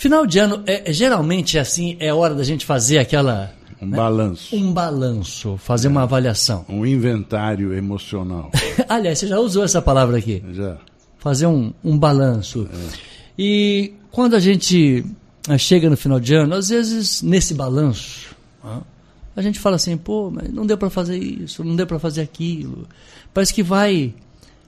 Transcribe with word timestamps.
Final 0.00 0.26
de 0.26 0.38
ano, 0.38 0.62
é, 0.66 0.88
é, 0.88 0.92
geralmente 0.94 1.58
assim, 1.58 1.94
é 2.00 2.10
hora 2.10 2.34
da 2.34 2.42
gente 2.42 2.64
fazer 2.64 2.96
aquela. 2.96 3.52
Um 3.82 3.86
né? 3.86 3.98
balanço. 3.98 4.56
Um 4.56 4.72
balanço, 4.72 5.58
fazer 5.58 5.88
é. 5.88 5.90
uma 5.90 6.04
avaliação. 6.04 6.64
Um 6.70 6.86
inventário 6.86 7.74
emocional. 7.74 8.50
Aliás, 8.88 9.18
você 9.18 9.26
já 9.26 9.38
usou 9.38 9.62
essa 9.62 9.82
palavra 9.82 10.16
aqui. 10.16 10.42
Já. 10.52 10.78
Fazer 11.18 11.46
um, 11.46 11.74
um 11.84 11.98
balanço. 11.98 12.66
É. 12.72 12.98
E 13.38 13.92
quando 14.10 14.36
a 14.36 14.40
gente 14.40 15.04
eh, 15.46 15.58
chega 15.58 15.90
no 15.90 15.98
final 15.98 16.18
de 16.18 16.34
ano, 16.34 16.54
às 16.54 16.70
vezes 16.70 17.20
nesse 17.20 17.52
balanço, 17.52 18.34
a 19.36 19.42
gente 19.42 19.60
fala 19.60 19.76
assim, 19.76 19.98
pô, 19.98 20.30
mas 20.30 20.50
não 20.50 20.64
deu 20.64 20.78
para 20.78 20.88
fazer 20.88 21.18
isso, 21.18 21.62
não 21.62 21.76
deu 21.76 21.86
para 21.86 21.98
fazer 21.98 22.22
aquilo. 22.22 22.88
Parece 23.34 23.52
que 23.52 23.62
vai 23.62 24.14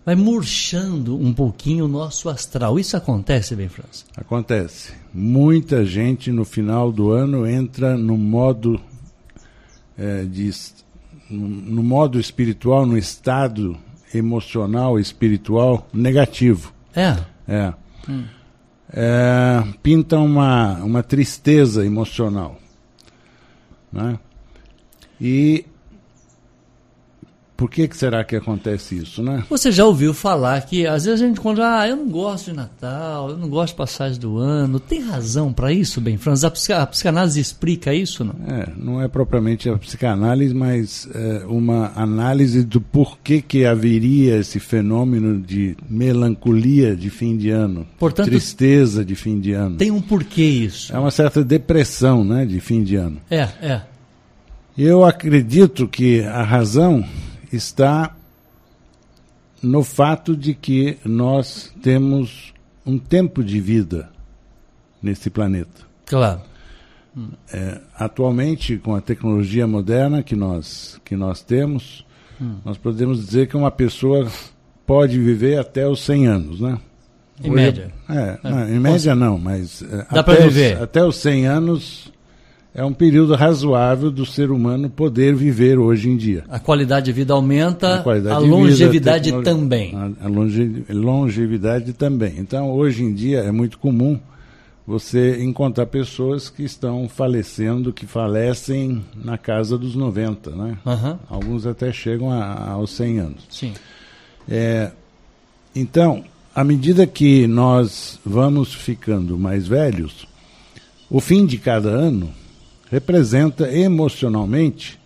vai 0.04 0.14
murchando 0.14 1.16
um 1.16 1.32
pouquinho 1.32 1.84
o 1.84 1.88
nosso 1.88 2.28
astral. 2.28 2.78
Isso 2.78 2.96
acontece, 2.96 3.54
bem, 3.54 3.68
França? 3.68 4.04
Acontece. 4.16 4.92
Muita 5.12 5.84
gente 5.84 6.30
no 6.32 6.44
final 6.44 6.90
do 6.90 7.10
ano 7.12 7.46
entra 7.46 7.96
no 7.96 8.16
modo 8.16 8.80
é, 9.96 10.24
de 10.24 10.50
no 11.30 11.82
modo 11.82 12.20
espiritual, 12.20 12.84
no 12.84 12.98
estado 12.98 13.76
emocional 14.12 14.98
espiritual 14.98 15.86
negativo. 15.92 16.72
É. 16.94 17.16
É. 17.48 17.72
Hum. 18.08 18.24
é 18.92 19.62
pinta 19.82 20.18
uma, 20.18 20.74
uma 20.82 21.02
tristeza 21.02 21.86
emocional. 21.86 22.58
Né? 23.90 24.18
E 25.20 25.64
por 27.62 27.70
que, 27.70 27.86
que 27.86 27.96
será 27.96 28.24
que 28.24 28.34
acontece 28.34 28.96
isso, 28.96 29.22
né? 29.22 29.44
Você 29.48 29.70
já 29.70 29.86
ouviu 29.86 30.12
falar 30.12 30.60
que 30.62 30.84
às 30.84 31.04
vezes 31.04 31.22
a 31.22 31.26
gente 31.28 31.38
encontra, 31.38 31.78
ah, 31.78 31.88
eu 31.88 31.94
não 31.94 32.08
gosto 32.08 32.50
de 32.50 32.56
Natal, 32.56 33.30
eu 33.30 33.36
não 33.36 33.48
gosto 33.48 33.68
de 33.68 33.76
passagem 33.76 34.18
do 34.18 34.36
ano. 34.36 34.80
Tem 34.80 35.00
razão 35.00 35.52
para 35.52 35.72
isso, 35.72 36.00
bem, 36.00 36.16
Franz? 36.16 36.42
A, 36.42 36.48
a, 36.48 36.86
psicanálise 36.88 37.38
explica 37.38 37.94
isso, 37.94 38.24
não? 38.24 38.34
É, 38.48 38.68
não 38.76 39.00
é 39.00 39.06
propriamente 39.06 39.70
a 39.70 39.78
psicanálise, 39.78 40.52
mas 40.52 41.08
é, 41.14 41.44
uma 41.46 41.92
análise 41.94 42.64
do 42.64 42.80
porquê 42.80 43.40
que 43.40 43.64
haveria 43.64 44.38
esse 44.38 44.58
fenômeno 44.58 45.40
de 45.40 45.76
melancolia 45.88 46.96
de 46.96 47.10
fim 47.10 47.36
de 47.36 47.50
ano, 47.50 47.86
Portanto, 47.96 48.26
tristeza 48.26 49.04
de 49.04 49.14
fim 49.14 49.38
de 49.38 49.52
ano. 49.52 49.76
Tem 49.76 49.92
um 49.92 50.02
porquê 50.02 50.42
isso. 50.42 50.92
É 50.92 50.98
uma 50.98 51.12
certa 51.12 51.44
depressão, 51.44 52.24
né, 52.24 52.44
de 52.44 52.58
fim 52.58 52.82
de 52.82 52.96
ano. 52.96 53.18
É, 53.30 53.42
é. 53.62 53.82
Eu 54.76 55.04
acredito 55.04 55.86
que 55.86 56.22
a 56.22 56.42
razão 56.42 57.04
está 57.52 58.14
no 59.62 59.84
fato 59.84 60.36
de 60.36 60.54
que 60.54 60.98
nós 61.04 61.72
temos 61.82 62.52
um 62.84 62.98
tempo 62.98 63.44
de 63.44 63.60
vida 63.60 64.10
nesse 65.00 65.30
planeta. 65.30 65.82
Claro. 66.06 66.40
É, 67.52 67.80
atualmente, 67.94 68.78
com 68.78 68.94
a 68.94 69.00
tecnologia 69.00 69.66
moderna 69.66 70.22
que 70.22 70.34
nós, 70.34 70.98
que 71.04 71.14
nós 71.14 71.42
temos, 71.42 72.04
hum. 72.40 72.56
nós 72.64 72.78
podemos 72.78 73.24
dizer 73.24 73.46
que 73.48 73.56
uma 73.56 73.70
pessoa 73.70 74.30
pode 74.86 75.18
viver 75.18 75.58
até 75.58 75.86
os 75.86 76.02
100 76.02 76.26
anos, 76.26 76.60
né? 76.60 76.78
Em 77.42 77.50
Hoje, 77.50 77.54
média. 77.54 77.92
É, 78.08 78.14
é. 78.14 78.38
Não, 78.42 78.68
em 78.68 78.80
média 78.80 79.14
não, 79.14 79.38
mas 79.38 79.82
é, 79.82 80.06
Dá 80.10 80.20
até, 80.20 80.48
viver. 80.48 80.76
Os, 80.76 80.82
até 80.82 81.04
os 81.04 81.16
100 81.16 81.46
anos 81.46 82.12
é 82.74 82.84
um 82.84 82.92
período 82.92 83.34
razoável 83.34 84.10
do 84.10 84.24
ser 84.24 84.50
humano 84.50 84.88
poder 84.88 85.34
viver 85.34 85.78
hoje 85.78 86.08
em 86.08 86.16
dia. 86.16 86.44
A 86.48 86.58
qualidade 86.58 87.06
de 87.06 87.12
vida 87.12 87.34
aumenta, 87.34 88.02
a, 88.02 88.34
a 88.34 88.38
longevidade 88.38 89.30
vida, 89.30 89.40
a 89.40 89.42
também. 89.42 89.94
A, 89.94 90.24
a 90.24 90.28
longe, 90.28 90.84
longevidade 90.88 91.92
também. 91.92 92.34
Então, 92.38 92.70
hoje 92.70 93.04
em 93.04 93.12
dia 93.12 93.40
é 93.40 93.52
muito 93.52 93.78
comum 93.78 94.18
você 94.86 95.42
encontrar 95.42 95.86
pessoas 95.86 96.48
que 96.48 96.62
estão 96.62 97.08
falecendo, 97.08 97.92
que 97.92 98.06
falecem 98.06 99.04
na 99.14 99.36
casa 99.36 99.76
dos 99.76 99.94
90, 99.94 100.50
né? 100.50 100.78
Uhum. 100.84 101.18
Alguns 101.28 101.66
até 101.66 101.92
chegam 101.92 102.32
a, 102.32 102.70
aos 102.70 102.90
100 102.92 103.18
anos. 103.18 103.46
Sim. 103.50 103.74
É, 104.48 104.90
então, 105.76 106.24
à 106.54 106.64
medida 106.64 107.06
que 107.06 107.46
nós 107.46 108.18
vamos 108.24 108.74
ficando 108.74 109.38
mais 109.38 109.68
velhos, 109.68 110.26
o 111.08 111.20
fim 111.20 111.44
de 111.46 111.58
cada 111.58 111.90
ano 111.90 112.32
representa 112.92 113.74
emocionalmente 113.74 115.00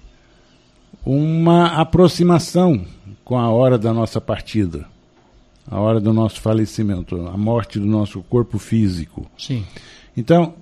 uma 1.04 1.80
aproximação 1.80 2.84
com 3.24 3.38
a 3.38 3.48
hora 3.48 3.78
da 3.78 3.92
nossa 3.92 4.20
partida, 4.20 4.86
a 5.70 5.78
hora 5.78 6.00
do 6.00 6.12
nosso 6.12 6.40
falecimento, 6.40 7.14
a 7.28 7.36
morte 7.36 7.78
do 7.78 7.86
nosso 7.86 8.20
corpo 8.24 8.58
físico. 8.58 9.24
Sim. 9.38 9.64
Então, 10.16 10.54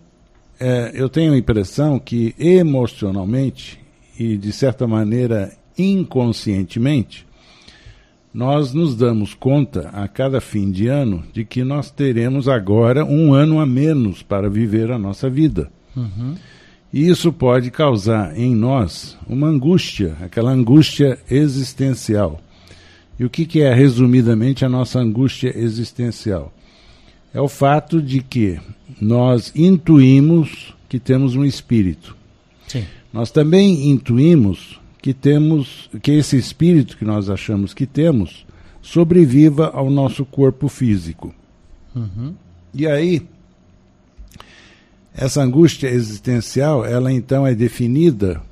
é, 0.61 0.93
eu 0.95 1.09
tenho 1.09 1.33
a 1.33 1.39
impressão 1.39 1.99
que 1.99 2.35
emocionalmente 2.39 3.81
e 4.19 4.37
de 4.37 4.53
certa 4.53 4.87
maneira 4.87 5.51
inconscientemente, 5.79 7.27
nós 8.35 8.75
nos 8.75 8.95
damos 8.95 9.33
conta 9.33 9.89
a 9.95 10.07
cada 10.07 10.43
fim 10.43 10.71
de 10.71 10.89
ano 10.89 11.25
de 11.33 11.43
que 11.43 11.65
nós 11.65 11.91
teremos 11.91 12.51
agora 12.51 13.03
um 13.03 13.33
ano 13.33 13.61
a 13.61 13.65
menos 13.65 14.23
para 14.23 14.51
viver 14.51 14.91
a 14.91 14.99
nossa 14.99 15.31
vida. 15.31 15.73
Uhum. 15.97 16.35
E 16.95 17.09
isso 17.09 17.33
pode 17.33 17.73
causar 17.73 18.39
em 18.39 18.55
nós 18.55 19.19
uma 19.29 19.49
angústia, 19.49 20.17
aquela 20.23 20.53
angústia 20.53 21.19
existencial. 21.29 22.41
E 23.19 23.25
o 23.25 23.31
que, 23.31 23.45
que 23.45 23.63
é, 23.63 23.75
resumidamente, 23.75 24.65
a 24.65 24.69
nossa 24.69 25.01
angústia 25.01 25.53
existencial? 25.59 26.55
É 27.35 27.41
o 27.41 27.49
fato 27.49 28.01
de 28.01 28.23
que 28.23 28.61
nós 29.01 29.53
intuímos 29.57 30.73
que 30.89 31.01
temos 31.01 31.35
um 31.35 31.45
espírito. 31.45 32.17
Sim. 32.69 32.85
Nós 33.13 33.33
também 33.33 33.91
intuímos 33.91 34.81
que 35.03 35.13
temos 35.13 35.91
que 36.01 36.13
esse 36.13 36.37
espírito 36.37 36.97
que 36.97 37.05
nós 37.05 37.29
achamos 37.29 37.75
que 37.75 37.87
temos 37.87 38.47
sobreviva 38.81 39.69
ao 39.75 39.91
nosso 39.91 40.25
corpo 40.25 40.69
físico. 40.69 41.35
Uhum. 41.93 42.35
E 42.73 42.87
aí 42.87 43.27
essa 45.17 45.43
angústia 45.43 45.89
existencial, 45.89 46.85
ela 46.85 47.13
então 47.13 47.47
é 47.47 47.55
definida 47.55 48.43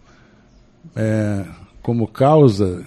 é, 0.95 1.45
como 1.83 2.07
causa 2.07 2.85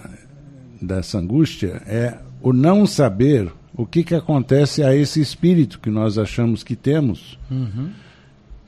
dessa 0.81 1.17
angústia 1.17 1.81
é 1.85 2.17
o 2.41 2.53
não 2.53 2.85
saber 2.85 3.51
o 3.75 3.85
que, 3.85 4.03
que 4.03 4.15
acontece 4.15 4.83
a 4.83 4.95
esse 4.95 5.19
espírito 5.19 5.79
que 5.79 5.89
nós 5.89 6.17
achamos 6.17 6.63
que 6.63 6.75
temos. 6.75 7.37
Uhum. 7.51 7.89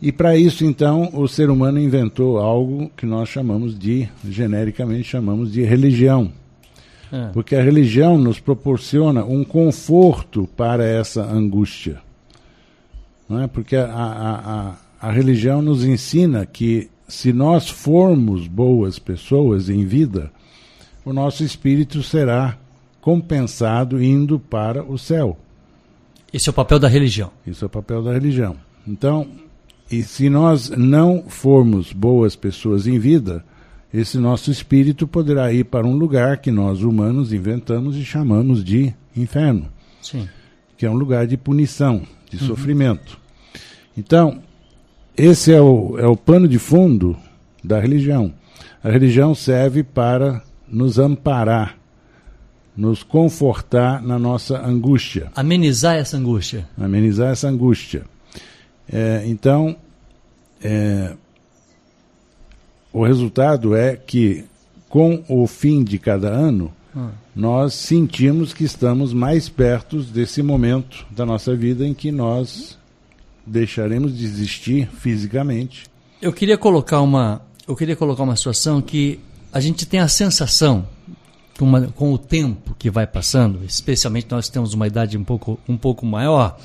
E 0.02 0.12
para 0.12 0.38
isso, 0.38 0.66
então, 0.66 1.10
o 1.14 1.28
ser 1.28 1.50
humano 1.50 1.80
inventou 1.80 2.38
algo 2.38 2.92
que 2.96 3.06
nós 3.06 3.30
chamamos 3.30 3.78
de, 3.78 4.08
genericamente 4.28 5.06
chamamos 5.06 5.52
de 5.52 5.64
religião. 5.64 6.32
É. 7.12 7.28
Porque 7.28 7.56
a 7.56 7.64
religião 7.64 8.18
nos 8.18 8.40
proporciona 8.40 9.24
um 9.24 9.44
conforto 9.44 10.48
para 10.58 10.86
essa 10.86 11.24
angústia. 11.24 12.00
Não 13.30 13.42
é? 13.42 13.48
Porque 13.48 13.76
a, 13.76 13.86
a, 13.86 14.70
a 14.70 14.76
a 15.02 15.12
religião 15.12 15.62
nos 15.62 15.84
ensina 15.84 16.46
que 16.46 16.90
se 17.08 17.32
nós 17.32 17.70
formos 17.70 18.48
boas 18.48 19.00
pessoas 19.00 19.70
em 19.70 19.86
vida, 19.86 20.32
o 21.06 21.14
nosso 21.14 21.44
espírito 21.44 22.04
será 22.04 22.58
compensado 23.00 24.04
indo 24.04 24.40
para 24.40 24.84
o 24.84 24.98
céu. 24.98 25.38
Esse 26.34 26.50
é 26.50 26.52
o 26.52 26.54
papel 26.54 26.80
da 26.80 26.88
religião. 26.88 27.32
Esse 27.46 27.64
é 27.64 27.68
o 27.68 27.70
papel 27.70 28.04
da 28.04 28.12
religião. 28.12 28.58
Então, 28.86 29.28
e 29.90 30.04
se 30.04 30.30
nós 30.30 30.70
não 30.70 31.24
formos 31.28 31.94
boas 31.94 32.36
pessoas 32.36 32.86
em 32.88 33.00
vida, 33.00 33.46
esse 33.94 34.18
nosso 34.18 34.52
espírito 34.52 35.08
poderá 35.08 35.52
ir 35.54 35.64
para 35.64 35.88
um 35.88 35.96
lugar 35.96 36.38
que 36.38 36.52
nós 36.52 36.82
humanos 36.82 37.32
inventamos 37.32 37.96
e 37.96 38.04
chamamos 38.04 38.64
de 38.64 38.94
inferno. 39.16 39.70
Sim. 40.02 40.28
Que 40.78 40.86
é 40.86 40.90
um 40.90 40.96
lugar 40.96 41.26
de 41.26 41.38
punição, 41.38 42.06
de 42.30 42.38
uhum. 42.38 42.48
sofrimento. 42.48 43.18
Então, 43.98 44.42
esse 45.18 45.52
é 45.52 45.60
o, 45.60 45.98
é 45.98 46.06
o 46.06 46.16
pano 46.16 46.48
de 46.48 46.60
fundo 46.60 47.18
da 47.64 47.80
religião. 47.80 48.32
A 48.84 48.90
religião 48.92 49.34
serve 49.34 49.82
para 49.82 50.44
nos 50.68 51.00
amparar, 51.00 51.76
nos 52.76 53.02
confortar 53.02 54.02
na 54.02 54.20
nossa 54.20 54.60
angústia. 54.64 55.32
Amenizar 55.36 55.96
essa 55.96 56.18
angústia. 56.18 56.70
Amenizar 56.78 57.32
essa 57.32 57.48
angústia. 57.48 58.06
É, 58.88 59.24
então, 59.26 59.76
é, 60.62 61.16
o 62.94 63.04
resultado 63.04 63.76
é 63.76 63.96
que, 63.96 64.46
com 64.88 65.24
o 65.28 65.48
fim 65.48 65.84
de 65.84 65.98
cada 65.98 66.30
ano, 66.30 66.72
hum. 66.96 67.10
nós 67.36 67.74
sentimos 67.74 68.54
que 68.54 68.64
estamos 68.64 69.14
mais 69.14 69.50
perto 69.50 70.04
desse 70.04 70.44
momento 70.44 71.08
da 71.10 71.26
nossa 71.26 71.56
vida 71.56 71.86
em 71.86 71.94
que 71.94 72.12
nós 72.12 72.78
deixaremos 73.48 74.18
de 74.18 74.26
existir 74.26 74.90
fisicamente. 75.00 75.86
Eu 76.22 76.34
queria 76.34 76.58
colocar 76.58 77.02
uma, 77.02 77.42
eu 77.68 77.76
queria 77.76 77.96
colocar 77.96 78.24
uma 78.24 78.36
situação 78.36 78.82
que 78.82 79.20
a 79.52 79.60
gente 79.60 79.86
tem 79.86 80.00
a 80.00 80.08
sensação 80.08 80.88
com, 81.58 81.66
uma, 81.66 81.88
com 81.88 82.14
o 82.14 82.18
tempo 82.18 82.76
que 82.78 82.90
vai 82.90 83.08
passando, 83.08 83.64
especialmente 83.66 84.28
nós 84.30 84.50
temos 84.50 84.74
uma 84.74 84.88
idade 84.88 85.18
um 85.18 85.24
pouco, 85.24 85.60
um 85.68 85.78
pouco 85.78 86.06
maior, 86.06 86.60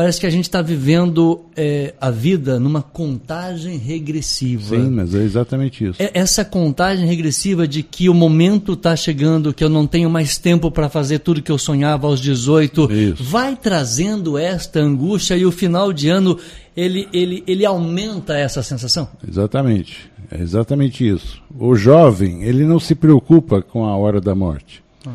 parece 0.00 0.18
que 0.18 0.26
a 0.26 0.30
gente 0.30 0.44
está 0.44 0.62
vivendo 0.62 1.42
é, 1.54 1.92
a 2.00 2.10
vida 2.10 2.58
numa 2.58 2.80
contagem 2.80 3.76
regressiva. 3.76 4.74
Sim, 4.74 4.88
mas 4.88 5.14
é 5.14 5.22
exatamente 5.22 5.84
isso. 5.84 6.02
É 6.02 6.10
essa 6.14 6.42
contagem 6.42 7.06
regressiva 7.06 7.68
de 7.68 7.82
que 7.82 8.08
o 8.08 8.14
momento 8.14 8.72
está 8.72 8.96
chegando, 8.96 9.52
que 9.52 9.62
eu 9.62 9.68
não 9.68 9.86
tenho 9.86 10.08
mais 10.08 10.38
tempo 10.38 10.70
para 10.70 10.88
fazer 10.88 11.18
tudo 11.18 11.42
que 11.42 11.52
eu 11.52 11.58
sonhava 11.58 12.06
aos 12.06 12.18
18, 12.18 12.90
isso. 12.90 13.22
vai 13.22 13.54
trazendo 13.54 14.38
esta 14.38 14.80
angústia 14.80 15.36
e 15.36 15.44
o 15.44 15.52
final 15.52 15.92
de 15.92 16.08
ano 16.08 16.38
ele, 16.74 17.06
ele, 17.12 17.44
ele 17.46 17.66
aumenta 17.66 18.34
essa 18.38 18.62
sensação? 18.62 19.06
Exatamente, 19.28 20.10
é 20.30 20.40
exatamente 20.40 21.06
isso. 21.06 21.42
O 21.54 21.74
jovem, 21.74 22.42
ele 22.44 22.64
não 22.64 22.80
se 22.80 22.94
preocupa 22.94 23.60
com 23.60 23.84
a 23.84 23.94
hora 23.94 24.18
da 24.18 24.34
morte. 24.34 24.82
Ah. 25.06 25.10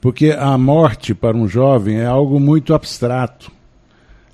Porque 0.00 0.30
a 0.30 0.56
morte 0.56 1.12
para 1.12 1.36
um 1.36 1.48
jovem 1.48 1.96
é 1.96 2.06
algo 2.06 2.38
muito 2.38 2.72
abstrato 2.72 3.57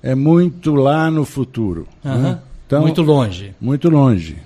é 0.05 0.13
muito 0.13 0.75
lá 0.75 1.09
no 1.09 1.25
futuro. 1.25 1.87
Uhum. 2.03 2.21
Né? 2.21 2.39
Então, 2.67 2.81
muito 2.83 3.01
longe. 3.01 3.55
Muito 3.59 3.89
longe. 3.89 4.37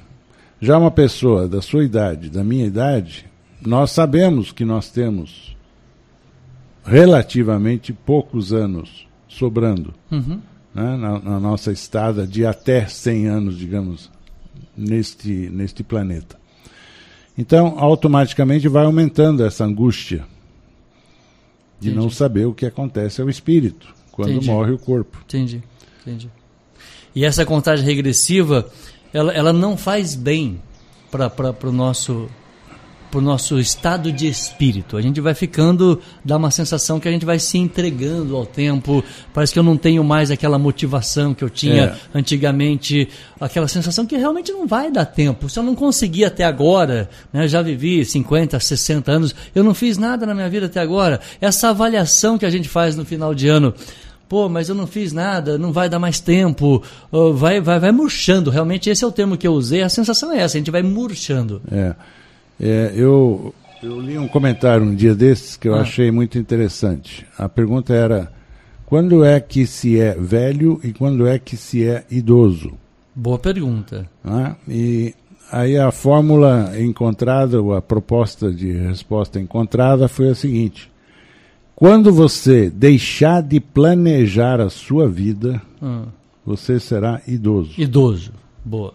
Já 0.61 0.77
uma 0.77 0.89
pessoa 0.89 1.49
da 1.49 1.61
sua 1.61 1.83
idade, 1.83 2.29
da 2.29 2.45
minha 2.45 2.65
idade, 2.65 3.25
nós 3.61 3.91
sabemos 3.91 4.53
que 4.53 4.63
nós 4.63 4.89
temos 4.89 5.53
relativamente 6.85 7.91
poucos 7.91 8.53
anos 8.53 9.05
sobrando 9.27 9.93
uhum. 10.09 10.39
né? 10.73 10.95
na, 10.95 11.19
na, 11.19 11.39
nossa 11.41 11.73
estada 11.73 12.25
de 12.25 12.45
até 12.45 12.87
100 12.87 13.27
anos, 13.27 13.57
digamos, 13.57 14.09
neste, 14.77 15.49
neste 15.49 15.83
planeta. 15.83 16.39
Então, 17.37 17.75
automaticamente 17.77 18.69
vai 18.69 18.85
aumentando 18.85 19.43
essa 19.43 19.65
angústia 19.65 20.25
de 21.81 21.89
Entendi. 21.89 22.01
não 22.01 22.09
saber 22.09 22.45
o 22.45 22.53
que 22.53 22.65
acontece 22.65 23.21
ao 23.21 23.29
espírito 23.29 23.98
quando 24.19 24.31
entendi. 24.31 24.47
morre 24.49 24.73
o 24.73 24.77
corpo. 24.77 25.17
Entendi, 25.25 25.63
entendi. 26.01 26.29
E 27.15 27.23
essa 27.23 27.45
contagem 27.45 27.85
regressiva, 27.85 28.69
ela, 29.13 29.31
ela 29.31 29.53
não 29.53 29.77
faz 29.77 30.13
bem 30.13 30.61
para 31.09 31.55
o 31.63 31.71
nosso 31.71 32.29
para 33.09 33.17
o 33.17 33.21
nosso 33.21 33.59
estado 33.59 34.11
de 34.11 34.27
espírito. 34.27 34.95
A 34.95 35.01
gente 35.01 35.19
vai 35.19 35.33
ficando, 35.33 35.99
dá 36.23 36.37
uma 36.37 36.51
sensação 36.51 36.99
que 36.99 37.07
a 37.07 37.11
gente 37.11 37.25
vai 37.25 37.39
se 37.39 37.57
entregando 37.57 38.35
ao 38.35 38.45
tempo. 38.45 39.03
Parece 39.33 39.51
que 39.51 39.57
eu 39.57 39.63
não 39.63 39.75
tenho 39.75 40.03
mais 40.03 40.29
aquela 40.29 40.59
motivação 40.59 41.33
que 41.33 41.43
eu 41.43 41.49
tinha 41.49 41.85
é. 41.85 41.95
antigamente, 42.13 43.09
aquela 43.39 43.67
sensação 43.67 44.05
que 44.05 44.15
realmente 44.15 44.51
não 44.51 44.67
vai 44.67 44.91
dar 44.91 45.05
tempo. 45.05 45.49
Se 45.49 45.57
eu 45.57 45.63
não 45.63 45.73
conseguir 45.73 46.25
até 46.25 46.43
agora, 46.43 47.09
né, 47.33 47.47
já 47.47 47.63
vivi 47.63 48.05
50, 48.05 48.59
60 48.59 49.11
anos, 49.11 49.35
eu 49.55 49.63
não 49.63 49.73
fiz 49.73 49.97
nada 49.97 50.23
na 50.27 50.35
minha 50.35 50.47
vida 50.47 50.67
até 50.67 50.79
agora. 50.79 51.19
Essa 51.41 51.69
avaliação 51.69 52.37
que 52.37 52.45
a 52.45 52.49
gente 52.51 52.69
faz 52.69 52.95
no 52.95 53.05
final 53.05 53.33
de 53.33 53.47
ano 53.47 53.73
pô, 54.29 54.47
mas 54.47 54.69
eu 54.69 54.75
não 54.75 54.85
fiz 54.85 55.11
nada, 55.11 55.57
não 55.57 55.73
vai 55.73 55.89
dar 55.89 55.97
mais 55.97 56.19
tempo, 56.19 56.83
vai, 57.33 57.59
vai, 57.59 57.79
vai 57.79 57.91
murchando. 57.91 58.51
Realmente 58.51 58.89
esse 58.89 59.03
é 59.03 59.07
o 59.07 59.11
termo 59.11 59.35
que 59.35 59.47
eu 59.47 59.53
usei, 59.53 59.81
a 59.81 59.89
sensação 59.89 60.31
é 60.31 60.37
essa, 60.37 60.55
a 60.55 60.59
gente 60.59 60.71
vai 60.71 60.83
murchando. 60.83 61.59
É, 61.71 61.95
é 62.61 62.93
eu, 62.95 63.53
eu 63.81 63.99
li 63.99 64.17
um 64.19 64.27
comentário 64.27 64.85
um 64.85 64.93
dia 64.93 65.15
desses 65.15 65.57
que 65.57 65.67
eu 65.67 65.75
ah. 65.75 65.81
achei 65.81 66.11
muito 66.11 66.37
interessante. 66.37 67.25
A 67.35 67.49
pergunta 67.49 67.91
era, 67.91 68.31
quando 68.85 69.25
é 69.25 69.39
que 69.39 69.65
se 69.65 69.99
é 69.99 70.13
velho 70.13 70.79
e 70.83 70.93
quando 70.93 71.27
é 71.27 71.39
que 71.39 71.57
se 71.57 71.85
é 71.85 72.05
idoso? 72.11 72.73
Boa 73.15 73.39
pergunta. 73.39 74.07
Ah, 74.23 74.55
e 74.67 75.13
aí 75.51 75.75
a 75.75 75.91
fórmula 75.91 76.71
encontrada, 76.79 77.59
ou 77.59 77.73
a 77.73 77.81
proposta 77.81 78.51
de 78.51 78.71
resposta 78.71 79.39
encontrada 79.39 80.07
foi 80.07 80.29
a 80.29 80.35
seguinte, 80.35 80.88
quando 81.79 82.11
você 82.11 82.69
deixar 82.69 83.41
de 83.41 83.57
planejar 83.61 84.59
a 84.59 84.69
sua 84.69 85.07
vida, 85.07 85.61
hum. 85.81 86.07
você 86.45 86.77
será 86.77 87.21
idoso. 87.25 87.71
Idoso. 87.77 88.33
Boa. 88.65 88.93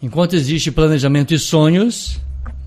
Enquanto 0.00 0.36
existe 0.36 0.70
planejamento 0.70 1.34
e 1.34 1.38
sonhos, 1.38 2.20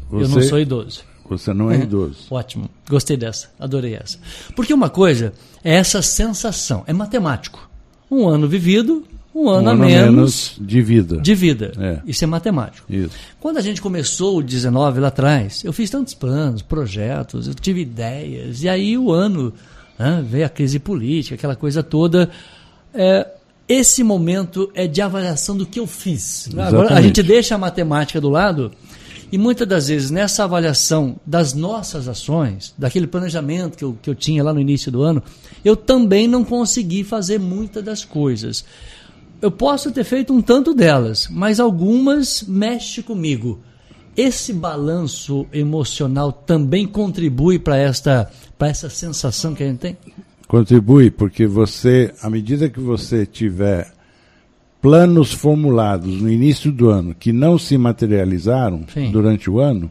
você, 0.10 0.26
eu 0.26 0.30
não 0.30 0.42
sou 0.42 0.60
idoso. 0.60 1.04
Você 1.30 1.54
não 1.54 1.72
é 1.72 1.78
idoso. 1.78 2.26
Ótimo. 2.30 2.70
Gostei 2.90 3.16
dessa. 3.16 3.50
Adorei 3.58 3.96
essa. 3.96 4.18
Porque 4.54 4.74
uma 4.74 4.90
coisa 4.90 5.32
é 5.64 5.76
essa 5.76 6.02
sensação. 6.02 6.84
É 6.86 6.92
matemático. 6.92 7.70
Um 8.12 8.28
ano 8.28 8.46
vivido 8.46 9.06
um 9.34 9.50
ano, 9.50 9.68
um 9.68 9.72
ano 9.72 9.84
a 9.84 9.86
menos, 9.86 10.14
menos, 10.14 10.56
de 10.60 10.82
vida. 10.82 11.18
De 11.18 11.36
vida. 11.36 11.72
É. 11.78 12.00
Isso 12.06 12.24
é 12.24 12.28
matemático. 12.28 12.92
Isso. 12.92 13.16
Quando 13.40 13.58
a 13.58 13.62
gente 13.62 13.82
começou 13.82 14.38
o 14.38 14.44
19 14.44 15.00
lá 15.00 15.10
atrás, 15.10 15.64
eu 15.64 15.72
fiz 15.72 15.90
tantos 15.90 16.14
planos, 16.14 16.62
projetos, 16.62 17.48
eu 17.48 17.54
tive 17.54 17.82
ideias, 17.82 18.64
e 18.64 18.70
aí 18.70 18.98
o 18.98 19.12
ano 19.12 19.54
né, 19.98 20.24
veio 20.28 20.46
a 20.46 20.50
crise 20.50 20.80
política, 20.80 21.36
aquela 21.36 21.56
coisa 21.56 21.84
toda. 21.84 22.30
É, 22.94 23.28
esse 23.68 24.04
momento 24.04 24.72
é 24.74 24.88
de 24.88 25.02
avaliação 25.02 25.56
do 25.56 25.66
que 25.66 25.80
eu 25.80 25.86
fiz. 25.86 26.48
Exatamente. 26.48 26.76
Agora 26.76 26.96
a 26.96 27.02
gente 27.02 27.22
deixa 27.22 27.54
a 27.54 27.58
matemática 27.58 28.20
do 28.20 28.30
lado 28.30 28.72
e 29.32 29.38
muitas 29.38 29.68
das 29.68 29.88
vezes 29.90 30.10
nessa 30.10 30.44
avaliação 30.44 31.18
das 31.24 31.54
nossas 31.54 32.08
ações, 32.08 32.74
daquele 32.76 33.06
planejamento 33.06 33.78
que 33.78 33.84
eu, 33.84 33.96
que 34.02 34.10
eu 34.10 34.16
tinha 34.16 34.44
lá 34.44 34.52
no 34.52 34.60
início 34.60 34.92
do 34.92 35.04
ano, 35.04 35.22
eu 35.64 35.76
também 35.76 36.28
não 36.28 36.44
consegui 36.44 37.04
fazer 37.04 37.40
muitas 37.40 37.84
das 37.84 38.04
coisas 38.04 38.66
eu 39.42 39.52
posso 39.52 39.92
ter 39.92 40.04
feito 40.04 40.34
um 40.34 40.42
tanto 40.42 40.74
delas, 40.74 41.28
mas 41.30 41.60
algumas 41.60 42.44
mexem 42.44 43.04
comigo. 43.04 43.60
Esse 44.16 44.52
balanço 44.52 45.48
emocional 45.54 46.32
também 46.32 46.86
contribui 46.86 47.58
para 47.58 47.78
esta 47.78 48.30
para 48.58 48.68
essa 48.68 48.90
sensação 48.90 49.56
que 49.56 49.64
a 49.64 49.68
gente 49.68 49.80
tem? 49.80 49.98
Contribui, 50.48 51.10
porque 51.10 51.48
você, 51.48 52.14
à 52.22 52.30
medida 52.30 52.70
que 52.70 52.80
você 52.80 53.26
tiver 53.26 53.94
planos 54.82 55.32
formulados 55.32 56.22
no 56.22 56.30
início 56.30 56.72
do 56.72 56.90
ano 56.90 57.16
que 57.18 57.32
não 57.32 57.58
se 57.58 57.78
materializaram 57.78 58.84
Sim. 58.94 59.12
durante 59.12 59.50
o 59.50 59.60
ano, 59.60 59.90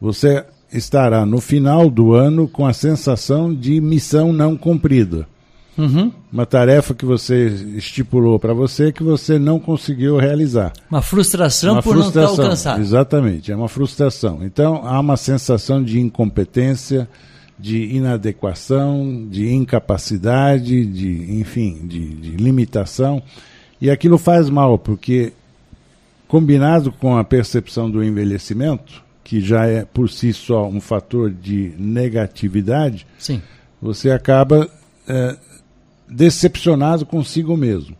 você 0.00 0.44
estará 0.72 1.26
no 1.26 1.40
final 1.40 1.90
do 1.90 2.14
ano 2.14 2.48
com 2.48 2.66
a 2.66 2.72
sensação 2.72 3.54
de 3.54 3.80
missão 3.80 4.32
não 4.32 4.56
cumprida. 4.56 5.26
Uhum. 5.78 6.12
Uma 6.32 6.44
tarefa 6.44 6.92
que 6.92 7.04
você 7.04 7.46
estipulou 7.76 8.36
para 8.38 8.52
você 8.52 8.90
que 8.90 9.02
você 9.02 9.38
não 9.38 9.60
conseguiu 9.60 10.16
realizar. 10.16 10.72
Uma 10.90 11.00
frustração 11.00 11.74
uma 11.74 11.82
por 11.82 11.94
frustração, 11.94 12.22
não 12.22 12.32
estar 12.32 12.42
alcançado. 12.42 12.80
Exatamente, 12.80 13.52
é 13.52 13.56
uma 13.56 13.68
frustração. 13.68 14.40
Então 14.42 14.82
há 14.84 14.98
uma 14.98 15.16
sensação 15.16 15.82
de 15.82 16.00
incompetência, 16.00 17.08
de 17.56 17.94
inadequação, 17.94 19.26
de 19.30 19.52
incapacidade, 19.52 20.84
de 20.84 21.40
enfim, 21.40 21.78
de, 21.84 22.08
de 22.14 22.30
limitação. 22.32 23.22
E 23.80 23.88
aquilo 23.88 24.18
faz 24.18 24.50
mal, 24.50 24.76
porque 24.78 25.32
combinado 26.26 26.90
com 26.90 27.16
a 27.16 27.22
percepção 27.22 27.88
do 27.88 28.02
envelhecimento, 28.02 29.02
que 29.22 29.40
já 29.40 29.66
é 29.66 29.84
por 29.84 30.10
si 30.10 30.32
só 30.32 30.66
um 30.66 30.80
fator 30.80 31.30
de 31.30 31.72
negatividade, 31.78 33.06
Sim. 33.18 33.40
você 33.80 34.10
acaba 34.10 34.68
é, 35.06 35.36
decepcionado 36.08 37.04
consigo 37.06 37.56
mesmo. 37.56 37.96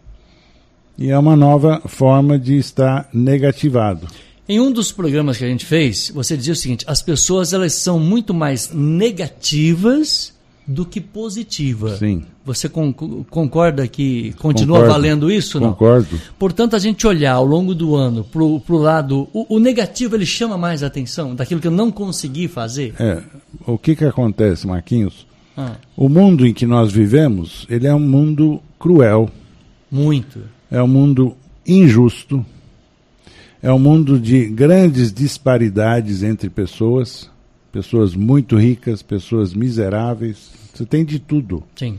E 0.97 1.11
é 1.11 1.19
uma 1.19 1.37
nova 1.37 1.81
forma 1.87 2.39
de 2.39 2.57
estar 2.57 3.09
negativado. 3.13 4.09
Em 4.49 4.59
um 4.59 4.73
dos 4.73 4.91
programas 4.91 5.37
que 5.37 5.45
a 5.45 5.49
gente 5.49 5.67
fez, 5.67 6.11
você 6.13 6.37
dizia 6.37 6.55
o 6.55 6.57
seguinte: 6.57 6.85
as 6.89 7.03
pessoas 7.03 7.53
elas 7.53 7.75
são 7.75 8.01
muito 8.01 8.33
mais 8.33 8.73
negativas 8.73 10.33
do 10.67 10.85
que 10.85 11.01
positivas. 11.01 11.99
Sim. 11.99 12.25
Você 12.45 12.69
con 12.69 12.93
concorda 12.93 13.87
que 13.87 14.33
continua 14.39 14.81
concordo, 14.81 14.93
valendo 14.93 15.31
isso? 15.31 15.61
Não? 15.61 15.71
Concordo. 15.71 16.21
Portanto, 16.39 16.75
a 16.75 16.79
gente 16.79 17.07
olhar 17.07 17.35
ao 17.35 17.45
longo 17.45 17.75
do 17.75 17.95
ano 17.95 18.25
para 18.25 18.43
o 18.43 18.79
lado. 18.79 19.29
O, 19.33 19.57
o, 19.57 19.59
negativo 19.59 20.17
ele 20.17 20.27
chama 20.27 20.59
mais 20.59 20.83
atenção 20.83 21.35
daquilo 21.35 21.61
que 21.61 21.67
eu 21.67 21.73
não 21.73 21.91
consegui 21.91 22.49
fazer? 22.49 22.95
É. 22.99 23.23
O 23.67 23.79
que, 23.79 23.95
que 23.95 24.05
acontece, 24.05 24.67
Marquinhos? 24.67 25.28
Ah. 25.61 25.75
O 25.97 26.09
mundo 26.09 26.47
em 26.47 26.55
que 26.55 26.65
nós 26.65 26.93
vivemos, 26.93 27.67
ele 27.69 27.89
é 27.89 27.93
um 27.93 27.99
mundo 27.99 28.63
cruel. 28.79 29.29
Muito. 29.91 30.41
É 30.71 30.81
um 30.81 30.87
mundo 30.87 31.37
injusto. 31.67 32.47
É 33.61 33.73
um 33.73 33.79
mundo 33.79 34.21
de 34.21 34.47
grandes 34.47 35.13
disparidades 35.13 36.23
entre 36.23 36.49
pessoas, 36.49 37.29
pessoas 37.73 38.15
muito 38.15 38.57
ricas, 38.57 39.03
pessoas 39.03 39.53
miseráveis. 39.53 40.53
Você 40.73 40.87
tem 40.87 41.05
de 41.05 41.19
tudo. 41.19 41.65
Sim. 41.75 41.99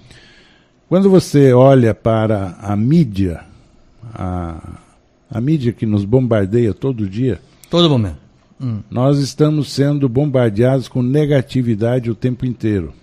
Quando 0.87 1.09
você 1.09 1.51
olha 1.51 1.93
para 1.93 2.57
a 2.61 2.77
mídia, 2.77 3.41
a, 4.13 4.79
a 5.29 5.41
mídia 5.41 5.73
que 5.73 5.85
nos 5.85 6.05
bombardeia 6.05 6.73
todo 6.73 7.09
dia. 7.09 7.41
Todo 7.69 7.89
momento. 7.89 8.19
Hum. 8.61 8.79
Nós 8.89 9.19
estamos 9.19 9.69
sendo 9.69 10.07
bombardeados 10.07 10.87
com 10.87 11.01
negatividade 11.01 12.09
o 12.09 12.15
tempo 12.15 12.45
inteiro. 12.45 12.93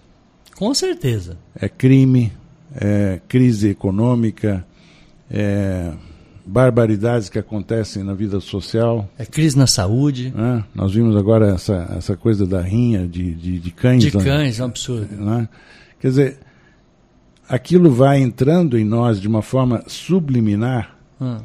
Com 0.56 0.72
certeza. 0.74 1.36
É 1.54 1.68
crime, 1.68 2.32
é 2.74 3.20
crise 3.28 3.68
econômica, 3.68 4.64
é 5.30 5.92
barbaridades 6.46 7.28
que 7.28 7.38
acontecem 7.38 8.04
na 8.04 8.14
vida 8.14 8.38
social. 8.38 9.08
É 9.18 9.24
crise 9.26 9.58
na 9.58 9.66
saúde. 9.66 10.32
Né? 10.34 10.64
Nós 10.74 10.94
vimos 10.94 11.16
agora 11.16 11.48
essa, 11.48 11.92
essa 11.96 12.16
coisa 12.16 12.46
da 12.46 12.60
rinha 12.60 13.06
de, 13.06 13.34
de, 13.34 13.58
de 13.58 13.70
cães. 13.72 14.02
De 14.02 14.16
né? 14.16 14.22
cães, 14.22 14.60
é 14.60 14.62
um 14.62 14.66
absurdo. 14.66 15.16
Né? 15.16 15.48
Quer 15.98 16.08
dizer, 16.08 16.38
aquilo 17.48 17.90
vai 17.90 18.20
entrando 18.20 18.78
em 18.78 18.84
nós 18.84 19.20
de 19.20 19.26
uma 19.26 19.42
forma 19.42 19.82
subliminar 19.88 20.96
Ah. 21.20 21.40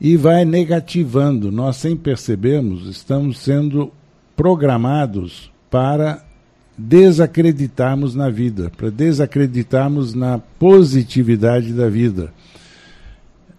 e 0.00 0.16
vai 0.16 0.44
negativando. 0.44 1.50
Nós, 1.50 1.76
sem 1.76 1.96
percebermos, 1.96 2.86
estamos 2.86 3.38
sendo 3.38 3.92
programados 4.36 5.50
para 5.68 6.24
desacreditarmos 6.76 8.14
na 8.14 8.28
vida, 8.28 8.70
para 8.76 8.90
desacreditarmos 8.90 10.14
na 10.14 10.38
positividade 10.38 11.72
da 11.72 11.88
vida. 11.88 12.32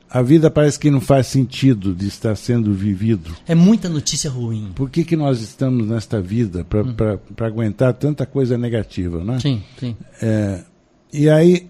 A 0.10 0.22
vida 0.22 0.50
parece 0.50 0.80
que 0.80 0.90
não 0.90 1.02
faz 1.02 1.28
sentido 1.28 1.94
de 1.94 2.08
estar 2.08 2.36
sendo 2.36 2.74
vivido. 2.74 3.36
É 3.46 3.54
muita 3.54 3.90
notícia 3.90 4.30
ruim. 4.30 4.72
Por 4.74 4.90
que, 4.90 5.04
que 5.04 5.18
nós 5.18 5.42
estamos 5.42 5.86
nesta 5.88 6.22
vida 6.22 6.66
para 6.66 7.20
aguentar 7.46 7.94
tanta 7.94 8.26
coisa 8.26 8.58
negativa, 8.58 9.24
né? 9.24 9.40
Sim, 9.40 9.62
sim. 9.78 9.96
É, 10.22 10.64
e 11.12 11.30
aí 11.30 11.68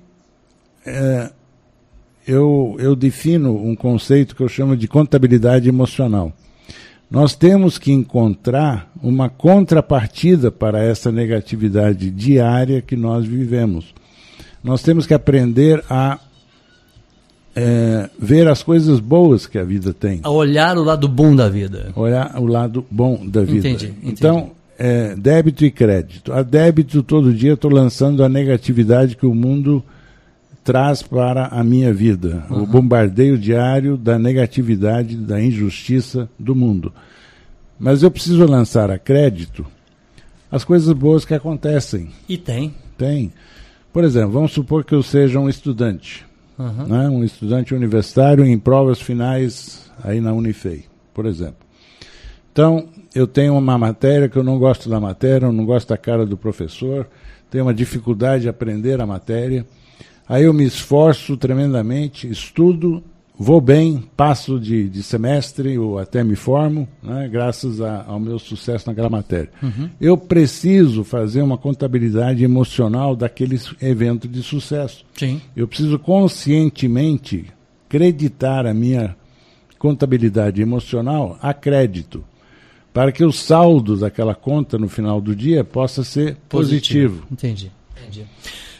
é, 0.86 1.32
eu, 2.27 2.75
eu 2.80 2.96
defino 2.96 3.56
um 3.56 3.75
conceito 3.75 4.36
que 4.36 4.44
eu 4.44 4.50
chamo 4.50 4.77
de 4.77 4.88
contabilidade 4.88 5.68
emocional. 5.68 6.32
Nós 7.10 7.36
temos 7.36 7.78
que 7.78 7.92
encontrar 7.92 8.92
uma 9.02 9.30
contrapartida 9.30 10.52
para 10.52 10.84
essa 10.84 11.12
negatividade 11.12 12.10
diária 12.12 12.82
que 12.82 12.96
nós 12.96 13.26
vivemos. 13.26 13.94
Nós 14.62 14.84
temos 14.84 15.06
que 15.06 15.14
aprender 15.14 15.84
a 15.90 16.20
é, 17.56 18.10
ver 18.20 18.48
as 18.48 18.62
coisas 18.62 19.00
boas 19.00 19.48
que 19.48 19.58
a 19.58 19.64
vida 19.64 19.94
tem. 19.94 20.20
A 20.22 20.30
olhar 20.30 20.78
o 20.78 20.84
lado 20.84 21.08
bom 21.08 21.36
da 21.36 21.50
vida. 21.50 21.92
Olhar 21.96 22.38
o 22.38 22.46
lado 22.46 22.86
bom 22.92 23.26
da 23.26 23.42
vida. 23.42 23.68
Entendi, 23.68 23.88
entendi. 23.88 24.10
Então, 24.12 24.52
é, 24.78 25.16
débito 25.16 25.66
e 25.66 25.72
crédito. 25.72 26.32
A 26.32 26.44
débito, 26.44 27.02
todo 27.02 27.34
dia, 27.34 27.54
estou 27.54 27.72
lançando 27.72 28.24
a 28.24 28.30
negatividade 28.30 29.16
que 29.16 29.26
o 29.26 29.34
mundo 29.34 29.84
traz 30.68 31.02
para 31.02 31.46
a 31.46 31.64
minha 31.64 31.94
vida. 31.94 32.46
O 32.50 32.66
bombardeio 32.66 33.38
diário 33.38 33.96
da 33.96 34.20
negatividade, 34.20 35.16
da 35.16 35.42
injustiça 35.42 36.30
do 36.38 36.54
mundo. 36.54 36.92
Mas 37.80 38.04
eu 38.04 38.12
preciso 38.12 38.46
lançar 38.46 38.92
a 38.92 39.00
crédito 39.00 39.66
as 40.52 40.66
coisas 40.66 40.92
boas 40.92 41.24
que 41.24 41.34
acontecem. 41.34 42.10
E 42.28 42.38
tem. 42.38 42.76
Tem. 42.98 43.32
Por 43.94 44.04
exemplo, 44.04 44.32
vamos 44.32 44.52
supor 44.52 44.84
que 44.84 44.94
eu 44.94 45.02
seja 45.02 45.40
um 45.40 45.48
estudante, 45.48 46.26
Aham. 46.60 46.86
né? 46.86 47.10
um 47.10 47.24
estudante 47.24 47.74
universitário 47.74 48.46
em 48.46 48.60
provas 48.60 49.00
finais 49.00 49.90
aí 50.04 50.20
na 50.20 50.34
Unifei, 50.34 50.84
por 51.14 51.26
exemplo. 51.26 51.66
Então, 52.52 52.90
eu 53.16 53.26
tenho 53.26 53.58
uma 53.58 53.78
matéria 53.78 54.28
que 54.28 54.36
eu 54.36 54.44
não 54.44 54.60
gosto 54.60 54.90
da 54.90 55.00
matéria, 55.00 55.46
eu 55.46 55.54
não 55.54 55.66
gosto 55.66 55.88
da 55.88 55.98
cara 55.98 56.26
do 56.26 56.36
professor, 56.36 57.08
tenho 57.50 57.64
uma 57.64 57.74
dificuldade 57.74 58.44
de 58.44 58.50
aprender 58.50 59.00
a 59.00 59.06
matéria. 59.06 59.66
Aí 60.27 60.43
eu 60.43 60.53
me 60.53 60.65
esforço 60.65 61.38
tremendamente, 61.38 62.27
estudo, 62.29 63.01
vou 63.39 63.62
bem, 63.62 64.03
passo 64.17 64.60
de, 64.60 64.89
de 64.89 65.01
semestre 65.03 65.77
ou 65.77 65.98
até 66.00 66.24
me 66.24 66.36
formo, 66.36 66.88
né, 67.03 67.29
graças 67.31 67.79
a- 67.79 68.03
ao 68.07 68.19
meu 68.19 68.38
sucesso 68.39 68.88
naquela 68.89 69.10
matéria. 69.10 69.50
Eu 70.01 70.17
preciso 70.17 71.03
fazer 71.03 71.41
uma 71.41 71.57
contabilidade 71.57 72.43
emocional 72.43 73.15
daquele 73.15 73.60
evento 73.81 74.27
de 74.27 74.41
sucesso. 74.43 75.05
Sim. 75.15 75.39
Eu 75.55 75.67
preciso 75.67 75.98
conscientemente 76.00 77.46
creditar 77.88 78.65
a 78.65 78.74
minha 78.74 79.15
contabilidade 79.77 80.62
emocional 80.62 81.38
a 81.41 81.53
crédito, 81.53 82.24
para 82.91 83.12
que 83.12 83.24
o 83.24 83.31
saldo 83.31 83.96
daquela 83.96 84.34
conta 84.34 84.77
no 84.77 84.89
final 84.89 85.22
do 85.22 85.36
dia 85.36 85.63
possa 85.63 86.03
ser 86.03 86.36
positivo. 86.50 87.24
Entendi. 87.31 87.72
Entendi. 88.01 88.25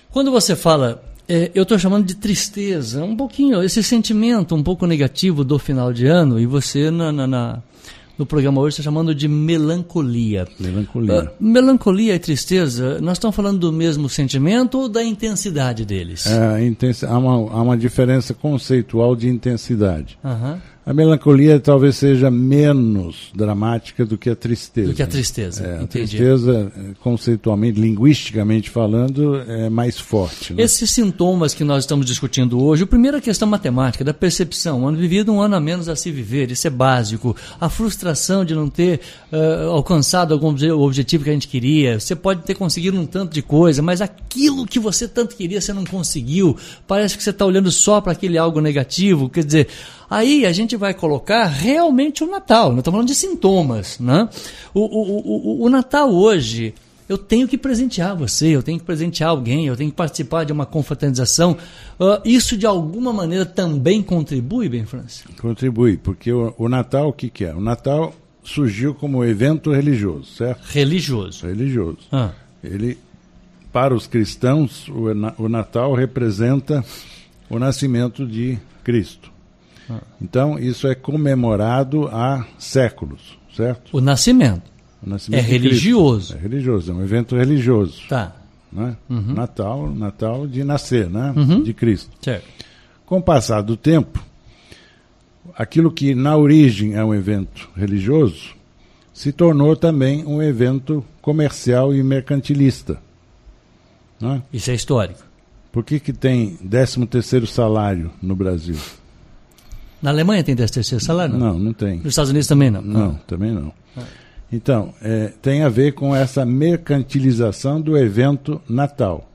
Quando 0.10 0.32
você 0.32 0.56
fala, 0.56 1.04
é, 1.28 1.52
eu 1.54 1.64
estou 1.64 1.78
chamando 1.78 2.06
de 2.06 2.16
tristeza, 2.16 3.04
um 3.04 3.16
pouquinho, 3.16 3.62
esse 3.64 3.82
sentimento 3.84 4.56
um 4.56 4.64
pouco 4.64 4.86
negativo 4.86 5.44
do 5.44 5.60
final 5.60 5.92
de 5.94 6.06
ano, 6.08 6.40
e 6.40 6.46
você 6.46 6.90
na, 6.92 7.12
na- 7.12 7.28
na- 7.28 7.60
no 8.18 8.26
programa 8.26 8.60
hoje 8.62 8.74
está 8.74 8.84
chamando 8.84 9.14
de 9.14 9.28
melancolia. 9.28 10.48
Melancolia. 10.60 11.20
Ah, 11.30 11.32
melancolia 11.40 12.16
e 12.16 12.20
tristeza, 12.20 13.00
nós 13.00 13.14
estamos 13.18 13.36
falando 13.36 13.60
do 13.60 13.72
mesmo 13.72 14.10
sentimento 14.10 14.80
ou 14.80 14.90
da 14.90 15.04
intensidade 15.04 15.86
deles? 15.86 16.26
É, 16.26 16.66
intensi- 16.66 17.06
há, 17.06 17.18
uma, 17.18 17.34
há 17.52 17.62
uma 17.62 17.78
diferença 17.78 18.34
conceitual 18.34 19.16
de 19.16 19.28
intensidade. 19.30 20.18
Aham. 20.24 20.60
A 20.90 20.94
melancolia 20.94 21.60
talvez 21.60 21.98
seja 21.98 22.32
menos 22.32 23.30
dramática 23.36 24.06
do 24.06 24.18
que 24.18 24.30
a 24.30 24.36
tristeza. 24.38 24.88
Do 24.88 24.94
que 24.96 25.04
a 25.04 25.08
tristeza, 25.08 25.66
É, 25.66 25.84
a 25.84 25.86
tristeza, 25.88 26.72
conceitualmente, 27.02 27.78
linguisticamente 27.78 28.70
falando, 28.70 29.36
é 29.42 29.70
mais 29.70 30.00
forte. 30.00 30.54
né? 30.54 30.64
Esses 30.64 30.90
sintomas 30.90 31.54
que 31.54 31.66
nós 31.66 31.84
estamos 31.84 32.06
discutindo 32.06 32.64
hoje, 32.64 32.84
o 32.84 32.88
primeiro 32.88 33.18
é 33.18 33.20
a 33.20 33.22
questão 33.22 33.46
matemática, 33.46 34.02
da 34.02 34.14
percepção. 34.14 34.84
Um 34.84 34.88
ano 34.88 34.98
vivido, 34.98 35.34
um 35.34 35.42
ano 35.42 35.58
a 35.58 35.60
menos 35.60 35.90
a 35.90 35.96
se 35.98 36.10
viver, 36.10 36.52
isso 36.52 36.66
é 36.66 36.70
básico. 36.70 37.36
A 37.60 37.68
frustração 37.68 38.46
de 38.46 38.56
não 38.56 38.70
ter 38.70 39.02
ah, 39.30 39.66
alcançado 39.66 40.34
algum 40.34 40.48
obje- 40.52 40.72
objetivo 40.72 41.26
que 41.26 41.30
a 41.30 41.34
gente 41.34 41.50
queria. 41.50 42.00
Você 42.00 42.16
pode 42.16 42.44
ter 42.44 42.56
conseguido 42.56 42.98
um 42.98 43.06
tanto 43.06 43.34
de 43.34 43.42
coisa, 43.42 43.82
mas 43.82 44.00
aquilo 44.00 44.66
que 44.66 44.80
você 44.80 45.06
tanto 45.06 45.36
queria, 45.36 45.60
você 45.60 45.74
não 45.74 45.84
conseguiu. 45.84 46.56
Parece 46.88 47.18
que 47.18 47.24
você 47.24 47.32
está 47.32 47.46
olhando 47.46 47.70
só 47.72 48.00
para 48.00 48.14
aquele 48.14 48.38
algo 48.38 48.62
negativo. 48.62 49.28
Quer 49.30 49.44
dizer, 49.44 49.68
aí 50.10 50.46
a 50.46 50.54
gente 50.54 50.77
vai 50.78 50.94
colocar 50.94 51.46
realmente 51.46 52.24
o 52.24 52.28
Natal. 52.28 52.70
Nós 52.70 52.80
estamos 52.80 52.96
falando 52.96 53.08
de 53.08 53.16
sintomas. 53.16 54.00
Né? 54.00 54.30
O, 54.74 54.82
o, 54.82 55.62
o, 55.62 55.66
o 55.66 55.70
Natal 55.70 56.14
hoje 56.14 56.74
eu 57.10 57.18
tenho 57.18 57.48
que 57.48 57.58
presentear 57.58 58.16
você, 58.16 58.48
eu 58.48 58.62
tenho 58.62 58.80
que 58.80 58.86
presentear 58.86 59.30
alguém, 59.30 59.66
eu 59.68 59.78
tenho 59.78 59.90
que 59.90 59.96
participar 59.96 60.44
de 60.44 60.52
uma 60.52 60.66
confraternização. 60.66 61.58
Ah, 62.00 62.22
isso 62.26 62.58
de 62.58 62.66
alguma 62.66 63.14
maneira 63.14 63.46
também 63.46 64.02
contribui, 64.04 64.68
bem, 64.68 64.86
França? 64.86 65.24
Contribui, 65.40 65.98
porque 65.98 66.32
o, 66.32 66.54
o 66.58 66.68
Natal, 66.68 67.10
o 67.10 67.14
que, 67.14 67.30
que 67.30 67.46
é? 67.46 67.54
O 67.54 67.62
Natal 67.62 68.14
surgiu 68.44 68.94
como 68.94 69.24
evento 69.24 69.72
religioso, 69.72 70.26
certo? 70.34 70.62
Religioso. 70.70 71.48
Religioso. 71.48 72.00
Ah, 72.12 72.32
Ele, 72.64 72.98
para 73.72 73.94
os 73.94 74.06
cristãos, 74.06 74.88
o, 74.90 75.06
o 75.44 75.50
Natal 75.50 75.94
representa 75.94 76.84
o 77.50 77.58
nascimento 77.58 78.26
de 78.28 78.58
Cristo. 78.84 79.32
Então, 80.22 80.60
isso 80.60 80.88
é 80.88 80.96
comemorado 80.96 82.08
há 82.08 82.46
séculos, 82.60 83.38
certo? 83.56 83.96
o 83.96 84.02
nascimento. 84.02 84.64
O 85.06 85.10
nascimento 85.10 85.40
É 85.40 85.44
Cristo. 85.48 85.64
religioso. 85.64 86.36
É 86.36 86.40
religioso, 86.40 86.92
é 86.92 86.96
um 86.96 87.04
evento 87.04 87.36
religioso. 87.36 88.02
Tá, 88.10 88.36
Né? 88.72 88.98
Natal, 89.10 89.90
Natal 89.90 90.46
de 90.48 90.64
nascer, 90.64 91.10
né? 91.10 91.34
De 91.64 91.74
Cristo. 91.74 92.12
certo. 92.22 92.46
Com 93.06 93.20
o 93.20 93.22
passar 93.22 93.62
do 93.62 93.78
tempo, 93.78 94.22
aquilo 95.56 95.90
que 95.92 96.14
na 96.14 96.36
origem 96.36 96.94
é 96.96 97.04
um 97.06 97.16
evento 97.16 97.70
religioso 97.76 98.56
se 99.14 99.32
tornou 99.32 99.76
também 99.76 100.24
um 100.26 100.44
evento 100.44 101.04
comercial 101.22 101.96
e 101.96 102.04
mercantilista. 102.04 103.02
Né? 104.20 104.44
Isso 104.54 104.70
é 104.70 104.76
histórico. 104.76 105.22
Por 105.72 105.84
que, 105.84 106.00
que 106.00 106.14
tem 106.14 106.56
13 106.58 107.06
terceiro 107.08 107.48
salário 107.48 108.12
no 108.22 108.36
Brasil? 108.36 108.78
Na 110.02 110.12
Alemanha 110.12 110.44
tem 110.44 110.56
13 110.56 110.74
terceiro 110.74 111.04
salário? 111.04 111.38
Não, 111.38 111.58
não 111.58 111.74
tem. 111.74 111.98
Nos 111.98 112.08
Estados 112.08 112.30
Unidos 112.30 112.48
também 112.48 112.70
não? 112.70 112.82
Não, 112.82 113.14
também 113.28 113.52
não. 113.52 113.74
Então, 114.52 114.94
é, 115.02 115.34
tem 115.42 115.64
a 115.64 115.70
ver 115.70 115.94
com 115.94 116.16
essa 116.16 116.46
mercantilização 116.46 117.82
do 117.82 117.98
evento 117.98 118.62
Natal, 118.70 119.30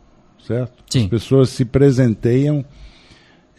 certo? 0.47 0.73
Sim. 0.89 1.05
As 1.05 1.11
pessoas 1.11 1.51
se 1.51 1.65
presenteiam 1.65 2.65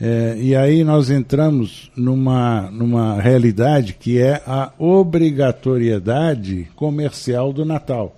é, 0.02 0.36
e 0.38 0.56
aí 0.56 0.84
nós 0.84 1.10
entramos 1.10 1.92
numa, 1.96 2.70
numa 2.72 3.22
realidade 3.22 3.94
que 3.94 4.20
é 4.20 4.42
a 4.46 4.72
obrigatoriedade 4.78 6.68
comercial 6.76 7.54
do 7.54 7.64
Natal. 7.64 8.16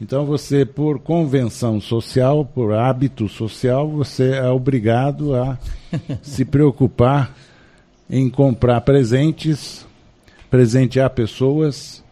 Então 0.00 0.24
você, 0.24 0.64
por 0.64 1.00
convenção 1.00 1.80
social, 1.80 2.44
por 2.44 2.72
hábito 2.72 3.28
social, 3.28 3.88
você 3.90 4.36
é 4.36 4.48
obrigado 4.48 5.34
a 5.34 5.58
se 6.22 6.44
preocupar 6.44 7.34
em 8.10 8.28
comprar 8.30 8.80
presentes, 8.80 9.86
presentear 10.50 11.10
pessoas, 11.10 12.02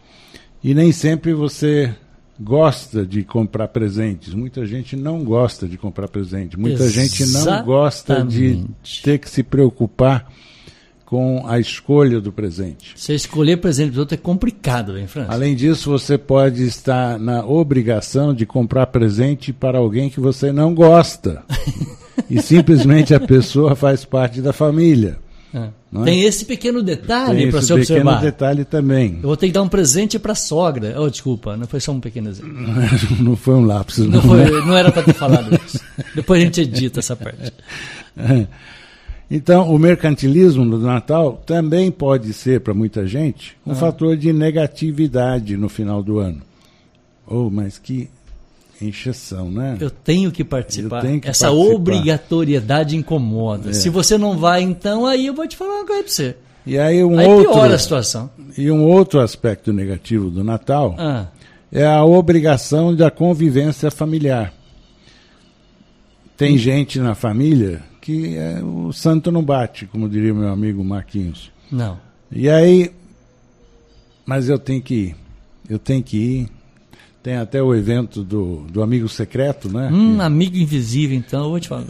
e 0.63 0.73
nem 0.73 0.91
sempre 0.91 1.33
você 1.33 1.93
gosta 2.39 3.05
de 3.05 3.23
comprar 3.23 3.67
presentes. 3.69 4.33
Muita 4.33 4.65
gente 4.65 4.95
não 4.95 5.23
gosta 5.23 5.67
de 5.67 5.77
comprar 5.77 6.07
presente. 6.07 6.57
Muita 6.57 6.87
gente 6.89 7.25
não 7.27 7.63
gosta 7.63 8.23
de 8.23 8.45
Exatamente. 8.45 9.03
ter 9.03 9.17
que 9.17 9.29
se 9.29 9.43
preocupar 9.43 10.31
com 11.05 11.47
a 11.47 11.57
escolha 11.57 12.19
do 12.19 12.33
presente. 12.33 12.91
Você 12.95 13.15
escolher 13.15 13.57
presente 13.57 13.91
para 13.91 14.01
outro 14.01 14.15
é 14.15 14.17
complicado, 14.17 14.93
bem, 14.93 15.07
França? 15.07 15.31
Além 15.31 15.55
disso, 15.55 15.89
você 15.89 16.17
pode 16.17 16.63
estar 16.63 17.17
na 17.17 17.45
obrigação 17.45 18.33
de 18.33 18.45
comprar 18.45 18.87
presente 18.87 19.53
para 19.53 19.77
alguém 19.77 20.09
que 20.09 20.19
você 20.19 20.51
não 20.51 20.75
gosta. 20.75 21.43
e 22.29 22.41
simplesmente 22.41 23.13
a 23.13 23.21
pessoa 23.21 23.73
faz 23.73 24.03
parte 24.03 24.41
da 24.41 24.51
família. 24.51 25.17
É. 25.53 25.69
Tem 26.03 26.23
esse 26.23 26.43
pequeno 26.43 26.83
detalhe 26.83 27.49
para 27.49 27.61
se 27.61 27.71
observar. 27.71 28.15
pequeno 28.15 28.31
detalhe 28.31 28.65
também. 28.65 29.19
Eu 29.21 29.29
vou 29.29 29.37
ter 29.37 29.47
que 29.47 29.53
dar 29.53 29.61
um 29.61 29.69
presente 29.69 30.19
para 30.19 30.33
a 30.33 30.35
sogra. 30.35 30.99
Oh, 30.99 31.09
desculpa, 31.09 31.55
não 31.55 31.65
foi 31.65 31.79
só 31.79 31.93
um 31.93 31.99
pequeno 31.99 32.29
exemplo. 32.29 32.53
não 33.23 33.35
foi 33.37 33.53
um 33.55 33.65
lápis. 33.65 33.99
Não, 33.99 34.07
não, 34.07 34.21
foi, 34.21 34.37
né? 34.37 34.65
não 34.65 34.77
era 34.77 34.91
para 34.91 35.03
ter 35.03 35.13
falado 35.13 35.57
isso. 35.65 35.79
Depois 36.13 36.41
a 36.41 36.43
gente 36.43 36.61
edita 36.61 36.99
essa 36.99 37.15
parte. 37.15 37.53
Então, 39.29 39.69
o 39.69 39.77
mercantilismo 39.77 40.65
do 40.65 40.79
Natal 40.79 41.41
também 41.45 41.91
pode 41.91 42.33
ser, 42.33 42.61
para 42.61 42.73
muita 42.73 43.05
gente, 43.05 43.57
um 43.65 43.71
ah. 43.71 43.75
fator 43.75 44.15
de 44.15 44.31
negatividade 44.31 45.57
no 45.57 45.67
final 45.67 46.01
do 46.01 46.19
ano. 46.19 46.41
Oh, 47.25 47.49
mas 47.49 47.77
que 47.77 48.09
encheção, 48.81 49.49
né? 49.49 49.77
Eu 49.79 49.89
tenho 49.89 50.31
que 50.31 50.43
participar. 50.43 51.01
Tenho 51.01 51.19
que 51.19 51.27
Essa 51.27 51.47
participar. 51.47 51.75
obrigatoriedade 51.75 52.95
incomoda. 52.95 53.71
É. 53.71 53.73
Se 53.73 53.89
você 53.89 54.17
não 54.17 54.37
vai, 54.37 54.61
então, 54.61 55.05
aí 55.05 55.25
eu 55.25 55.33
vou 55.33 55.47
te 55.47 55.55
falar 55.55 55.75
uma 55.75 55.85
coisa 55.85 56.03
para 56.03 56.11
você. 56.11 56.35
E 56.65 56.77
aí 56.77 57.03
um 57.03 57.17
aí 57.17 57.27
outro, 57.27 57.53
piora 57.53 57.75
a 57.75 57.79
situação. 57.79 58.29
E 58.57 58.69
um 58.69 58.83
outro 58.83 59.19
aspecto 59.21 59.71
negativo 59.71 60.29
do 60.29 60.43
Natal 60.43 60.95
ah. 60.97 61.27
é 61.71 61.85
a 61.85 62.03
obrigação 62.03 62.93
da 62.93 63.09
convivência 63.09 63.89
familiar. 63.89 64.53
Tem 66.35 66.55
hum. 66.55 66.57
gente 66.57 66.99
na 66.99 67.15
família 67.15 67.81
que 68.01 68.37
é, 68.37 68.61
o 68.63 68.93
santo 68.93 69.31
não 69.31 69.43
bate, 69.43 69.85
como 69.85 70.07
diria 70.07 70.33
meu 70.33 70.49
amigo 70.49 70.83
Marquinhos. 70.83 71.51
Não. 71.71 71.99
E 72.31 72.49
aí, 72.49 72.91
mas 74.25 74.47
eu 74.49 74.59
tenho 74.59 74.81
que 74.81 74.93
ir. 74.93 75.15
Eu 75.69 75.79
tenho 75.79 76.01
que 76.01 76.17
ir 76.17 76.49
tem 77.27 77.35
até 77.35 77.61
o 77.61 77.75
evento 77.75 78.23
do, 78.23 78.65
do 78.71 78.81
Amigo 78.81 79.09
Secreto, 79.09 79.67
né? 79.67 79.89
Hum, 79.91 80.21
Amigo 80.21 80.55
Invisível, 80.55 81.17
então, 81.17 81.43
eu 81.43 81.49
vou 81.49 81.59
te 81.59 81.67
falar. 81.67 81.83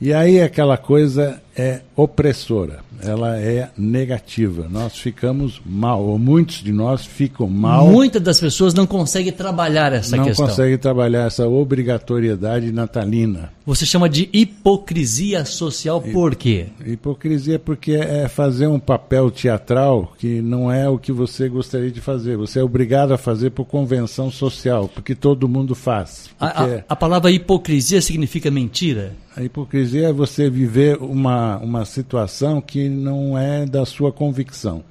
E 0.00 0.12
aí 0.12 0.42
aquela 0.42 0.76
coisa 0.76 1.40
é 1.60 1.82
opressora, 1.94 2.78
ela 3.02 3.38
é 3.38 3.68
negativa. 3.76 4.66
Nós 4.70 4.96
ficamos 4.96 5.60
mal, 5.64 6.02
ou 6.02 6.18
muitos 6.18 6.62
de 6.62 6.72
nós 6.72 7.04
ficam 7.04 7.46
mal. 7.48 7.86
Muitas 7.86 8.22
das 8.22 8.40
pessoas 8.40 8.72
não 8.72 8.86
conseguem 8.86 9.30
trabalhar 9.30 9.92
essa 9.92 10.16
não 10.16 10.24
questão. 10.24 10.46
Não 10.46 10.50
conseguem 10.50 10.78
trabalhar 10.78 11.26
essa 11.26 11.46
obrigatoriedade 11.46 12.72
natalina. 12.72 13.52
Você 13.66 13.84
chama 13.84 14.08
de 14.08 14.28
hipocrisia 14.32 15.44
social 15.44 16.00
por 16.00 16.34
quê? 16.34 16.66
Hipocrisia 16.84 17.58
porque 17.58 17.92
é 17.92 18.26
fazer 18.26 18.66
um 18.66 18.80
papel 18.80 19.30
teatral 19.30 20.14
que 20.18 20.40
não 20.40 20.72
é 20.72 20.88
o 20.88 20.98
que 20.98 21.12
você 21.12 21.48
gostaria 21.48 21.90
de 21.90 22.00
fazer. 22.00 22.36
Você 22.36 22.58
é 22.58 22.64
obrigado 22.64 23.12
a 23.12 23.18
fazer 23.18 23.50
por 23.50 23.66
convenção 23.66 24.30
social, 24.30 24.88
porque 24.88 25.14
todo 25.14 25.48
mundo 25.48 25.74
faz. 25.74 26.30
A, 26.40 26.64
a, 26.64 26.84
a 26.88 26.96
palavra 26.96 27.30
hipocrisia 27.30 28.00
significa 28.00 28.50
mentira? 28.50 29.12
A 29.36 29.44
hipocrisia 29.44 30.08
é 30.08 30.12
você 30.12 30.50
viver 30.50 30.98
uma, 31.00 31.49
uma 31.58 31.84
situação 31.84 32.60
que 32.60 32.88
não 32.88 33.36
é 33.36 33.66
da 33.66 33.84
sua 33.84 34.12
convicção. 34.12 34.82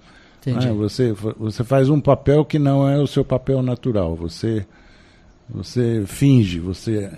Entendi. 0.41 0.69
Você, 0.69 1.11
você 1.11 1.63
faz 1.63 1.89
um 1.89 1.99
papel 1.99 2.45
que 2.45 2.57
não 2.57 2.87
é 2.87 2.97
o 2.97 3.07
seu 3.07 3.25
papel 3.25 3.61
natural. 3.61 4.15
Você, 4.15 4.65
você 5.49 6.03
finge, 6.07 6.59
você 6.59 7.11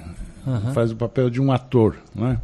uhum. 0.46 0.74
faz 0.74 0.92
o 0.92 0.96
papel 0.96 1.30
de 1.30 1.42
um 1.42 1.52
ator. 1.52 1.96
Não 2.16 2.28
é? 2.28 2.40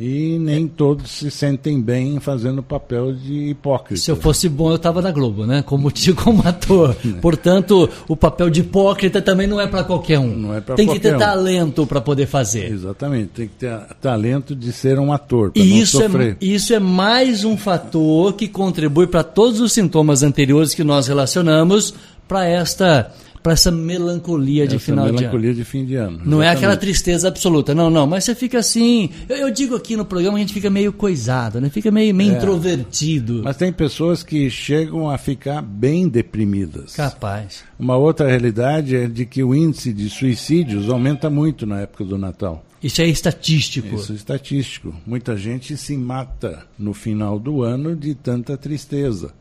E 0.00 0.38
nem 0.38 0.66
todos 0.66 1.10
se 1.10 1.30
sentem 1.30 1.80
bem 1.80 2.18
fazendo 2.20 2.60
o 2.60 2.62
papel 2.62 3.12
de 3.12 3.50
hipócrita. 3.50 4.00
Se 4.00 4.10
eu 4.10 4.16
fosse 4.16 4.48
bom, 4.48 4.70
eu 4.70 4.76
estava 4.76 5.02
na 5.02 5.10
Globo, 5.10 5.46
né? 5.46 5.62
Como 5.62 5.92
como 6.16 6.42
ator. 6.48 6.96
Portanto, 7.20 7.88
o 8.08 8.16
papel 8.16 8.48
de 8.48 8.60
hipócrita 8.60 9.20
também 9.20 9.46
não 9.46 9.60
é 9.60 9.66
para 9.66 9.84
qualquer 9.84 10.18
um. 10.18 10.34
Não 10.34 10.54
é 10.54 10.60
Tem 10.60 10.88
que 10.88 10.98
ter 10.98 11.16
um. 11.16 11.18
talento 11.18 11.86
para 11.86 12.00
poder 12.00 12.26
fazer. 12.26 12.72
Exatamente. 12.72 13.28
Tem 13.28 13.48
que 13.48 13.54
ter 13.54 13.78
talento 14.00 14.56
de 14.56 14.72
ser 14.72 14.98
um 14.98 15.12
ator. 15.12 15.52
E 15.54 15.80
isso 15.80 16.02
é, 16.02 16.36
isso 16.40 16.72
é 16.72 16.78
mais 16.78 17.44
um 17.44 17.56
fator 17.56 18.32
que 18.32 18.48
contribui 18.48 19.06
para 19.06 19.22
todos 19.22 19.60
os 19.60 19.72
sintomas 19.72 20.22
anteriores 20.22 20.74
que 20.74 20.82
nós 20.82 21.08
relacionamos 21.08 21.92
para 22.26 22.46
esta 22.46 23.12
para 23.42 23.52
essa 23.52 23.70
melancolia 23.70 24.66
de 24.66 24.76
essa 24.76 24.84
final 24.84 25.06
melancolia 25.06 25.18
de 25.18 25.24
ano. 25.24 25.32
melancolia 25.32 25.54
de 25.54 25.64
fim 25.64 25.84
de 25.84 25.96
ano. 25.96 26.20
Não 26.24 26.42
é 26.42 26.48
aquela 26.48 26.76
tristeza 26.76 27.28
absoluta, 27.28 27.74
não, 27.74 27.90
não. 27.90 28.06
Mas 28.06 28.24
você 28.24 28.34
fica 28.34 28.58
assim. 28.58 29.10
Eu, 29.28 29.36
eu, 29.36 29.50
digo 29.50 29.74
aqui 29.74 29.96
no 29.96 30.04
programa, 30.04 30.36
a 30.36 30.40
gente 30.40 30.52
fica 30.52 30.68
meio 30.68 30.92
coisado, 30.92 31.60
né? 31.60 31.70
Fica 31.70 31.90
meio, 31.90 32.14
meio 32.14 32.32
é. 32.32 32.36
introvertido. 32.36 33.40
Mas 33.44 33.56
tem 33.56 33.72
pessoas 33.72 34.22
que 34.22 34.50
chegam 34.50 35.08
a 35.08 35.16
ficar 35.16 35.62
bem 35.62 36.08
deprimidas. 36.08 36.94
Capaz. 36.94 37.64
Uma 37.78 37.96
outra 37.96 38.28
realidade 38.28 38.94
é 38.96 39.06
de 39.06 39.24
que 39.24 39.42
o 39.42 39.54
índice 39.54 39.92
de 39.92 40.10
suicídios 40.10 40.88
aumenta 40.88 41.30
muito 41.30 41.66
na 41.66 41.80
época 41.80 42.04
do 42.04 42.18
Natal. 42.18 42.64
Isso 42.82 43.02
é 43.02 43.06
estatístico. 43.06 43.94
Isso 43.94 44.12
é 44.12 44.14
estatístico. 44.14 44.94
Muita 45.06 45.36
gente 45.36 45.76
se 45.76 45.96
mata 45.96 46.64
no 46.78 46.94
final 46.94 47.38
do 47.38 47.62
ano 47.62 47.94
de 47.94 48.14
tanta 48.14 48.56
tristeza 48.56 49.32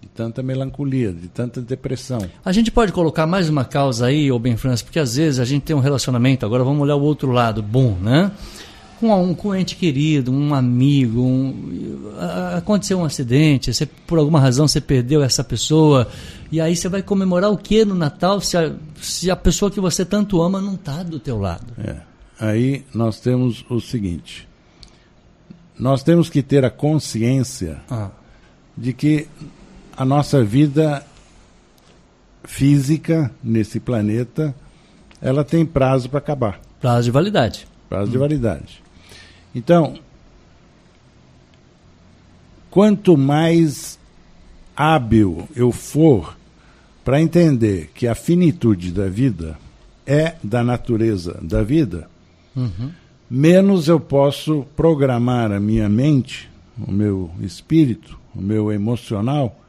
de 0.00 0.08
tanta 0.08 0.42
melancolia, 0.42 1.12
de 1.12 1.28
tanta 1.28 1.60
depressão. 1.60 2.20
A 2.44 2.52
gente 2.52 2.70
pode 2.70 2.90
colocar 2.90 3.26
mais 3.26 3.48
uma 3.48 3.64
causa 3.64 4.06
aí, 4.06 4.32
ô 4.32 4.38
Ben 4.38 4.56
França, 4.56 4.82
porque 4.82 4.98
às 4.98 5.16
vezes 5.16 5.38
a 5.38 5.44
gente 5.44 5.62
tem 5.62 5.76
um 5.76 5.80
relacionamento, 5.80 6.46
agora 6.46 6.64
vamos 6.64 6.80
olhar 6.80 6.96
o 6.96 7.02
outro 7.02 7.30
lado, 7.30 7.62
bom, 7.62 7.96
né? 8.00 8.32
Com 8.98 9.14
um, 9.22 9.34
com 9.34 9.48
um 9.48 9.54
ente 9.54 9.76
querido, 9.76 10.30
um 10.30 10.54
amigo, 10.54 11.22
um, 11.22 12.12
aconteceu 12.56 12.98
um 12.98 13.04
acidente, 13.04 13.72
você, 13.72 13.86
por 13.86 14.18
alguma 14.18 14.40
razão 14.40 14.68
você 14.68 14.80
perdeu 14.80 15.22
essa 15.22 15.42
pessoa, 15.42 16.08
e 16.52 16.60
aí 16.60 16.76
você 16.76 16.88
vai 16.88 17.02
comemorar 17.02 17.50
o 17.50 17.56
que 17.56 17.84
no 17.84 17.94
Natal 17.94 18.40
se 18.40 18.56
a, 18.56 18.72
se 19.00 19.30
a 19.30 19.36
pessoa 19.36 19.70
que 19.70 19.80
você 19.80 20.04
tanto 20.04 20.40
ama 20.42 20.60
não 20.60 20.74
está 20.74 21.02
do 21.02 21.18
teu 21.18 21.38
lado? 21.38 21.72
É. 21.78 21.96
Aí 22.38 22.84
nós 22.94 23.20
temos 23.20 23.64
o 23.68 23.80
seguinte, 23.80 24.48
nós 25.78 26.02
temos 26.02 26.28
que 26.28 26.42
ter 26.42 26.64
a 26.64 26.70
consciência 26.70 27.80
ah. 27.90 28.10
de 28.76 28.92
que 28.92 29.28
a 30.00 30.04
nossa 30.06 30.42
vida 30.42 31.04
física 32.42 33.30
nesse 33.44 33.78
planeta, 33.78 34.54
ela 35.20 35.44
tem 35.44 35.66
prazo 35.66 36.08
para 36.08 36.18
acabar. 36.18 36.58
Prazo 36.80 37.04
de 37.04 37.10
validade. 37.10 37.68
Prazo 37.86 38.08
hum. 38.08 38.12
de 38.12 38.16
validade. 38.16 38.82
Então, 39.54 39.98
quanto 42.70 43.14
mais 43.14 43.98
hábil 44.74 45.46
eu 45.54 45.70
for 45.70 46.34
para 47.04 47.20
entender 47.20 47.90
que 47.94 48.06
a 48.08 48.14
finitude 48.14 48.92
da 48.92 49.06
vida 49.06 49.58
é 50.06 50.34
da 50.42 50.64
natureza 50.64 51.38
da 51.42 51.62
vida, 51.62 52.08
uhum. 52.56 52.90
menos 53.28 53.86
eu 53.86 54.00
posso 54.00 54.64
programar 54.74 55.52
a 55.52 55.60
minha 55.60 55.90
mente, 55.90 56.50
o 56.88 56.90
meu 56.90 57.30
espírito, 57.42 58.18
o 58.34 58.40
meu 58.40 58.72
emocional, 58.72 59.60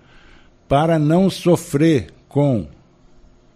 para 0.71 0.97
não 0.97 1.29
sofrer 1.29 2.13
com 2.29 2.65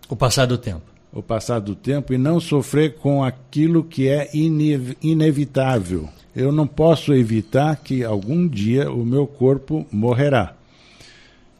o 0.10 0.18
passar 0.18 0.48
do 0.48 0.58
tempo. 0.58 0.82
O 1.14 1.24
passar 1.24 1.60
do 1.60 1.74
tempo 1.74 2.14
e 2.14 2.18
não 2.18 2.42
sofrer 2.42 2.96
com 2.96 3.24
aquilo 3.24 3.86
que 3.86 4.10
é 4.10 4.30
ine 4.34 4.98
inevitável. 5.02 6.10
Eu 6.36 6.52
não 6.52 6.68
posso 6.68 7.14
evitar 7.14 7.78
que 7.78 8.04
algum 8.04 8.46
dia 8.46 8.92
o 8.92 9.06
meu 9.06 9.26
corpo 9.26 9.88
morrerá. 9.90 10.56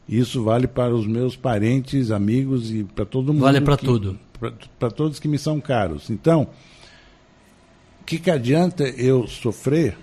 Isso 0.06 0.44
vale 0.44 0.66
para 0.66 0.94
os 0.94 1.06
meus 1.06 1.36
parentes, 1.36 2.10
amigos 2.10 2.70
e 2.70 2.84
para 2.84 3.06
todo 3.06 3.32
mundo. 3.32 3.40
Vale 3.44 3.62
para 3.62 3.78
tudo. 3.78 4.18
Para 4.78 4.90
todos 4.90 5.18
que 5.18 5.26
me 5.26 5.38
são 5.38 5.58
caros. 5.58 6.10
Então, 6.10 6.48
o 8.02 8.04
que, 8.04 8.18
que 8.18 8.30
adianta 8.30 8.86
eu 8.86 9.26
sofrer 9.26 9.96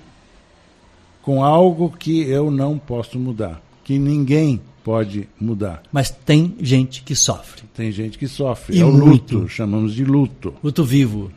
com 1.21 1.43
algo 1.43 1.91
que 1.91 2.23
eu 2.23 2.49
não 2.49 2.79
posso 2.79 3.19
mudar? 3.19 3.61
Que 3.83 3.99
ninguém 3.99 4.59
pode 4.83 5.27
mudar. 5.39 5.83
Mas 5.91 6.09
tem 6.09 6.55
gente 6.59 7.03
que 7.03 7.15
sofre. 7.15 7.63
Tem 7.73 7.91
gente 7.91 8.17
que 8.17 8.27
sofre. 8.27 8.77
E 8.77 8.81
é 8.81 8.85
o 8.85 8.91
muito. 8.91 9.37
luto, 9.37 9.49
chamamos 9.49 9.93
de 9.93 10.03
luto. 10.03 10.53
Luto 10.63 10.83
vivo. 10.83 11.31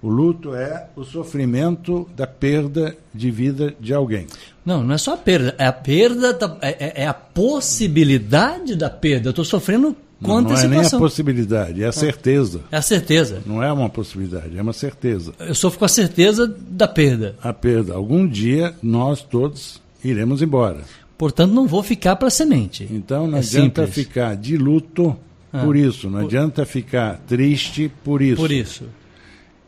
O 0.00 0.08
luto 0.08 0.54
é 0.54 0.88
o 0.94 1.02
sofrimento 1.02 2.06
da 2.14 2.26
perda 2.26 2.94
de 3.12 3.30
vida 3.30 3.74
de 3.80 3.94
alguém. 3.94 4.26
Não, 4.64 4.84
não 4.84 4.94
é 4.94 4.98
só 4.98 5.14
a 5.14 5.16
perda, 5.16 5.54
é 5.56 5.66
a 5.66 5.72
perda, 5.72 6.34
da, 6.34 6.58
é, 6.60 6.70
é, 6.78 7.02
é 7.04 7.06
a 7.06 7.14
possibilidade 7.14 8.76
da 8.76 8.90
perda. 8.90 9.28
Eu 9.28 9.30
estou 9.30 9.46
sofrendo 9.46 9.96
com 10.22 10.42
não. 10.42 10.50
Não 10.50 10.56
é 10.58 10.68
nem 10.68 10.84
a 10.84 10.90
possibilidade, 10.90 11.82
é 11.82 11.86
a 11.86 11.92
certeza. 11.92 12.60
É 12.70 12.76
a 12.76 12.82
certeza. 12.82 13.42
Não 13.46 13.62
é 13.62 13.72
uma 13.72 13.88
possibilidade, 13.88 14.58
é 14.58 14.60
uma 14.60 14.74
certeza. 14.74 15.32
Eu 15.38 15.54
sofro 15.54 15.78
com 15.78 15.84
a 15.86 15.88
certeza 15.88 16.46
da 16.68 16.86
perda. 16.86 17.36
A 17.42 17.54
perda. 17.54 17.94
Algum 17.94 18.26
dia 18.26 18.74
nós 18.82 19.22
todos 19.22 19.80
iremos 20.02 20.42
embora. 20.42 20.82
Portanto, 21.16 21.52
não 21.52 21.66
vou 21.66 21.82
ficar 21.82 22.16
para 22.16 22.30
semente. 22.30 22.88
Então 22.90 23.26
não 23.26 23.36
é 23.36 23.40
adianta 23.40 23.86
simples. 23.86 24.06
ficar 24.06 24.36
de 24.36 24.56
luto 24.56 25.16
ah, 25.52 25.64
por 25.64 25.76
isso, 25.76 26.10
não 26.10 26.20
por... 26.20 26.26
adianta 26.26 26.66
ficar 26.66 27.18
triste 27.26 27.90
por 28.02 28.20
isso. 28.20 28.36
Por 28.36 28.50
isso. 28.50 28.84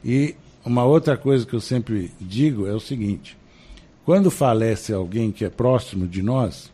E 0.05 0.35
uma 0.65 0.85
outra 0.85 1.17
coisa 1.17 1.47
que 1.47 1.55
eu 1.55 1.61
sempre 1.61 2.11
digo 2.21 2.67
é 2.67 2.73
o 2.73 2.81
seguinte: 2.81 3.37
quando 4.05 4.31
falece 4.31 4.93
alguém 4.93 5.31
que 5.31 5.45
é 5.45 5.49
próximo 5.49 6.07
de 6.09 6.23
nós, 6.23 6.73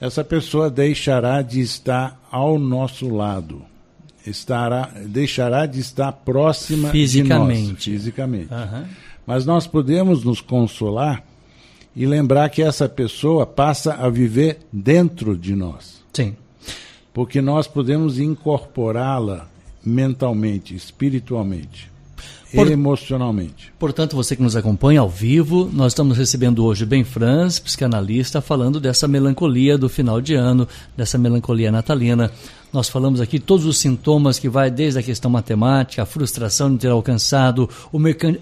essa 0.00 0.24
pessoa 0.24 0.70
deixará 0.70 1.42
de 1.42 1.60
estar 1.60 2.20
ao 2.30 2.58
nosso 2.58 3.08
lado. 3.08 3.62
Estará, 4.26 4.92
deixará 5.06 5.64
de 5.66 5.80
estar 5.80 6.12
próxima 6.12 6.90
fisicamente. 6.90 7.62
de 7.62 7.72
nós, 7.72 7.84
fisicamente. 7.84 8.52
Uhum. 8.52 8.84
Mas 9.26 9.46
nós 9.46 9.66
podemos 9.66 10.24
nos 10.24 10.40
consolar 10.40 11.22
e 11.98 12.06
lembrar 12.06 12.48
que 12.48 12.62
essa 12.62 12.88
pessoa 12.88 13.44
passa 13.44 13.94
a 13.94 14.08
viver 14.08 14.60
dentro 14.72 15.36
de 15.36 15.56
nós. 15.56 16.00
Sim. 16.12 16.36
Porque 17.12 17.42
nós 17.42 17.66
podemos 17.66 18.20
incorporá-la 18.20 19.48
mentalmente, 19.84 20.76
espiritualmente. 20.76 21.90
Por, 22.54 22.70
emocionalmente. 22.70 23.72
Portanto, 23.80 24.14
você 24.14 24.36
que 24.36 24.42
nos 24.42 24.54
acompanha 24.54 25.00
ao 25.00 25.08
vivo, 25.08 25.68
nós 25.72 25.92
estamos 25.92 26.16
recebendo 26.16 26.64
hoje 26.64 26.86
Ben 26.86 27.02
Franz, 27.02 27.58
psicanalista, 27.58 28.40
falando 28.40 28.78
dessa 28.78 29.08
melancolia 29.08 29.76
do 29.76 29.88
final 29.88 30.20
de 30.20 30.34
ano, 30.34 30.68
dessa 30.96 31.18
melancolia 31.18 31.72
natalina. 31.72 32.30
Nós 32.70 32.88
falamos 32.88 33.18
aqui 33.18 33.38
todos 33.38 33.64
os 33.64 33.78
sintomas 33.78 34.38
que 34.38 34.48
vai 34.48 34.70
desde 34.70 34.98
a 34.98 35.02
questão 35.02 35.30
matemática, 35.30 36.02
a 36.02 36.06
frustração 36.06 36.70
de 36.70 36.80
ter 36.80 36.88
alcançado 36.88 37.68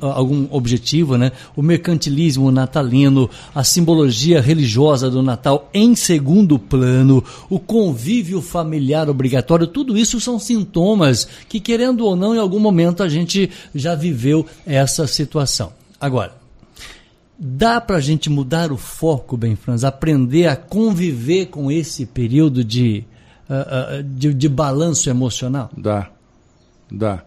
algum 0.01 0.49
objetivo, 0.51 1.17
né? 1.17 1.31
o 1.55 1.63
mercantilismo 1.63 2.51
natalino, 2.51 3.31
a 3.55 3.63
simbologia 3.63 4.41
religiosa 4.41 5.09
do 5.09 5.23
Natal 5.23 5.71
em 5.73 5.95
segundo 5.95 6.59
plano, 6.59 7.23
o 7.49 7.61
convívio 7.61 8.43
familiar 8.43 9.09
obrigatório, 9.09 9.67
tudo 9.67 9.97
isso 9.97 10.21
são 10.21 10.41
sintomas 10.41 11.29
que, 11.49 11.61
querendo 11.61 12.05
ou 12.05 12.17
não, 12.17 12.35
em 12.35 12.39
algum 12.39 12.59
momento 12.59 13.05
a 13.05 13.09
gente 13.09 13.49
já 13.73 13.95
viveu 13.95 14.45
essa 14.67 15.07
situação. 15.07 15.73
Agora, 16.01 16.35
dá 17.39 17.81
para 17.81 17.97
a 17.97 18.01
gente 18.01 18.29
mudar 18.29 18.73
o 18.73 18.77
foco, 18.77 19.37
bem, 19.37 19.55
Franz, 19.55 19.85
aprender 19.85 20.49
a 20.49 20.57
conviver 20.57 21.47
com 21.47 21.71
esse 21.71 22.05
período 22.05 22.65
de 22.65 23.05
uh, 23.49 24.03
de, 24.03 24.35
de 24.35 24.49
balanço 24.49 25.09
emocional? 25.09 25.71
Dá, 25.77 26.11
dá. 26.91 27.25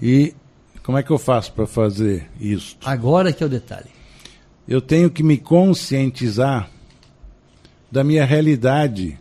E 0.00 0.34
como 0.82 0.98
é 0.98 1.02
que 1.02 1.10
eu 1.10 1.18
faço 1.18 1.52
para 1.52 1.66
fazer 1.66 2.30
isso? 2.40 2.76
Agora 2.84 3.32
que 3.32 3.42
é 3.42 3.46
o 3.46 3.50
detalhe. 3.50 3.90
Eu 4.66 4.80
tenho 4.80 5.10
que 5.10 5.22
me 5.22 5.36
conscientizar 5.38 6.70
da 7.90 8.02
minha 8.02 8.24
realidade 8.24 9.18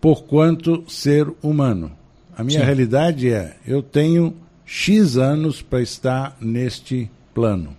por 0.00 0.24
quanto 0.24 0.84
ser 0.88 1.26
humano. 1.42 1.90
A 2.36 2.44
minha 2.44 2.60
Sim. 2.60 2.64
realidade 2.66 3.32
é, 3.32 3.56
eu 3.66 3.82
tenho 3.82 4.36
X 4.64 5.16
anos 5.16 5.62
para 5.62 5.80
estar 5.80 6.36
neste 6.40 7.10
plano. 7.34 7.76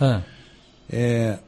Ah. 0.00 0.22
É, 0.88 1.38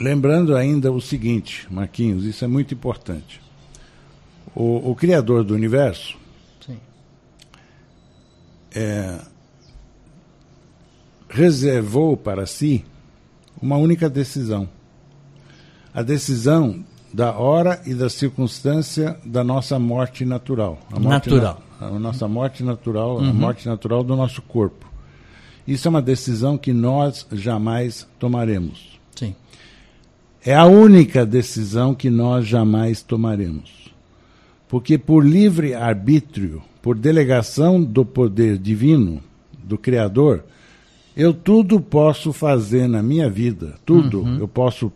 lembrando 0.00 0.56
ainda 0.56 0.90
o 0.90 1.00
seguinte, 1.00 1.66
Marquinhos, 1.70 2.24
isso 2.24 2.44
é 2.44 2.48
muito 2.48 2.72
importante. 2.74 3.40
O, 4.54 4.90
o 4.90 4.94
Criador 4.94 5.44
do 5.44 5.54
universo 5.54 6.16
é, 8.74 9.18
reservou 11.28 12.16
para 12.16 12.46
si 12.46 12.84
uma 13.60 13.76
única 13.76 14.08
decisão. 14.08 14.68
A 15.94 16.02
decisão 16.02 16.84
da 17.12 17.34
hora 17.34 17.80
e 17.84 17.94
da 17.94 18.08
circunstância 18.08 19.18
da 19.24 19.44
nossa 19.44 19.78
morte 19.78 20.24
natural. 20.24 20.78
A 20.90 20.98
morte 20.98 21.28
natural. 21.28 21.62
Na, 21.78 21.86
a 21.88 21.98
nossa 21.98 22.26
morte 22.26 22.62
natural, 22.62 23.18
uhum. 23.18 23.28
a 23.28 23.32
morte 23.32 23.68
natural 23.68 24.02
do 24.02 24.16
nosso 24.16 24.40
corpo. 24.42 24.90
Isso 25.66 25.86
é 25.86 25.90
uma 25.90 26.02
decisão 26.02 26.56
que 26.56 26.72
nós 26.72 27.26
jamais 27.32 28.06
tomaremos. 28.18 28.98
Sim. 29.14 29.34
É 30.44 30.54
a 30.54 30.64
única 30.64 31.24
decisão 31.24 31.94
que 31.94 32.10
nós 32.10 32.46
jamais 32.46 33.02
tomaremos. 33.02 33.81
Porque 34.72 34.96
por 34.96 35.22
livre 35.22 35.74
arbítrio, 35.74 36.62
por 36.80 36.96
delegação 36.96 37.84
do 37.84 38.06
poder 38.06 38.56
divino, 38.56 39.20
do 39.62 39.76
Criador, 39.76 40.44
eu 41.14 41.34
tudo 41.34 41.78
posso 41.78 42.32
fazer 42.32 42.88
na 42.88 43.02
minha 43.02 43.28
vida, 43.28 43.74
tudo. 43.84 44.22
Uhum. 44.22 44.38
Eu 44.38 44.48
posso 44.48 44.90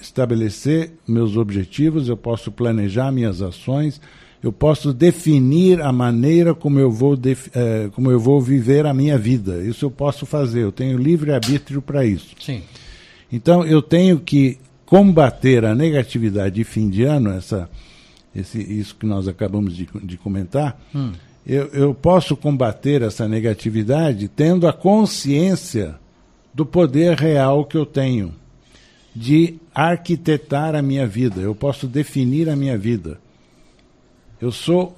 estabelecer 0.00 0.92
meus 1.06 1.36
objetivos, 1.36 2.08
eu 2.08 2.16
posso 2.16 2.50
planejar 2.50 3.12
minhas 3.12 3.42
ações, 3.42 4.00
eu 4.42 4.50
posso 4.50 4.94
definir 4.94 5.82
a 5.82 5.92
maneira 5.92 6.54
como 6.54 6.78
eu 6.78 6.90
vou, 6.90 7.14
eh, 7.54 7.90
como 7.92 8.10
eu 8.10 8.18
vou 8.18 8.40
viver 8.40 8.86
a 8.86 8.94
minha 8.94 9.18
vida. 9.18 9.62
Isso 9.62 9.84
eu 9.84 9.90
posso 9.90 10.24
fazer, 10.24 10.62
eu 10.62 10.72
tenho 10.72 10.96
livre 10.96 11.34
arbítrio 11.34 11.82
para 11.82 12.02
isso. 12.02 12.34
Sim. 12.40 12.62
Então 13.30 13.62
eu 13.62 13.82
tenho 13.82 14.20
que 14.20 14.56
combater 14.86 15.66
a 15.66 15.74
negatividade 15.74 16.54
de 16.54 16.64
fim 16.64 16.88
de 16.88 17.02
ano, 17.02 17.32
essa 17.32 17.68
esse, 18.40 18.58
isso 18.58 18.94
que 18.94 19.06
nós 19.06 19.28
acabamos 19.28 19.76
de, 19.76 19.88
de 20.02 20.16
comentar, 20.16 20.80
hum. 20.94 21.12
eu, 21.46 21.66
eu 21.68 21.94
posso 21.94 22.36
combater 22.36 23.02
essa 23.02 23.26
negatividade 23.28 24.28
tendo 24.28 24.66
a 24.66 24.72
consciência 24.72 25.96
do 26.52 26.64
poder 26.64 27.16
real 27.16 27.64
que 27.64 27.76
eu 27.76 27.86
tenho 27.86 28.34
de 29.14 29.56
arquitetar 29.74 30.74
a 30.74 30.82
minha 30.82 31.06
vida. 31.06 31.40
Eu 31.40 31.54
posso 31.54 31.86
definir 31.86 32.48
a 32.48 32.56
minha 32.56 32.78
vida. 32.78 33.20
Eu 34.40 34.52
sou 34.52 34.96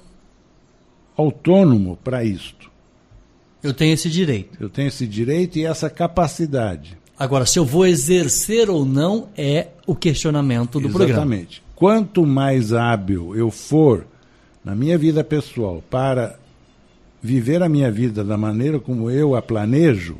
autônomo 1.17 1.97
para 2.03 2.23
isto. 2.23 2.69
Eu 3.63 3.73
tenho 3.73 3.93
esse 3.93 4.09
direito. 4.09 4.57
Eu 4.59 4.69
tenho 4.69 4.87
esse 4.87 5.07
direito 5.07 5.57
e 5.57 5.65
essa 5.65 5.89
capacidade. 5.89 6.97
Agora, 7.17 7.45
se 7.45 7.59
eu 7.59 7.65
vou 7.65 7.85
exercer 7.85 8.69
ou 8.69 8.83
não 8.83 9.29
é 9.37 9.67
o 9.85 9.95
questionamento 9.95 10.79
do 10.79 10.87
Exatamente. 10.87 10.91
programa. 10.91 11.35
Exatamente 11.35 11.70
quanto 11.81 12.27
mais 12.27 12.73
hábil 12.73 13.35
eu 13.35 13.49
for 13.49 14.05
na 14.63 14.75
minha 14.75 14.99
vida 14.99 15.23
pessoal 15.23 15.83
para 15.89 16.37
viver 17.19 17.63
a 17.63 17.67
minha 17.67 17.91
vida 17.91 18.23
da 18.23 18.37
maneira 18.37 18.79
como 18.79 19.09
eu 19.09 19.35
a 19.35 19.41
planejo, 19.41 20.17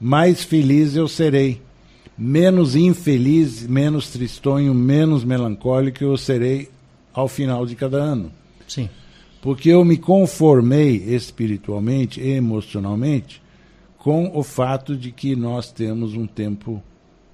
mais 0.00 0.44
feliz 0.44 0.94
eu 0.94 1.08
serei. 1.08 1.60
Menos 2.16 2.76
infeliz, 2.76 3.66
menos 3.66 4.10
tristonho, 4.10 4.72
menos 4.72 5.24
melancólico 5.24 6.04
eu 6.04 6.16
serei 6.16 6.70
ao 7.12 7.26
final 7.26 7.66
de 7.66 7.74
cada 7.74 7.96
ano. 7.96 8.30
Sim. 8.68 8.88
Porque 9.42 9.70
eu 9.70 9.84
me 9.84 9.96
conformei 9.96 10.94
espiritualmente 11.12 12.20
e 12.20 12.34
emocionalmente 12.34 13.42
com 13.98 14.30
o 14.32 14.44
fato 14.44 14.96
de 14.96 15.10
que 15.10 15.34
nós 15.34 15.72
temos 15.72 16.14
um 16.14 16.24
tempo 16.24 16.80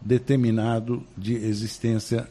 determinado 0.01 1.03
de 1.15 1.35
existência 1.35 2.27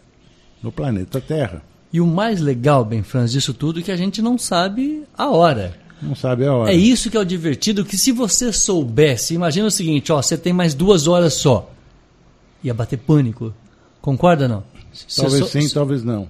no 0.62 0.72
planeta 0.72 1.22
Terra. 1.22 1.62
E 1.92 2.00
o 2.00 2.06
mais 2.06 2.40
legal, 2.40 2.86
bem, 2.86 3.02
Franz, 3.02 3.32
disso 3.32 3.54
tudo 3.54 3.80
é 3.80 3.84
que 3.84 3.92
a 3.92 3.98
gente 3.98 4.22
não 4.22 4.38
sabe 4.38 5.04
a 5.18 5.30
hora. 5.30 5.74
Não 6.02 6.16
sabe 6.16 6.46
a 6.46 6.54
hora. 6.54 6.72
É 6.72 6.76
isso 6.76 7.10
que 7.10 7.18
é 7.18 7.20
o 7.20 7.26
divertido, 7.26 7.84
que 7.84 7.98
se 7.98 8.12
você 8.12 8.54
soubesse, 8.54 9.34
imagina 9.34 9.68
o 9.68 9.72
seguinte, 9.72 10.12
ó, 10.12 10.22
você 10.22 10.38
tem 10.38 10.54
mais 10.54 10.74
duas 10.74 11.08
horas 11.08 11.34
só. 11.34 11.72
Ia 12.64 12.74
bater 12.74 12.98
pânico. 12.98 13.54
Concorda 14.02 14.48
não? 14.48 14.64
Talvez 15.16 15.48
sim, 15.48 15.68
talvez 15.70 16.04
não. 16.04 16.30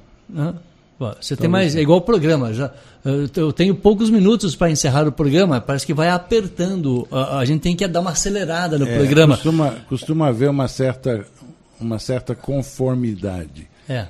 Você 1.19 1.35
tem 1.35 1.49
mais, 1.49 1.75
é 1.75 1.81
igual 1.81 1.99
o 1.99 2.01
programa, 2.01 2.53
já, 2.53 2.71
eu 3.35 3.53
tenho 3.53 3.73
poucos 3.73 4.09
minutos 4.09 4.55
para 4.55 4.69
encerrar 4.69 5.07
o 5.07 5.11
programa, 5.11 5.61
parece 5.61 5.85
que 5.85 5.93
vai 5.93 6.09
apertando, 6.09 7.07
a, 7.09 7.39
a 7.39 7.45
gente 7.45 7.61
tem 7.61 7.75
que 7.75 7.87
dar 7.87 8.01
uma 8.01 8.11
acelerada 8.11 8.77
no 8.77 8.85
é, 8.85 8.97
programa. 8.97 9.35
Costuma, 9.35 9.71
costuma 9.87 10.27
haver 10.27 10.49
uma 10.49 10.67
certa, 10.67 11.25
uma 11.79 11.99
certa 11.99 12.35
conformidade. 12.35 13.69
É 13.87 14.07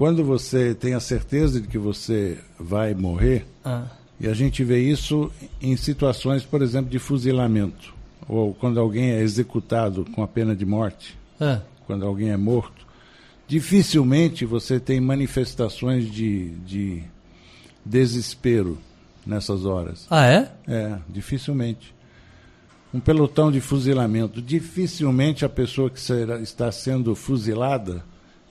quando 0.00 0.24
você 0.24 0.74
tem 0.74 0.94
a 0.94 0.98
certeza 0.98 1.60
de 1.60 1.68
que 1.68 1.76
você 1.76 2.38
vai 2.58 2.94
morrer, 2.94 3.44
ah. 3.62 3.84
e 4.18 4.26
a 4.26 4.32
gente 4.32 4.64
vê 4.64 4.80
isso 4.80 5.30
em 5.60 5.76
situações, 5.76 6.42
por 6.42 6.62
exemplo, 6.62 6.90
de 6.90 6.98
fuzilamento, 6.98 7.92
ou 8.26 8.54
quando 8.54 8.80
alguém 8.80 9.10
é 9.10 9.20
executado 9.20 10.06
com 10.06 10.22
a 10.22 10.26
pena 10.26 10.56
de 10.56 10.64
morte, 10.64 11.18
ah. 11.38 11.60
quando 11.86 12.06
alguém 12.06 12.30
é 12.30 12.36
morto, 12.38 12.86
dificilmente 13.46 14.46
você 14.46 14.80
tem 14.80 15.02
manifestações 15.02 16.10
de, 16.10 16.48
de 16.60 17.02
desespero 17.84 18.78
nessas 19.26 19.66
horas. 19.66 20.06
Ah, 20.08 20.24
é? 20.24 20.50
É, 20.66 20.96
dificilmente. 21.10 21.94
Um 22.94 23.00
pelotão 23.00 23.52
de 23.52 23.60
fuzilamento, 23.60 24.40
dificilmente 24.40 25.44
a 25.44 25.48
pessoa 25.50 25.90
que 25.90 26.00
será, 26.00 26.40
está 26.40 26.72
sendo 26.72 27.14
fuzilada 27.14 28.02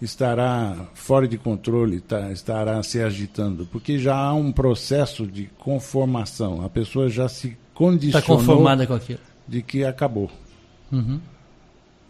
estará 0.01 0.87
fora 0.93 1.27
de 1.27 1.37
controle, 1.37 1.99
tá, 1.99 2.31
estará 2.31 2.81
se 2.83 3.01
agitando, 3.01 3.65
porque 3.65 3.99
já 3.99 4.15
há 4.15 4.33
um 4.33 4.51
processo 4.51 5.27
de 5.27 5.49
conformação. 5.59 6.63
A 6.63 6.69
pessoa 6.69 7.09
já 7.09 7.27
se 7.27 7.57
condicionou 7.73 8.19
Está 8.19 8.21
conformada 8.21 8.87
com 8.87 8.93
aquilo. 8.93 9.19
de 9.47 9.61
que 9.61 9.83
acabou. 9.83 10.31
Uhum. 10.91 11.19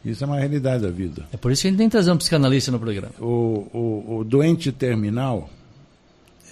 Isso 0.05 0.23
é 0.23 0.27
uma 0.27 0.37
realidade 0.37 0.83
da 0.83 0.89
vida. 0.89 1.27
É 1.33 1.37
por 1.37 1.51
isso 1.51 1.63
que 1.63 1.67
a 1.67 1.71
gente 1.71 1.77
tem 1.79 1.87
que 1.87 1.91
trazer 1.91 2.11
um 2.11 2.17
psicanalista 2.17 2.71
no 2.71 2.79
programa. 2.79 3.13
O, 3.19 3.67
o, 3.73 4.17
o 4.19 4.23
doente 4.23 4.71
terminal, 4.71 5.49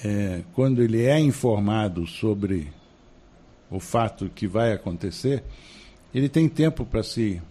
é, 0.04 0.42
quando 0.54 0.82
ele 0.82 1.04
é 1.06 1.20
informado 1.20 2.06
sobre 2.06 2.68
o 3.70 3.80
fato 3.80 4.30
que 4.34 4.48
vai 4.48 4.74
acontecer, 4.74 5.44
ele 6.14 6.28
tem 6.28 6.50
tempo 6.50 6.84
para 6.84 7.04
se, 7.04 7.42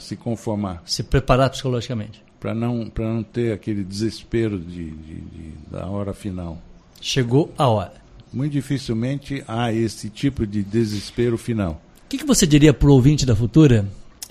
se 0.00 0.16
conformar. 0.16 0.82
Se 0.84 1.02
preparar 1.02 1.48
psicologicamente 1.50 2.27
para 2.40 2.54
não, 2.54 2.90
não 2.96 3.22
ter 3.22 3.52
aquele 3.52 3.82
desespero 3.82 4.58
de, 4.58 4.90
de, 4.90 5.14
de, 5.14 5.52
da 5.70 5.86
hora 5.86 6.14
final. 6.14 6.60
Chegou 7.00 7.52
a 7.56 7.68
hora. 7.68 7.94
Muito 8.32 8.52
dificilmente 8.52 9.42
há 9.48 9.72
esse 9.72 10.10
tipo 10.10 10.46
de 10.46 10.62
desespero 10.62 11.38
final. 11.38 11.80
O 12.04 12.08
que, 12.08 12.18
que 12.18 12.26
você 12.26 12.46
diria 12.46 12.72
para 12.72 12.88
o 12.88 12.92
ouvinte 12.92 13.26
da 13.26 13.34
Futura 13.34 13.88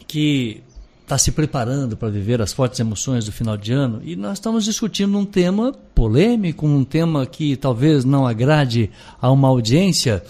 que 0.08 0.62
está 1.04 1.18
se 1.18 1.32
preparando 1.32 1.96
para 1.96 2.10
viver 2.10 2.42
as 2.42 2.52
fortes 2.52 2.80
emoções 2.80 3.26
do 3.26 3.32
final 3.32 3.56
de 3.56 3.72
ano 3.72 4.02
e 4.04 4.16
nós 4.16 4.34
estamos 4.34 4.66
discutindo 4.66 5.18
um 5.18 5.26
tema 5.26 5.74
polêmico, 5.96 6.68
um 6.68 6.84
tema 6.84 7.26
que 7.26 7.56
talvez 7.56 8.04
não 8.04 8.28
agrade 8.28 8.92
a 9.22 9.32
uma 9.32 9.48
audiência, 9.48 10.22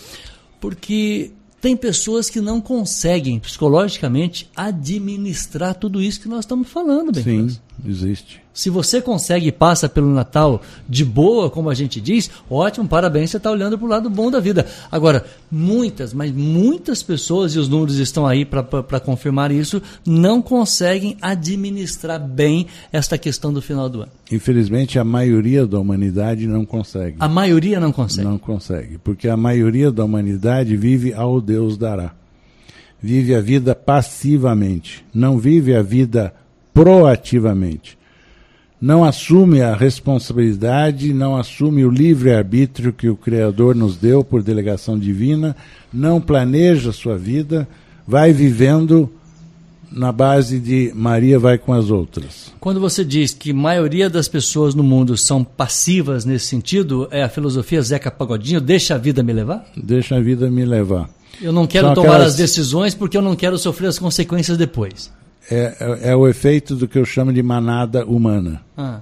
porque 0.61 1.31
tem 1.59 1.75
pessoas 1.75 2.29
que 2.29 2.39
não 2.39 2.61
conseguem 2.61 3.39
psicologicamente 3.39 4.49
administrar 4.55 5.73
tudo 5.73 5.99
isso 5.99 6.21
que 6.21 6.29
nós 6.29 6.41
estamos 6.41 6.69
falando, 6.69 7.11
bem 7.11 7.49
Sim, 7.49 7.59
existe. 7.85 8.41
Se 8.53 8.71
você 8.71 8.99
consegue 8.99 9.47
e 9.47 9.51
passa 9.51 9.87
pelo 9.87 10.11
Natal 10.11 10.61
de 10.89 11.05
boa, 11.05 11.47
como 11.47 11.69
a 11.69 11.75
gente 11.75 12.01
diz, 12.01 12.29
ótimo, 12.49 12.87
parabéns, 12.87 13.29
você 13.29 13.37
está 13.37 13.51
olhando 13.51 13.77
para 13.77 13.85
o 13.85 13.89
lado 13.89 14.09
bom 14.09 14.31
da 14.31 14.39
vida. 14.39 14.65
Agora, 14.91 15.25
muitas, 15.51 16.11
mas 16.11 16.31
muitas 16.31 17.03
pessoas, 17.03 17.53
e 17.53 17.59
os 17.59 17.69
números 17.69 17.99
estão 17.99 18.25
aí 18.25 18.43
para 18.43 18.99
confirmar 18.99 19.51
isso, 19.51 19.79
não 20.03 20.41
conseguem 20.41 21.15
administrar 21.21 22.19
bem 22.19 22.65
esta 22.91 23.15
questão 23.15 23.53
do 23.53 23.61
final 23.61 23.87
do 23.87 24.01
ano. 24.01 24.11
Infelizmente, 24.31 24.97
a 24.97 25.03
maioria 25.03 25.67
da 25.67 25.79
humanidade 25.79 26.47
não 26.47 26.65
consegue. 26.65 27.17
A 27.19 27.27
maioria 27.27 27.79
não 27.79 27.91
consegue? 27.91 28.27
Não 28.27 28.39
consegue, 28.39 28.97
porque 28.97 29.29
a 29.29 29.37
maioria 29.37 29.91
da 29.91 30.03
humanidade 30.03 30.75
vive 30.75 31.13
ao 31.13 31.39
Deus 31.39 31.77
dará. 31.77 32.13
Vive 32.99 33.35
a 33.35 33.41
vida 33.41 33.75
passivamente, 33.75 35.05
não 35.13 35.37
vive 35.37 35.75
a 35.75 35.83
vida 35.83 36.33
proativamente 36.77 37.97
não 38.79 39.03
assume 39.03 39.63
a 39.63 39.75
responsabilidade, 39.75 41.11
não 41.11 41.35
assume 41.35 41.83
o 41.83 41.89
livre-arbítrio 41.89 42.93
que 42.93 43.09
o 43.09 43.15
Criador 43.15 43.73
nos 43.73 43.97
deu 43.97 44.23
por 44.23 44.43
delegação 44.43 44.99
divina, 44.99 45.55
não 45.91 46.21
planeja 46.21 46.91
sua 46.91 47.17
vida, 47.17 47.67
vai 48.07 48.31
vivendo 48.31 49.09
na 49.91 50.11
base 50.11 50.59
de 50.59 50.91
Maria 50.93 51.39
vai 51.39 51.57
com 51.57 51.73
as 51.73 51.89
outras. 51.89 52.53
Quando 52.59 52.79
você 52.79 53.03
diz 53.03 53.33
que 53.33 53.49
a 53.49 53.55
maioria 53.55 54.07
das 54.07 54.27
pessoas 54.27 54.75
no 54.75 54.83
mundo 54.83 55.17
são 55.17 55.43
passivas 55.43 56.23
nesse 56.25 56.45
sentido, 56.45 57.07
é 57.09 57.23
a 57.23 57.29
filosofia 57.29 57.81
Zeca 57.81 58.11
Pagodinho, 58.11 58.61
deixa 58.61 58.93
a 58.93 58.97
vida 58.99 59.23
me 59.23 59.33
levar? 59.33 59.65
Deixa 59.75 60.15
a 60.15 60.19
vida 60.19 60.51
me 60.51 60.63
levar. 60.63 61.09
Eu 61.41 61.51
não 61.51 61.65
quero 61.65 61.87
são 61.87 61.95
tomar 61.95 62.09
aquelas... 62.09 62.27
as 62.33 62.35
decisões 62.35 62.93
porque 62.93 63.17
eu 63.17 63.21
não 63.23 63.35
quero 63.35 63.57
sofrer 63.57 63.87
as 63.87 63.97
consequências 63.97 64.55
depois 64.55 65.11
é, 65.49 65.77
é, 65.79 66.09
é, 66.09 66.15
o 66.15 66.27
efeito 66.27 66.75
do 66.75 66.87
que 66.87 66.97
eu 66.97 67.05
chamo 67.05 67.31
de 67.31 67.41
manada 67.41 68.05
humana. 68.05 68.61
Ah. 68.77 68.99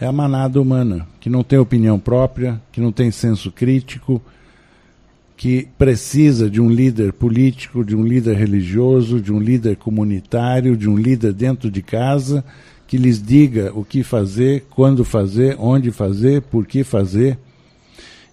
É 0.00 0.06
a 0.06 0.12
manada 0.12 0.60
humana, 0.60 1.06
que 1.20 1.28
não 1.28 1.42
tem 1.42 1.58
opinião 1.58 1.98
própria, 1.98 2.60
que 2.72 2.80
não 2.80 2.90
tem 2.90 3.10
senso 3.10 3.52
crítico, 3.52 4.22
que 5.36 5.68
precisa 5.76 6.48
de 6.48 6.60
um 6.60 6.70
líder 6.70 7.12
político, 7.12 7.84
de 7.84 7.96
um 7.96 8.04
líder 8.04 8.36
religioso, 8.36 9.20
de 9.20 9.32
um 9.32 9.38
líder 9.38 9.76
comunitário, 9.76 10.76
de 10.76 10.88
um 10.88 10.96
líder 10.96 11.32
dentro 11.32 11.70
de 11.70 11.82
casa, 11.82 12.44
que 12.86 12.96
lhes 12.96 13.20
diga 13.20 13.72
o 13.74 13.84
que 13.84 14.02
fazer, 14.02 14.64
quando 14.70 15.04
fazer, 15.04 15.56
onde 15.58 15.90
fazer, 15.90 16.42
por 16.42 16.66
que 16.66 16.84
fazer. 16.84 17.38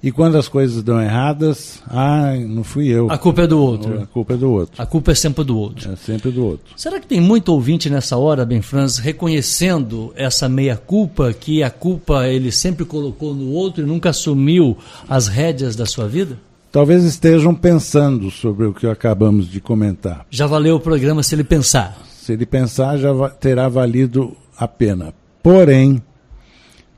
E 0.02 0.12
quando 0.12 0.38
as 0.38 0.48
coisas 0.48 0.82
dão 0.82 1.02
erradas, 1.02 1.82
ah, 1.88 2.34
não 2.36 2.64
fui 2.64 2.88
eu. 2.88 3.12
A 3.12 3.18
culpa 3.18 3.42
é 3.42 3.48
do 3.48 3.60
outro. 3.60 4.02
A 4.02 4.06
culpa 4.06 4.34
é 4.34 4.38
do 4.38 4.50
outro. 4.50 4.82
A 4.82 4.86
culpa 4.86 5.12
é 5.12 5.16
sempre 5.16 5.44
do 5.44 5.58
outro. 5.58 5.92
É 5.92 5.96
sempre 5.98 6.32
do 6.32 6.46
outro. 6.46 6.74
Será 6.78 7.02
que 7.02 7.08
tem 7.08 7.20
muito 7.20 7.50
ouvinte 7.50 7.90
nessa 7.90 8.16
hora, 8.16 8.46
Ben 8.46 8.62
Franz, 8.62 8.98
reconhecendo 8.98 10.14
essa 10.16 10.48
meia-culpa, 10.48 11.34
que 11.34 11.62
a 11.62 11.70
culpa 11.70 12.28
ele 12.28 12.50
sempre 12.50 12.86
colocou 12.86 13.34
no 13.34 13.52
outro 13.52 13.84
e 13.84 13.86
nunca 13.86 14.12
assumiu 14.12 14.78
as 15.08 15.28
rédeas 15.28 15.76
da 15.76 15.86
sua 15.86 16.08
vida? 16.08 16.38
Talvez 16.72 17.04
estejam 17.04 17.54
pensando 17.54 18.32
sobre 18.32 18.68
o 18.68 18.74
que 18.74 18.88
acabamos 18.88 19.50
de 19.50 19.60
comentar. 19.60 20.26
Já 20.30 20.48
valeu 20.48 20.78
o 20.78 20.80
programa 20.80 21.24
se 21.24 21.36
ele 21.36 21.44
pensar. 21.44 21.98
Se 22.22 22.32
ele 22.32 22.46
pensar, 22.46 22.96
já 22.98 23.30
terá 23.32 23.68
valido 23.68 24.34
a 24.58 24.68
pena. 24.68 25.14
Porém, 25.42 26.02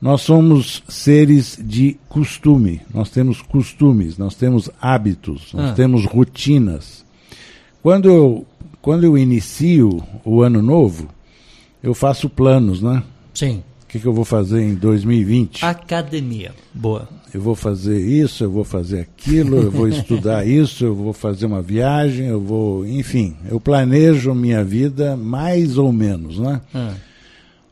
nós 0.02 0.22
somos 0.22 0.82
seres 0.88 1.56
de 1.62 1.96
costume, 2.08 2.80
nós 2.92 3.08
temos 3.08 3.40
costumes, 3.40 4.18
nós 4.18 4.34
temos 4.34 4.68
hábitos, 4.80 5.52
nós 5.52 5.70
ah. 5.70 5.74
temos 5.74 6.04
rotinas. 6.06 7.04
Quando 7.80 8.10
eu, 8.10 8.44
quando 8.80 9.04
eu 9.04 9.16
inicio 9.16 10.02
o 10.24 10.42
ano 10.42 10.60
novo, 10.60 11.08
eu 11.80 11.94
faço 11.94 12.28
planos, 12.28 12.82
né? 12.82 13.00
Sim. 13.32 13.62
O 13.84 13.86
que, 13.86 14.00
que 14.00 14.06
eu 14.06 14.12
vou 14.12 14.24
fazer 14.24 14.62
em 14.62 14.74
2020? 14.74 15.64
Academia. 15.64 16.52
Boa. 16.74 17.08
Eu 17.32 17.40
vou 17.40 17.54
fazer 17.54 18.00
isso, 18.00 18.42
eu 18.42 18.50
vou 18.50 18.64
fazer 18.64 19.02
aquilo, 19.02 19.56
eu 19.56 19.70
vou 19.70 19.86
estudar 19.86 20.44
isso, 20.48 20.84
eu 20.84 20.96
vou 20.96 21.12
fazer 21.12 21.46
uma 21.46 21.62
viagem, 21.62 22.26
eu 22.26 22.40
vou. 22.40 22.84
Enfim, 22.84 23.36
eu 23.48 23.60
planejo 23.60 24.34
minha 24.34 24.64
vida 24.64 25.16
mais 25.16 25.78
ou 25.78 25.92
menos, 25.92 26.40
né? 26.40 26.60
Ah. 26.74 26.94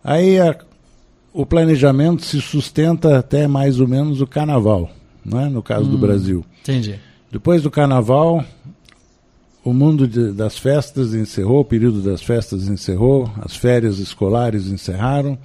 Aí 0.04 0.38
a, 0.38 0.56
o 1.40 1.46
planejamento 1.46 2.24
se 2.24 2.40
sustenta 2.40 3.18
até 3.18 3.48
mais 3.48 3.80
ou 3.80 3.88
menos 3.88 4.20
o 4.20 4.26
carnaval, 4.26 4.90
né? 5.24 5.48
no 5.48 5.62
caso 5.62 5.86
hum, 5.86 5.92
do 5.92 5.98
Brasil. 5.98 6.44
Entendi. 6.62 7.00
Depois 7.32 7.62
do 7.62 7.70
carnaval, 7.70 8.44
o 9.64 9.72
mundo 9.72 10.06
de, 10.06 10.32
das 10.32 10.58
festas 10.58 11.14
encerrou, 11.14 11.60
o 11.60 11.64
período 11.64 12.02
das 12.02 12.22
festas 12.22 12.68
encerrou, 12.68 13.30
as 13.40 13.56
férias 13.56 13.98
escolares 13.98 14.66
encerraram 14.66 15.38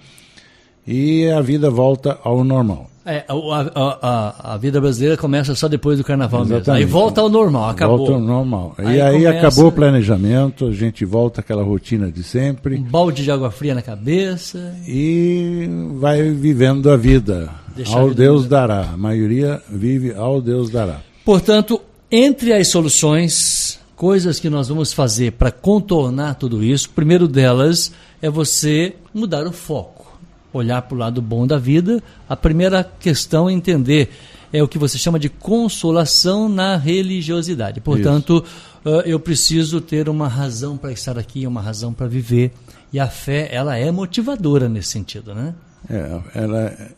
e 0.85 1.29
a 1.29 1.41
vida 1.41 1.69
volta 1.69 2.19
ao 2.23 2.43
normal. 2.43 2.89
É, 3.05 3.23
a, 3.27 3.35
a, 3.75 4.53
a, 4.53 4.57
vida 4.57 4.81
brasileira 4.81 5.15
começa 5.15 5.53
só 5.53 5.67
depois 5.67 5.99
do 5.99 6.03
carnaval 6.03 6.41
Exatamente. 6.41 6.67
mesmo. 6.67 6.79
Aí 6.79 6.85
volta 6.85 7.21
ao 7.21 7.29
normal, 7.29 7.69
acabou. 7.69 7.97
Volta 7.99 8.13
ao 8.13 8.19
normal. 8.19 8.73
Aí 8.79 8.97
e 8.97 9.01
aí 9.01 9.17
começa... 9.17 9.37
acabou 9.37 9.67
o 9.67 9.71
planejamento, 9.71 10.65
a 10.65 10.71
gente 10.71 11.05
volta 11.05 11.39
àquela 11.39 11.61
rotina 11.61 12.11
de 12.11 12.23
sempre. 12.23 12.77
Um 12.77 12.81
balde 12.83 13.23
de 13.23 13.29
água 13.29 13.51
fria 13.51 13.75
na 13.75 13.83
cabeça. 13.83 14.75
E 14.87 15.69
vai 15.99 16.31
vivendo 16.31 16.89
a 16.89 16.97
vida. 16.97 17.47
Deixa 17.75 17.95
ao 17.95 18.05
a 18.05 18.09
vida 18.09 18.23
Deus 18.23 18.43
vida. 18.43 18.55
dará. 18.55 18.89
A 18.93 18.97
maioria 18.97 19.61
vive 19.69 20.11
ao 20.11 20.41
Deus 20.41 20.71
dará. 20.71 21.01
Portanto, 21.23 21.79
entre 22.09 22.53
as 22.53 22.69
soluções, 22.69 23.79
coisas 23.95 24.39
que 24.39 24.49
nós 24.49 24.67
vamos 24.67 24.91
fazer 24.91 25.33
para 25.33 25.51
contornar 25.51 26.35
tudo 26.35 26.63
isso, 26.63 26.87
o 26.87 26.93
primeiro 26.93 27.27
delas 27.27 27.91
é 28.19 28.31
você 28.31 28.95
mudar 29.13 29.45
o 29.45 29.51
foco 29.51 29.94
olhar 30.55 30.81
para 30.81 30.95
o 30.95 30.97
lado 30.97 31.21
bom 31.21 31.45
da 31.45 31.57
vida, 31.57 32.01
a 32.27 32.35
primeira 32.35 32.83
questão 32.99 33.49
é 33.49 33.53
entender 33.53 34.09
é 34.53 34.63
o 34.63 34.67
que 34.67 34.77
você 34.77 34.97
chama 34.97 35.19
de 35.19 35.27
consolação 35.27 36.47
na 36.47 36.77
religiosidade. 36.77 37.81
Portanto, 37.81 38.43
uh, 38.85 38.89
eu 39.05 39.19
preciso 39.19 39.81
ter 39.81 40.07
uma 40.07 40.29
razão 40.29 40.77
para 40.77 40.93
estar 40.93 41.17
aqui, 41.17 41.45
uma 41.45 41.61
razão 41.61 41.91
para 41.93 42.07
viver. 42.07 42.53
E 42.93 42.99
a 42.99 43.07
fé, 43.07 43.49
ela 43.51 43.77
é 43.77 43.91
motivadora 43.91 44.69
nesse 44.69 44.89
sentido, 44.89 45.35
né? 45.35 45.53
É, 45.89 46.21
ela 46.33 46.61
é, 46.61 46.91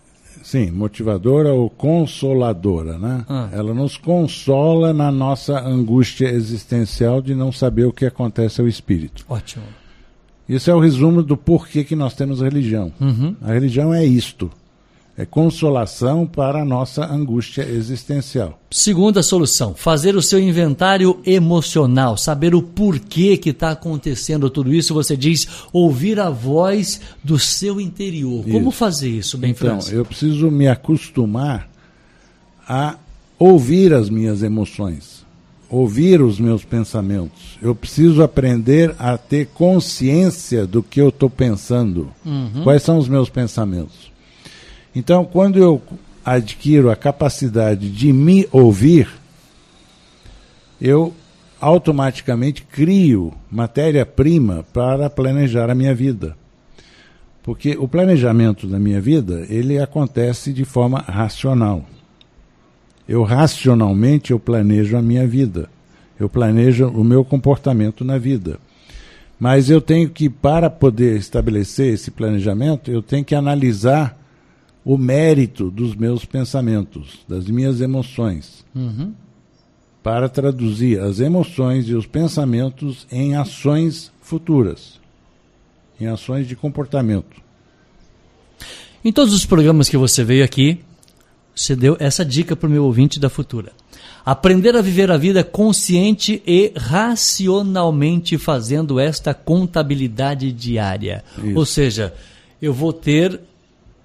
sim, 0.44 0.70
motivadora 0.70 1.52
ou 1.52 1.68
consoladora, 1.70 3.00
né? 3.00 3.26
Ah. 3.28 3.50
Ela 3.52 3.74
nos 3.74 3.98
consola 3.98 4.94
na 4.94 5.12
nossa 5.12 5.60
angústia 5.60 6.28
existencial 6.30 7.22
de 7.22 7.34
não 7.34 7.52
saber 7.52 7.86
o 7.86 7.92
que 7.92 8.06
acontece 8.06 8.62
ao 8.62 8.68
espírito. 8.68 9.26
Ótimo. 9.28 9.66
Isso 10.48 10.72
é 10.72 10.76
o 10.76 10.80
resumo 10.80 11.22
do 11.22 11.36
porquê 11.36 11.84
que 11.84 11.96
nós 11.96 12.14
temos 12.14 12.42
religião. 12.42 12.92
Uhum. 13.00 13.36
A 13.42 13.52
religião 13.52 13.94
é 13.94 14.06
isto. 14.06 14.50
É 15.18 15.26
consolação 15.26 16.28
para 16.28 16.62
a 16.62 16.66
nossa 16.66 17.04
angústia 17.12 17.64
existencial. 17.64 18.60
Segunda 18.70 19.24
solução, 19.24 19.74
fazer 19.74 20.16
o 20.16 20.22
seu 20.22 20.40
inventário 20.40 21.20
emocional, 21.26 22.16
saber 22.16 22.54
o 22.54 22.62
porquê 22.62 23.36
que 23.36 23.50
está 23.50 23.72
acontecendo 23.72 24.48
tudo 24.48 24.72
isso. 24.72 24.94
Você 24.94 25.18
diz 25.18 25.48
ouvir 25.74 26.20
a 26.20 26.30
voz 26.30 27.02
do 27.24 27.40
seu 27.40 27.82
interior. 27.82 28.42
Isso. 28.42 28.52
Como 28.52 28.70
fazer 28.70 29.10
isso, 29.10 29.40
bem 29.40 29.52
Então, 29.52 29.80
eu 29.92 30.06
preciso 30.06 30.52
me 30.52 30.68
acostumar 30.68 31.68
a 32.70 32.96
ouvir 33.40 33.94
as 33.94 34.12
minhas 34.12 34.44
emoções 34.44 35.17
ouvir 35.70 36.22
os 36.22 36.40
meus 36.40 36.64
pensamentos. 36.64 37.58
Eu 37.62 37.76
preciso 37.76 38.24
aprender 38.24 38.96
a 38.98 39.18
ter 39.18 39.48
consciência 39.48 40.66
do 40.66 40.82
que 40.82 41.02
eu 41.02 41.10
estou 41.10 41.30
pensando. 41.30 42.10
Uhum. 42.26 42.64
Quais 42.64 42.84
são 42.84 42.98
os 42.98 43.08
meus 43.08 43.30
pensamentos? 43.30 44.12
Então, 44.96 45.26
quando 45.26 45.60
eu 45.60 45.82
adquiro 46.26 46.90
a 46.90 46.96
capacidade 46.96 47.90
de 47.90 48.12
me 48.12 48.48
ouvir, 48.52 49.10
eu 50.80 51.14
automaticamente 51.60 52.64
crio 52.64 53.34
matéria-prima 53.50 54.66
para 54.72 55.10
planejar 55.10 55.70
a 55.70 55.76
minha 55.76 55.94
vida. 55.94 56.36
Porque 57.44 57.78
o 57.80 57.88
planejamento 57.88 58.68
da 58.68 58.78
minha 58.78 59.00
vida, 59.00 59.46
ele 59.50 59.80
acontece 59.80 60.52
de 60.52 60.66
forma 60.66 61.00
racional. 61.00 61.86
Eu 63.08 63.24
racionalmente 63.24 64.32
eu 64.32 64.40
planejo 64.40 64.98
a 64.98 65.02
minha 65.02 65.26
vida. 65.28 65.70
Eu 66.20 66.28
planejo 66.28 66.88
o 66.88 67.04
meu 67.04 67.24
comportamento 67.24 68.04
na 68.04 68.18
vida. 68.18 68.60
Mas 69.40 69.70
eu 69.70 69.80
tenho 69.80 70.10
que, 70.10 70.30
para 70.30 70.70
poder 70.70 71.16
estabelecer 71.18 71.94
esse 71.94 72.10
planejamento, 72.10 72.90
eu 72.90 73.04
tenho 73.04 73.24
que 73.24 73.36
analisar 73.36 74.18
o 74.84 74.98
mérito 74.98 75.70
dos 75.70 75.96
meus 75.96 76.26
pensamentos, 76.26 77.20
das 77.28 77.48
minhas 77.48 77.82
emoções, 77.82 78.66
uhum. 78.74 79.14
para 80.02 80.30
traduzir 80.30 81.00
as 81.00 81.20
emoções 81.20 81.90
e 81.90 81.94
os 81.94 82.06
pensamentos 82.06 83.06
em 83.12 83.36
ações 83.36 84.12
futuras. 84.22 85.00
em 86.00 86.06
ações 86.06 86.48
de 86.48 86.56
comportamento. 86.56 87.42
Em 89.04 89.12
todos 89.12 89.34
os 89.34 89.46
programas 89.46 89.90
que 89.90 89.98
você 89.98 90.24
veio 90.24 90.44
aqui, 90.44 90.80
você 91.62 91.76
deu 91.76 91.98
essa 92.00 92.24
dica 92.24 92.56
para 92.56 92.68
o 92.68 92.72
meu 92.72 92.86
ouvinte 92.86 93.20
da 93.20 93.30
Futura. 93.30 93.72
Aprender 94.24 94.76
a 94.76 94.82
viver 94.82 95.10
a 95.10 95.18
vida 95.18 95.44
consciente 95.44 96.42
e 96.46 96.72
racionalmente 96.76 98.38
fazendo 98.38 99.00
esta 99.00 99.34
contabilidade 99.34 100.52
diária. 100.52 101.24
Isso. 101.38 101.58
Ou 101.58 101.66
seja, 101.66 102.14
eu 102.62 102.74
vou 102.74 102.94
ter 102.94 103.40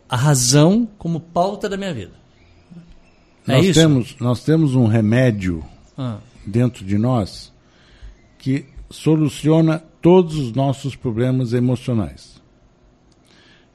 a 0.08 0.16
razão 0.16 0.88
como 0.96 1.20
pauta 1.20 1.68
da 1.68 1.76
minha 1.76 1.92
vida. 1.92 2.12
É 3.46 3.56
nós, 3.56 3.66
isso? 3.66 3.80
Temos, 3.80 4.16
nós 4.20 4.44
temos 4.44 4.74
um 4.74 4.86
remédio 4.86 5.64
ah. 5.98 6.18
dentro 6.46 6.84
de 6.84 6.96
nós 6.96 7.52
que 8.38 8.64
soluciona 8.90 9.82
todos 10.00 10.36
os 10.36 10.52
nossos 10.52 10.94
problemas 10.94 11.52
emocionais. 11.52 12.40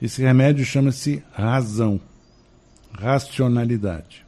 Esse 0.01 0.21
remédio 0.21 0.63
chama-se 0.63 1.23
razão, 1.31 1.99
racionalidade. 2.97 4.25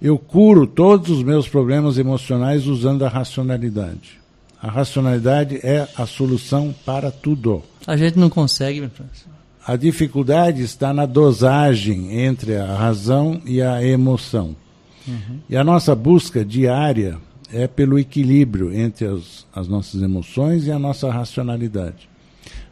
Eu 0.00 0.18
curo 0.18 0.66
todos 0.66 1.10
os 1.10 1.22
meus 1.22 1.48
problemas 1.48 1.98
emocionais 1.98 2.66
usando 2.66 3.04
a 3.04 3.08
racionalidade. 3.08 4.20
A 4.60 4.70
racionalidade 4.70 5.60
é 5.62 5.88
a 5.96 6.06
solução 6.06 6.74
para 6.84 7.10
tudo. 7.10 7.62
A 7.86 7.96
gente 7.96 8.18
não 8.18 8.28
consegue. 8.28 8.90
A 9.66 9.76
dificuldade 9.76 10.62
está 10.62 10.92
na 10.92 11.06
dosagem 11.06 12.20
entre 12.20 12.56
a 12.56 12.74
razão 12.74 13.40
e 13.44 13.60
a 13.60 13.82
emoção. 13.84 14.54
Uhum. 15.06 15.40
E 15.48 15.56
a 15.56 15.64
nossa 15.64 15.94
busca 15.94 16.44
diária 16.44 17.18
é 17.52 17.66
pelo 17.66 17.98
equilíbrio 17.98 18.72
entre 18.72 19.06
as, 19.06 19.46
as 19.54 19.68
nossas 19.68 20.02
emoções 20.02 20.66
e 20.66 20.72
a 20.72 20.78
nossa 20.78 21.10
racionalidade. 21.10 22.08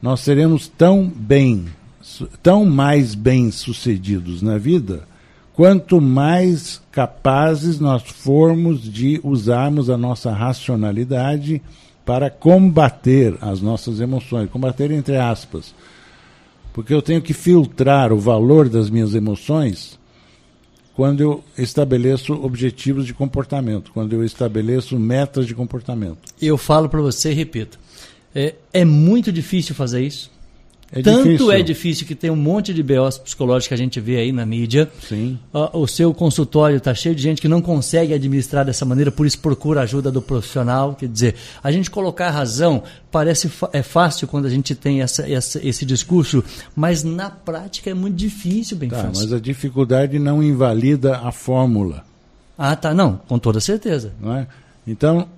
Nós 0.03 0.21
seremos 0.21 0.69
tão 0.69 1.07
bem, 1.09 1.67
tão 2.43 2.65
mais 2.65 3.15
bem 3.15 3.51
sucedidos 3.51 4.43
na 4.43 4.59
vida, 4.59 5.03
quanto 5.53 6.01
mais 6.01 6.81
capazes 6.91 7.79
nós 7.81 8.03
formos 8.03 8.83
de 8.83 9.21
usarmos 9.23 9.89
a 9.89 9.97
nossa 9.97 10.33
racionalidade 10.33 11.63
para 12.05 12.29
combater 12.29 13.37
as 13.41 13.61
nossas 13.61 14.01
emoções, 14.01 14.51
combater 14.51 14.91
entre 14.91 15.17
aspas 15.17 15.75
porque 16.75 16.93
eu 16.93 17.01
tenho 17.01 17.23
que 17.23 17.33
filtrar 17.33 18.13
o 18.13 18.19
valor 18.19 18.69
das 18.69 18.91
minhas 18.91 19.15
emoções 19.15 19.97
quando 20.93 21.21
eu 21.21 21.45
estabeleço 21.57 22.35
objetivos 22.35 23.07
de 23.07 23.15
comportamento, 23.15 23.93
quando 23.93 24.13
eu 24.13 24.25
estabeleço 24.25 24.99
metas 24.99 25.47
de 25.47 25.55
comportamento. 25.55 26.19
Eu 26.43 26.59
falo 26.59 26.89
para 26.89 27.01
você 27.01 27.31
e 27.31 27.35
repito: 27.35 27.79
é, 28.35 28.57
é 28.73 28.85
muito 28.85 29.33
difícil 29.33 29.75
fazer 29.75 30.03
isso. 30.03 30.34
É 30.95 31.03
Tanto 31.03 31.25
difícil. 31.25 31.51
é 31.51 31.61
difícil 31.61 32.07
que 32.07 32.15
tem 32.15 32.31
um 32.31 32.37
monte 32.37 32.73
de 32.73 32.81
BOs 32.81 33.19
psicológicos 33.19 33.67
que 33.67 33.75
a 33.75 33.77
gente 33.77 33.99
vê 33.99 34.19
aí 34.19 34.31
na 34.31 34.47
mídia. 34.47 34.89
Sim. 35.09 35.37
Uh, 35.53 35.79
o 35.79 35.89
seu 35.89 36.15
consultório 36.15 36.77
está 36.77 36.95
cheio 36.95 37.17
de 37.17 37.21
gente 37.21 37.43
que 37.43 37.49
não 37.49 37.61
consegue 37.61 38.15
administrar 38.15 38.65
dessa 38.65 38.85
maneira, 38.85 39.11
por 39.11 39.27
isso 39.27 39.41
procura 39.41 39.81
ajuda 39.81 40.09
do 40.13 40.23
profissional. 40.23 40.95
Quer 40.95 41.09
dizer, 41.09 41.35
a 41.65 41.73
gente 41.73 41.91
colocar 41.91 42.29
a 42.29 42.31
razão 42.31 42.85
parece 43.11 43.51
é 43.73 43.83
fácil 43.83 44.29
quando 44.29 44.47
a 44.47 44.51
gente 44.51 44.73
tem 44.77 45.03
essa, 45.03 45.29
essa, 45.29 45.67
esse 45.67 45.85
discurso, 45.85 46.45
mas 46.77 47.03
na 47.03 47.29
prática 47.29 47.91
é 47.91 47.95
muito 47.95 48.15
difícil, 48.15 48.77
bem 48.77 48.89
tá, 48.89 49.03
fácil. 49.03 49.25
Mas 49.25 49.33
a 49.33 49.41
dificuldade 49.41 50.21
não 50.21 50.41
invalida 50.41 51.19
a 51.19 51.33
fórmula. 51.33 52.05
Ah, 52.57 52.77
tá, 52.77 52.95
não, 52.95 53.17
com 53.17 53.37
toda 53.37 53.59
certeza. 53.59 54.13
Não 54.21 54.37
é? 54.37 54.47
Então, 54.87 55.29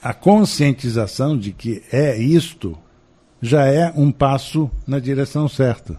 a 0.00 0.14
conscientização 0.14 1.36
de 1.36 1.50
que 1.50 1.82
é 1.90 2.16
isto 2.16 2.78
já 3.44 3.66
é 3.66 3.92
um 3.94 4.10
passo 4.10 4.70
na 4.86 4.98
direção 4.98 5.46
certa. 5.46 5.98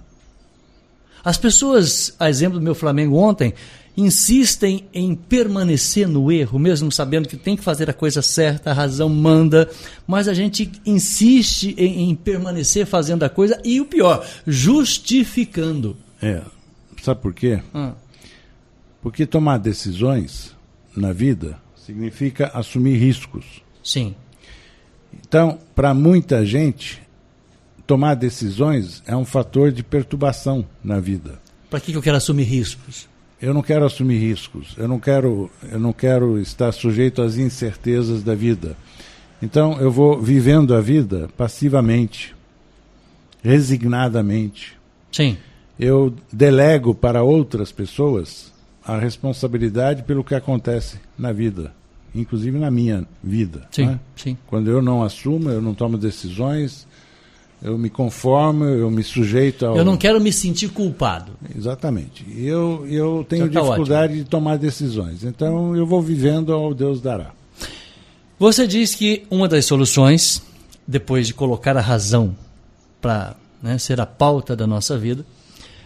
As 1.23 1.37
pessoas, 1.37 2.15
a 2.19 2.27
exemplo 2.27 2.57
do 2.57 2.63
meu 2.63 2.73
Flamengo 2.73 3.17
ontem, 3.17 3.53
insistem 3.95 4.87
em 4.91 5.13
permanecer 5.13 6.07
no 6.07 6.31
erro, 6.31 6.57
mesmo 6.57 6.91
sabendo 6.91 7.27
que 7.27 7.37
tem 7.37 7.55
que 7.55 7.63
fazer 7.63 7.87
a 7.87 7.93
coisa 7.93 8.23
certa, 8.23 8.71
a 8.71 8.73
razão 8.73 9.09
manda, 9.09 9.69
mas 10.07 10.27
a 10.27 10.33
gente 10.33 10.71
insiste 10.85 11.75
em, 11.77 12.09
em 12.09 12.15
permanecer 12.15 12.87
fazendo 12.87 13.21
a 13.21 13.29
coisa 13.29 13.61
e 13.63 13.79
o 13.79 13.85
pior, 13.85 14.27
justificando. 14.47 15.95
É. 16.21 16.41
Sabe 17.03 17.21
por 17.21 17.33
quê? 17.33 17.61
Ah. 17.75 17.93
Porque 19.03 19.27
tomar 19.27 19.59
decisões 19.59 20.55
na 20.97 21.13
vida 21.13 21.59
significa 21.75 22.49
assumir 22.55 22.97
riscos. 22.97 23.61
Sim. 23.83 24.15
Então, 25.13 25.59
para 25.75 25.93
muita 25.93 26.43
gente, 26.43 27.04
tomar 27.85 28.15
decisões 28.15 29.03
é 29.05 29.15
um 29.15 29.25
fator 29.25 29.71
de 29.71 29.83
perturbação 29.83 30.65
na 30.83 30.99
vida. 30.99 31.39
Para 31.69 31.79
que 31.79 31.93
eu 31.93 32.01
quero 32.01 32.17
assumir 32.17 32.43
riscos? 32.43 33.07
Eu 33.41 33.53
não 33.53 33.61
quero 33.61 33.85
assumir 33.85 34.17
riscos. 34.17 34.73
Eu 34.77 34.87
não 34.87 34.99
quero, 34.99 35.51
eu 35.71 35.79
não 35.79 35.93
quero 35.93 36.39
estar 36.39 36.71
sujeito 36.71 37.21
às 37.21 37.37
incertezas 37.37 38.23
da 38.23 38.33
vida. 38.33 38.77
Então 39.41 39.79
eu 39.79 39.91
vou 39.91 40.19
vivendo 40.19 40.73
a 40.73 40.81
vida 40.81 41.29
passivamente, 41.37 42.35
resignadamente. 43.43 44.77
Sim. 45.11 45.37
Eu 45.77 46.15
delego 46.31 46.95
para 46.95 47.23
outras 47.23 47.71
pessoas 47.71 48.53
a 48.83 48.97
responsabilidade 48.97 50.03
pelo 50.03 50.23
que 50.23 50.35
acontece 50.35 50.99
na 51.17 51.31
vida, 51.31 51.73
inclusive 52.13 52.57
na 52.57 52.71
minha 52.71 53.05
vida. 53.23 53.67
Sim, 53.71 53.87
né? 53.87 53.99
sim. 54.15 54.37
Quando 54.47 54.69
eu 54.69 54.81
não 54.81 55.03
assumo, 55.03 55.49
eu 55.49 55.61
não 55.61 55.73
tomo 55.73 55.97
decisões, 55.97 56.87
eu 57.65 57.79
me 57.79 57.89
conformo, 57.89 58.63
eu 58.63 58.91
me 58.91 59.01
sujeito 59.01 59.65
ao. 59.65 59.75
Eu 59.75 59.83
não 59.83 59.97
quero 59.97 60.21
me 60.21 60.31
sentir 60.31 60.69
culpado. 60.69 61.31
Exatamente. 61.57 62.23
Eu, 62.37 62.85
eu 62.87 63.25
tenho 63.27 63.49
tá 63.49 63.59
dificuldade 63.59 64.13
ótimo. 64.13 64.23
de 64.23 64.29
tomar 64.29 64.57
decisões. 64.57 65.23
Então 65.23 65.75
eu 65.75 65.83
vou 65.83 65.99
vivendo 65.99 66.53
ao 66.53 66.75
Deus 66.75 67.01
dará. 67.01 67.31
Você 68.37 68.67
diz 68.67 68.93
que 68.93 69.23
uma 69.31 69.47
das 69.47 69.65
soluções, 69.65 70.43
depois 70.87 71.25
de 71.25 71.33
colocar 71.33 71.75
a 71.75 71.81
razão 71.81 72.35
para 73.01 73.35
né, 73.63 73.79
ser 73.79 73.99
a 73.99 74.05
pauta 74.05 74.55
da 74.55 74.67
nossa 74.67 74.95
vida, 74.95 75.25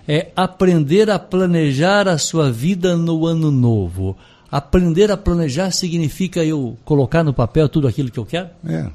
é 0.06 0.32
aprender 0.36 1.10
a 1.10 1.18
planejar 1.18 2.10
a 2.10 2.18
sua 2.18 2.52
vida 2.52 2.98
no 2.98 3.26
ano 3.26 3.50
novo. 3.52 4.18
Aprender 4.52 5.12
a 5.12 5.16
planejar 5.16 5.72
significa 5.72 6.44
eu 6.44 6.78
colocar 6.84 7.24
no 7.24 7.34
papel 7.34 7.70
tudo 7.70 7.88
aquilo 7.88 8.12
que 8.12 8.20
eu 8.20 8.26
quero? 8.26 8.50
É. 8.68 8.90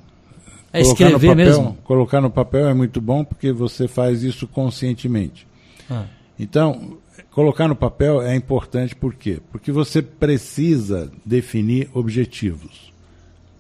É 0.74 0.80
escrever 0.80 1.28
papel, 1.28 1.36
mesmo? 1.36 1.78
Colocar 1.84 2.20
no 2.20 2.28
papel 2.28 2.68
é 2.68 2.74
muito 2.74 3.00
bom 3.00 3.24
porque 3.24 3.52
você 3.52 3.86
faz 3.86 4.24
isso 4.24 4.46
conscientemente. 4.48 5.46
Ah. 5.88 6.06
Então, 6.36 6.98
colocar 7.30 7.68
no 7.68 7.76
papel 7.76 8.20
é 8.20 8.34
importante 8.34 8.94
por 8.94 9.14
quê? 9.14 9.40
Porque 9.52 9.70
você 9.70 10.02
precisa 10.02 11.12
definir 11.24 11.88
objetivos. 11.94 12.92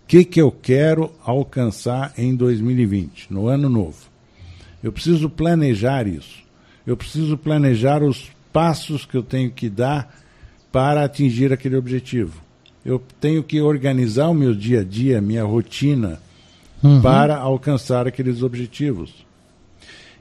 O 0.02 0.06
que, 0.08 0.24
que 0.24 0.40
eu 0.40 0.50
quero 0.50 1.12
alcançar 1.24 2.12
em 2.18 2.34
2020, 2.34 3.32
no 3.32 3.46
ano 3.46 3.68
novo? 3.68 4.10
Eu 4.82 4.92
preciso 4.92 5.30
planejar 5.30 6.08
isso. 6.08 6.42
Eu 6.84 6.96
preciso 6.96 7.38
planejar 7.38 8.02
os 8.02 8.28
passos 8.52 9.06
que 9.06 9.16
eu 9.16 9.22
tenho 9.22 9.52
que 9.52 9.70
dar 9.70 10.14
para 10.72 11.04
atingir 11.04 11.52
aquele 11.52 11.76
objetivo. 11.76 12.42
Eu 12.84 13.00
tenho 13.20 13.42
que 13.42 13.60
organizar 13.60 14.28
o 14.28 14.34
meu 14.34 14.52
dia 14.52 14.80
a 14.80 14.84
dia, 14.84 15.20
minha 15.20 15.44
rotina, 15.44 16.20
uhum. 16.84 17.00
para 17.00 17.36
alcançar 17.36 18.06
aqueles 18.06 18.42
objetivos. 18.42 19.12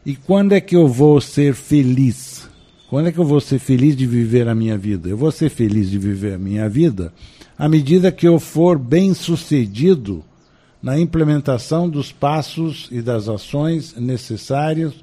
E 0.06 0.16
quando 0.16 0.54
é 0.54 0.62
que 0.62 0.76
eu 0.76 0.88
vou 0.88 1.20
ser 1.22 1.54
feliz? 1.54 2.50
Quando 2.90 3.08
é 3.08 3.12
que 3.12 3.20
eu 3.20 3.26
vou 3.26 3.42
ser 3.42 3.60
feliz 3.60 3.96
de 3.96 4.08
viver 4.08 4.48
a 4.48 4.56
minha 4.56 4.78
vida? 4.78 5.10
Eu 5.10 5.18
vou 5.18 5.32
ser 5.32 5.50
feliz 5.50 5.90
de 5.90 6.00
viver 6.00 6.34
a 6.34 6.38
minha 6.38 6.70
vida 6.70 7.14
à 7.58 7.70
medida 7.70 8.12
que 8.12 8.28
eu 8.28 8.40
for 8.40 8.78
bem 8.78 9.14
sucedido 9.14 10.24
na 10.82 11.00
implementação 11.00 11.90
dos 11.90 12.12
passos 12.12 12.88
e 12.92 13.02
das 13.02 13.30
ações 13.30 13.96
necessárias 13.96 14.94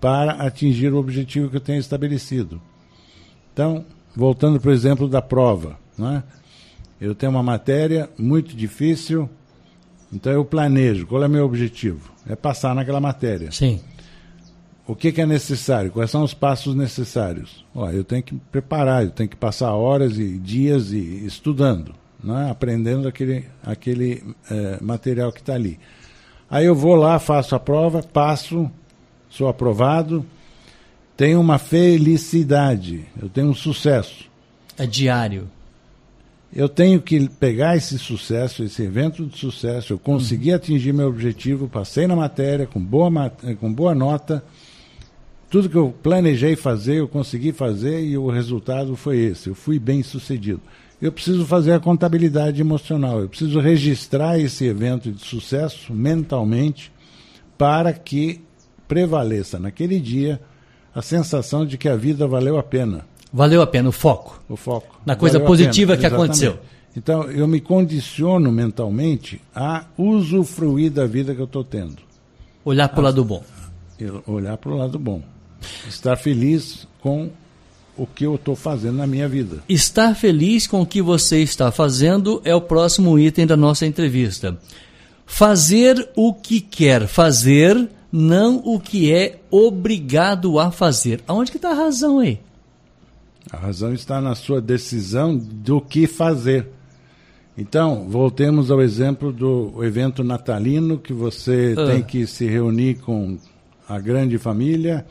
para 0.00 0.32
atingir 0.32 0.92
o 0.92 0.98
objetivo 0.98 1.50
que 1.50 1.56
eu 1.56 1.60
tenho 1.60 1.78
estabelecido. 1.78 2.60
Então, 3.52 3.84
voltando 4.16 4.58
para 4.58 4.70
o 4.70 4.74
exemplo 4.74 5.06
da 5.06 5.20
prova, 5.20 5.78
né? 5.98 6.22
eu 7.00 7.14
tenho 7.14 7.30
uma 7.30 7.42
matéria 7.42 8.08
muito 8.18 8.56
difícil, 8.56 9.28
então 10.12 10.32
eu 10.32 10.44
planejo. 10.44 11.06
Qual 11.06 11.22
é 11.22 11.26
o 11.26 11.30
meu 11.30 11.44
objetivo? 11.44 12.12
É 12.28 12.36
passar 12.36 12.74
naquela 12.74 13.00
matéria. 13.00 13.50
Sim. 13.50 13.80
O 14.86 14.96
que, 14.96 15.12
que 15.12 15.20
é 15.20 15.26
necessário? 15.26 15.90
Quais 15.90 16.10
são 16.10 16.22
os 16.22 16.34
passos 16.34 16.74
necessários? 16.74 17.64
Ó, 17.74 17.88
eu 17.90 18.04
tenho 18.04 18.22
que 18.22 18.34
preparar, 18.34 19.04
eu 19.04 19.10
tenho 19.10 19.28
que 19.28 19.36
passar 19.36 19.72
horas 19.72 20.18
e 20.18 20.36
dias 20.38 20.90
e 20.92 21.24
estudando, 21.24 21.94
né? 22.22 22.50
aprendendo 22.50 23.06
aquele, 23.06 23.46
aquele 23.64 24.22
é, 24.50 24.78
material 24.82 25.32
que 25.32 25.40
está 25.40 25.54
ali. 25.54 25.78
Aí 26.50 26.66
eu 26.66 26.74
vou 26.74 26.96
lá, 26.96 27.18
faço 27.18 27.54
a 27.54 27.60
prova, 27.60 28.02
passo, 28.02 28.70
sou 29.30 29.48
aprovado, 29.48 30.26
tenho 31.16 31.40
uma 31.40 31.58
felicidade, 31.58 33.06
eu 33.20 33.28
tenho 33.28 33.48
um 33.48 33.54
sucesso. 33.54 34.28
É 34.76 34.86
diário. 34.86 35.48
Eu 36.54 36.68
tenho 36.68 37.00
que 37.00 37.28
pegar 37.28 37.76
esse 37.76 37.98
sucesso, 37.98 38.62
esse 38.62 38.82
evento 38.82 39.24
de 39.24 39.38
sucesso, 39.38 39.94
eu 39.94 39.98
consegui 39.98 40.50
uhum. 40.50 40.56
atingir 40.56 40.92
meu 40.92 41.08
objetivo, 41.08 41.66
passei 41.66 42.06
na 42.06 42.14
matéria 42.14 42.66
com 42.66 42.80
boa, 42.80 43.30
com 43.58 43.72
boa 43.72 43.94
nota, 43.94 44.44
tudo 45.48 45.68
que 45.68 45.76
eu 45.76 45.94
planejei 46.02 46.54
fazer, 46.56 46.96
eu 46.96 47.08
consegui 47.08 47.52
fazer 47.52 48.02
e 48.04 48.16
o 48.16 48.30
resultado 48.30 48.96
foi 48.96 49.18
esse, 49.18 49.48
eu 49.48 49.54
fui 49.54 49.78
bem 49.78 50.02
sucedido. 50.02 50.60
Eu 51.00 51.10
preciso 51.10 51.44
fazer 51.44 51.72
a 51.72 51.80
contabilidade 51.80 52.60
emocional, 52.60 53.20
eu 53.20 53.28
preciso 53.28 53.58
registrar 53.58 54.38
esse 54.38 54.64
evento 54.66 55.10
de 55.10 55.20
sucesso 55.20 55.92
mentalmente 55.92 56.92
para 57.58 57.92
que 57.92 58.40
prevaleça 58.86 59.58
naquele 59.58 59.98
dia 59.98 60.40
a 60.94 61.00
sensação 61.00 61.64
de 61.64 61.78
que 61.78 61.88
a 61.88 61.96
vida 61.96 62.26
valeu 62.26 62.58
a 62.58 62.62
pena. 62.62 63.06
Valeu 63.32 63.62
a 63.62 63.66
pena 63.66 63.88
o 63.88 63.92
foco. 63.92 64.40
O 64.48 64.56
foco. 64.56 65.00
Na 65.06 65.16
coisa 65.16 65.38
valeu 65.38 65.46
positiva 65.46 65.96
que 65.96 66.04
aconteceu. 66.04 66.58
Então, 66.94 67.22
eu 67.30 67.48
me 67.48 67.60
condiciono 67.60 68.52
mentalmente 68.52 69.40
a 69.54 69.86
usufruir 69.96 70.90
da 70.90 71.06
vida 71.06 71.34
que 71.34 71.40
eu 71.40 71.46
estou 71.46 71.64
tendo. 71.64 71.96
Olhar 72.64 72.88
para 72.88 73.00
o 73.00 73.04
lado 73.04 73.24
bom. 73.24 73.42
Olhar 74.26 74.56
para 74.58 74.70
o 74.70 74.76
lado 74.76 74.98
bom. 74.98 75.22
Estar 75.88 76.16
feliz 76.16 76.86
com 77.00 77.30
o 77.96 78.06
que 78.06 78.24
eu 78.24 78.34
estou 78.34 78.54
fazendo 78.54 78.98
na 78.98 79.06
minha 79.06 79.28
vida. 79.28 79.62
Estar 79.68 80.14
feliz 80.14 80.66
com 80.66 80.82
o 80.82 80.86
que 80.86 81.00
você 81.00 81.38
está 81.38 81.70
fazendo 81.70 82.42
é 82.44 82.54
o 82.54 82.60
próximo 82.60 83.18
item 83.18 83.46
da 83.46 83.56
nossa 83.56 83.86
entrevista. 83.86 84.58
Fazer 85.24 86.10
o 86.14 86.34
que 86.34 86.60
quer 86.60 87.06
fazer, 87.06 87.88
não 88.10 88.60
o 88.64 88.78
que 88.78 89.12
é 89.12 89.40
obrigado 89.50 90.58
a 90.58 90.70
fazer. 90.70 91.22
Aonde 91.26 91.50
que 91.50 91.56
está 91.56 91.70
a 91.70 91.74
razão 91.74 92.18
aí? 92.18 92.38
A 93.52 93.56
razão 93.58 93.92
está 93.92 94.20
na 94.20 94.34
sua 94.34 94.62
decisão 94.62 95.36
do 95.36 95.80
que 95.80 96.06
fazer. 96.06 96.68
Então, 97.56 98.08
voltemos 98.08 98.70
ao 98.70 98.80
exemplo 98.80 99.30
do 99.30 99.84
evento 99.84 100.24
natalino, 100.24 100.98
que 100.98 101.12
você 101.12 101.74
ah. 101.76 101.86
tem 101.86 102.02
que 102.02 102.26
se 102.26 102.46
reunir 102.46 102.94
com 103.00 103.36
a 103.86 103.98
grande 103.98 104.38
família 104.38 105.04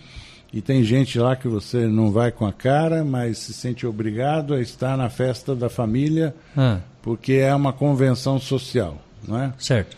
e 0.52 0.60
tem 0.60 0.84
gente 0.84 1.20
lá 1.20 1.36
que 1.36 1.48
você 1.48 1.88
não 1.88 2.12
vai 2.12 2.32
com 2.32 2.46
a 2.46 2.52
cara, 2.52 3.06
mas 3.06 3.38
se 3.38 3.54
sente 3.54 3.86
obrigado 3.86 4.54
a 4.54 4.60
estar 4.60 4.98
na 4.98 5.10
festa 5.10 5.56
da 5.56 5.70
família, 5.70 6.36
ah. 6.58 6.80
porque 7.02 7.34
é 7.34 7.54
uma 7.54 7.72
convenção 7.72 8.40
social, 8.40 8.98
não 9.26 9.40
é? 9.40 9.54
Certo. 9.60 9.96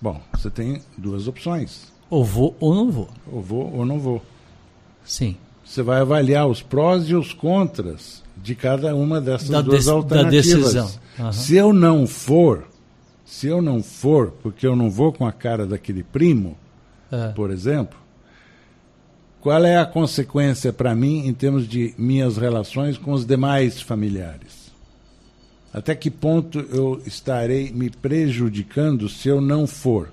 Bom, 0.00 0.20
você 0.32 0.50
tem 0.50 0.82
duas 0.96 1.28
opções. 1.28 1.92
Ou 2.08 2.24
vou 2.24 2.56
ou 2.58 2.74
não 2.74 2.90
vou. 2.90 3.08
Ou 3.30 3.42
vou 3.42 3.74
ou 3.74 3.86
não 3.86 3.98
vou. 3.98 4.22
Sim. 5.04 5.36
Você 5.66 5.82
vai 5.82 6.00
avaliar 6.00 6.46
os 6.46 6.62
prós 6.62 7.08
e 7.08 7.14
os 7.14 7.32
contras 7.32 8.22
de 8.36 8.54
cada 8.54 8.94
uma 8.94 9.20
dessas 9.20 9.50
da 9.50 9.60
duas 9.60 9.88
alternativas. 9.88 10.72
Da 10.72 10.82
decisão. 10.82 10.90
Uhum. 11.18 11.32
Se 11.32 11.56
eu 11.56 11.72
não 11.72 12.06
for, 12.06 12.68
se 13.24 13.48
eu 13.48 13.60
não 13.60 13.82
for, 13.82 14.32
porque 14.42 14.66
eu 14.66 14.76
não 14.76 14.88
vou 14.88 15.12
com 15.12 15.26
a 15.26 15.32
cara 15.32 15.66
daquele 15.66 16.04
primo, 16.04 16.56
é. 17.10 17.28
por 17.28 17.50
exemplo, 17.50 17.98
qual 19.40 19.64
é 19.64 19.76
a 19.76 19.84
consequência 19.84 20.72
para 20.72 20.94
mim 20.94 21.26
em 21.26 21.34
termos 21.34 21.68
de 21.68 21.92
minhas 21.98 22.36
relações 22.36 22.96
com 22.96 23.12
os 23.12 23.26
demais 23.26 23.80
familiares? 23.80 24.72
Até 25.72 25.94
que 25.94 26.10
ponto 26.10 26.60
eu 26.60 27.02
estarei 27.04 27.72
me 27.72 27.90
prejudicando 27.90 29.08
se 29.08 29.28
eu 29.28 29.40
não 29.40 29.66
for? 29.66 30.10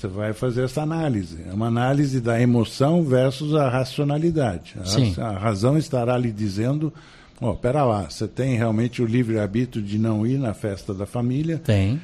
Você 0.00 0.08
vai 0.08 0.32
fazer 0.32 0.64
essa 0.64 0.80
análise. 0.80 1.36
É 1.46 1.52
uma 1.52 1.66
análise 1.66 2.22
da 2.22 2.40
emoção 2.40 3.04
versus 3.04 3.54
a 3.54 3.68
racionalidade. 3.68 4.74
A, 5.18 5.28
a 5.28 5.38
razão 5.38 5.76
estará 5.76 6.16
lhe 6.16 6.32
dizendo: 6.32 6.90
ó, 7.38 7.50
oh, 7.50 7.54
pera 7.54 7.84
lá, 7.84 8.08
você 8.08 8.26
tem 8.26 8.56
realmente 8.56 9.02
o 9.02 9.04
livre-arbítrio 9.04 9.84
de 9.84 9.98
não 9.98 10.26
ir 10.26 10.38
na 10.38 10.54
festa 10.54 10.94
da 10.94 11.04
família. 11.04 11.58
Tem. 11.58 12.00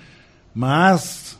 Mas 0.54 1.38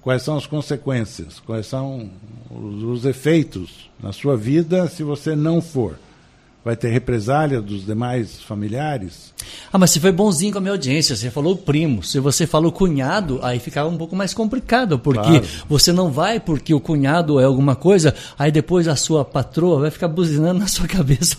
quais 0.00 0.22
são 0.22 0.38
as 0.38 0.46
consequências? 0.46 1.40
Quais 1.40 1.66
são 1.66 2.08
os, 2.50 2.82
os 2.82 3.04
efeitos 3.04 3.90
na 4.02 4.10
sua 4.10 4.34
vida 4.34 4.88
se 4.88 5.02
você 5.02 5.36
não 5.36 5.60
for? 5.60 5.98
Vai 6.68 6.76
ter 6.76 6.90
represália 6.90 7.62
dos 7.62 7.86
demais 7.86 8.42
familiares? 8.42 9.32
Ah, 9.72 9.78
mas 9.78 9.90
você 9.90 10.00
foi 10.00 10.12
bonzinho 10.12 10.52
com 10.52 10.58
a 10.58 10.60
minha 10.60 10.72
audiência. 10.72 11.16
Você 11.16 11.30
falou 11.30 11.56
primo. 11.56 12.02
Se 12.02 12.20
você 12.20 12.46
falou 12.46 12.70
cunhado, 12.70 13.40
aí 13.42 13.58
ficava 13.58 13.88
um 13.88 13.96
pouco 13.96 14.14
mais 14.14 14.34
complicado, 14.34 14.98
porque 14.98 15.30
claro. 15.40 15.46
você 15.66 15.92
não 15.92 16.10
vai 16.10 16.38
porque 16.38 16.74
o 16.74 16.80
cunhado 16.80 17.40
é 17.40 17.44
alguma 17.44 17.74
coisa, 17.74 18.14
aí 18.38 18.52
depois 18.52 18.86
a 18.86 18.96
sua 18.96 19.24
patroa 19.24 19.80
vai 19.80 19.90
ficar 19.90 20.08
buzinando 20.08 20.60
na 20.60 20.66
sua 20.66 20.86
cabeça 20.86 21.36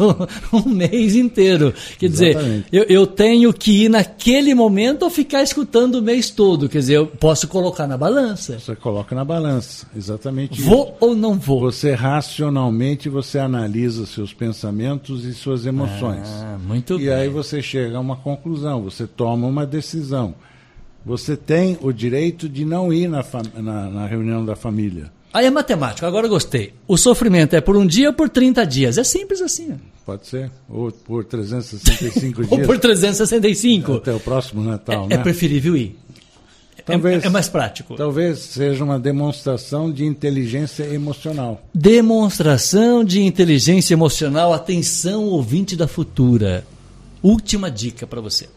um 0.51 0.67
mês 0.67 1.15
inteiro. 1.15 1.75
Quer 1.99 2.07
Exatamente. 2.07 2.65
dizer, 2.65 2.65
eu, 2.71 2.84
eu 2.86 3.05
tenho 3.05 3.53
que 3.53 3.86
ir 3.86 3.89
naquele 3.89 4.55
momento 4.55 5.03
ou 5.03 5.11
ficar 5.11 5.43
escutando 5.43 5.95
o 5.95 6.01
mês 6.01 6.32
todo. 6.32 6.67
Quer 6.67 6.80
dizer, 6.80 6.95
eu 6.95 7.05
posso 7.05 7.47
colocar 7.47 7.86
na 7.86 7.97
balança. 7.97 8.57
Você 8.57 8.75
coloca 8.75 9.13
na 9.13 9.23
balança, 9.23 9.86
exatamente. 9.95 10.59
Vou 10.61 10.86
isso. 10.86 10.93
ou 10.99 11.15
não 11.15 11.36
vou? 11.38 11.59
Você 11.61 11.93
racionalmente 11.93 13.09
você 13.09 13.38
analisa 13.38 14.07
seus 14.07 14.34
pensamentos 14.34 15.18
e 15.26 15.34
suas 15.34 15.65
emoções. 15.65 16.28
Ah, 16.28 16.57
muito 16.65 16.99
e 16.99 17.05
bem. 17.05 17.13
aí 17.13 17.30
você 17.30 17.61
chega 17.61 17.97
a 17.97 17.99
uma 17.99 18.15
conclusão, 18.15 18.82
você 18.84 19.05
toma 19.07 19.47
uma 19.47 19.65
decisão. 19.65 20.36
Você 21.05 21.38
tem 21.38 21.78
o 21.82 21.91
direito 21.91 22.49
de 22.49 22.65
não 22.65 22.91
ir 22.91 23.07
na, 23.07 23.24
na, 23.55 23.89
na 23.89 24.05
reunião 24.05 24.43
da 24.43 24.55
família. 24.55 25.11
Aí 25.32 25.45
é 25.45 25.51
matemático, 25.51 26.05
agora 26.05 26.28
gostei. 26.28 26.74
O 26.88 26.97
sofrimento 26.97 27.55
é 27.55 27.61
por 27.61 27.78
um 27.78 27.86
dia 27.86 28.09
ou 28.09 28.13
por 28.13 28.30
30 28.30 28.65
dias? 28.65 28.97
É 28.97 29.03
simples 29.03 29.41
assim. 29.41 29.78
Pode 30.05 30.26
ser. 30.26 30.49
Ou 30.67 30.91
por 30.91 31.24
365 31.24 32.41
dias. 32.45 32.51
ou 32.51 32.65
por 32.65 32.80
365. 32.80 33.93
Até 33.93 34.13
o 34.13 34.20
próximo 34.20 34.63
Natal, 34.63 35.05
é, 35.05 35.07
né? 35.09 35.15
É 35.15 35.17
preferível 35.20 35.78
ir. 35.78 35.97
Talvez, 36.89 37.23
é, 37.23 37.27
é, 37.27 37.29
mais 37.29 37.49
prático. 37.49 37.95
Talvez 37.95 38.39
seja 38.39 38.83
uma 38.83 38.99
demonstração 38.99 39.91
de 39.91 40.05
inteligência 40.05 40.83
emocional. 40.83 41.61
Demonstração 41.73 43.03
de 43.03 43.21
inteligência 43.21 43.93
emocional. 43.93 44.53
Atenção, 44.53 45.25
ouvinte 45.25 45.75
da 45.75 45.87
futura. 45.87 46.65
Última 47.21 47.69
dica 47.69 48.07
para 48.07 48.21
você. 48.21 48.47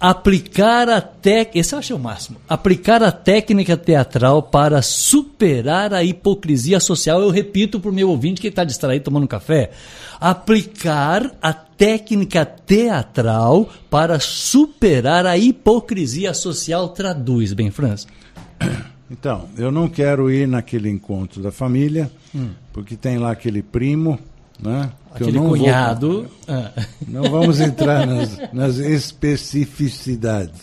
Aplicar 0.00 0.88
a 0.88 1.00
técnica, 1.00 1.58
esse 1.58 1.74
eu 1.74 1.78
achei 1.78 1.96
o 1.96 1.98
máximo. 1.98 2.38
Aplicar 2.48 3.02
a 3.02 3.10
técnica 3.10 3.76
teatral 3.76 4.42
para 4.42 4.82
superar 4.82 5.94
a 5.94 6.02
hipocrisia 6.02 6.80
social. 6.80 7.20
Eu 7.20 7.30
repito 7.30 7.80
para 7.80 7.90
o 7.90 7.94
meu 7.94 8.10
ouvinte 8.10 8.40
que 8.40 8.48
está 8.48 8.64
distraído 8.64 9.04
tomando 9.04 9.26
café. 9.26 9.70
Aplicar 10.20 11.30
a 11.40 11.52
técnica 11.52 12.44
teatral 12.44 13.68
para 13.88 14.20
superar 14.20 15.26
a 15.26 15.38
hipocrisia 15.38 16.34
social. 16.34 16.88
Traduz 16.90 17.52
bem, 17.52 17.70
França. 17.70 18.06
Então, 19.10 19.48
eu 19.56 19.70
não 19.70 19.88
quero 19.88 20.30
ir 20.30 20.48
naquele 20.48 20.88
encontro 20.88 21.42
da 21.42 21.52
família, 21.52 22.10
hum. 22.34 22.50
porque 22.72 22.96
tem 22.96 23.18
lá 23.18 23.30
aquele 23.30 23.62
primo 23.62 24.18
né? 24.64 24.90
Aquele 25.12 25.38
cunhado. 25.38 26.28
Vou, 26.46 26.56
ah. 26.56 26.72
Não 27.06 27.22
vamos 27.24 27.60
entrar 27.60 28.06
nas, 28.06 28.52
nas 28.52 28.78
especificidades. 28.78 30.60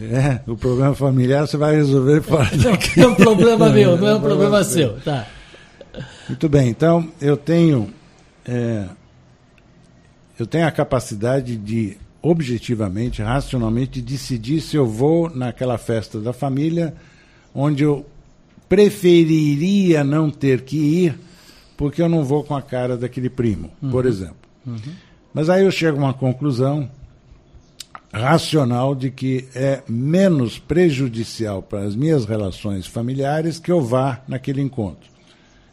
É, 0.00 0.40
o 0.46 0.56
problema 0.56 0.94
familiar 0.94 1.46
você 1.46 1.56
vai 1.56 1.76
resolver 1.76 2.22
fora 2.22 2.56
daqui. 2.56 3.00
É 3.00 3.06
um 3.06 3.14
problema 3.14 3.68
meu, 3.68 3.96
não 3.96 4.08
é 4.08 4.14
um 4.14 4.20
problema 4.20 4.64
seu. 4.64 4.98
Tá. 5.00 5.26
Muito 6.28 6.48
bem, 6.48 6.68
então 6.68 7.08
eu 7.20 7.36
tenho 7.36 7.92
é, 8.46 8.84
eu 10.38 10.46
tenho 10.46 10.66
a 10.66 10.70
capacidade 10.70 11.56
de 11.56 11.96
objetivamente, 12.22 13.22
racionalmente 13.22 14.00
decidir 14.00 14.60
se 14.60 14.76
eu 14.76 14.86
vou 14.86 15.30
naquela 15.34 15.78
festa 15.78 16.20
da 16.20 16.32
família 16.32 16.94
onde 17.54 17.82
eu 17.82 18.06
preferiria 18.68 20.04
não 20.04 20.30
ter 20.30 20.62
que 20.62 20.76
ir 20.76 21.18
porque 21.78 22.02
eu 22.02 22.08
não 22.08 22.24
vou 22.24 22.42
com 22.42 22.56
a 22.56 22.60
cara 22.60 22.96
daquele 22.96 23.30
primo, 23.30 23.70
uhum. 23.80 23.90
por 23.90 24.04
exemplo. 24.04 24.36
Uhum. 24.66 24.92
Mas 25.32 25.48
aí 25.48 25.64
eu 25.64 25.70
chego 25.70 25.96
a 25.96 26.06
uma 26.06 26.12
conclusão 26.12 26.90
racional 28.12 28.96
de 28.96 29.12
que 29.12 29.48
é 29.54 29.80
menos 29.88 30.58
prejudicial 30.58 31.62
para 31.62 31.82
as 31.82 31.94
minhas 31.94 32.24
relações 32.24 32.84
familiares 32.84 33.60
que 33.60 33.70
eu 33.70 33.80
vá 33.80 34.20
naquele 34.26 34.60
encontro. 34.60 35.08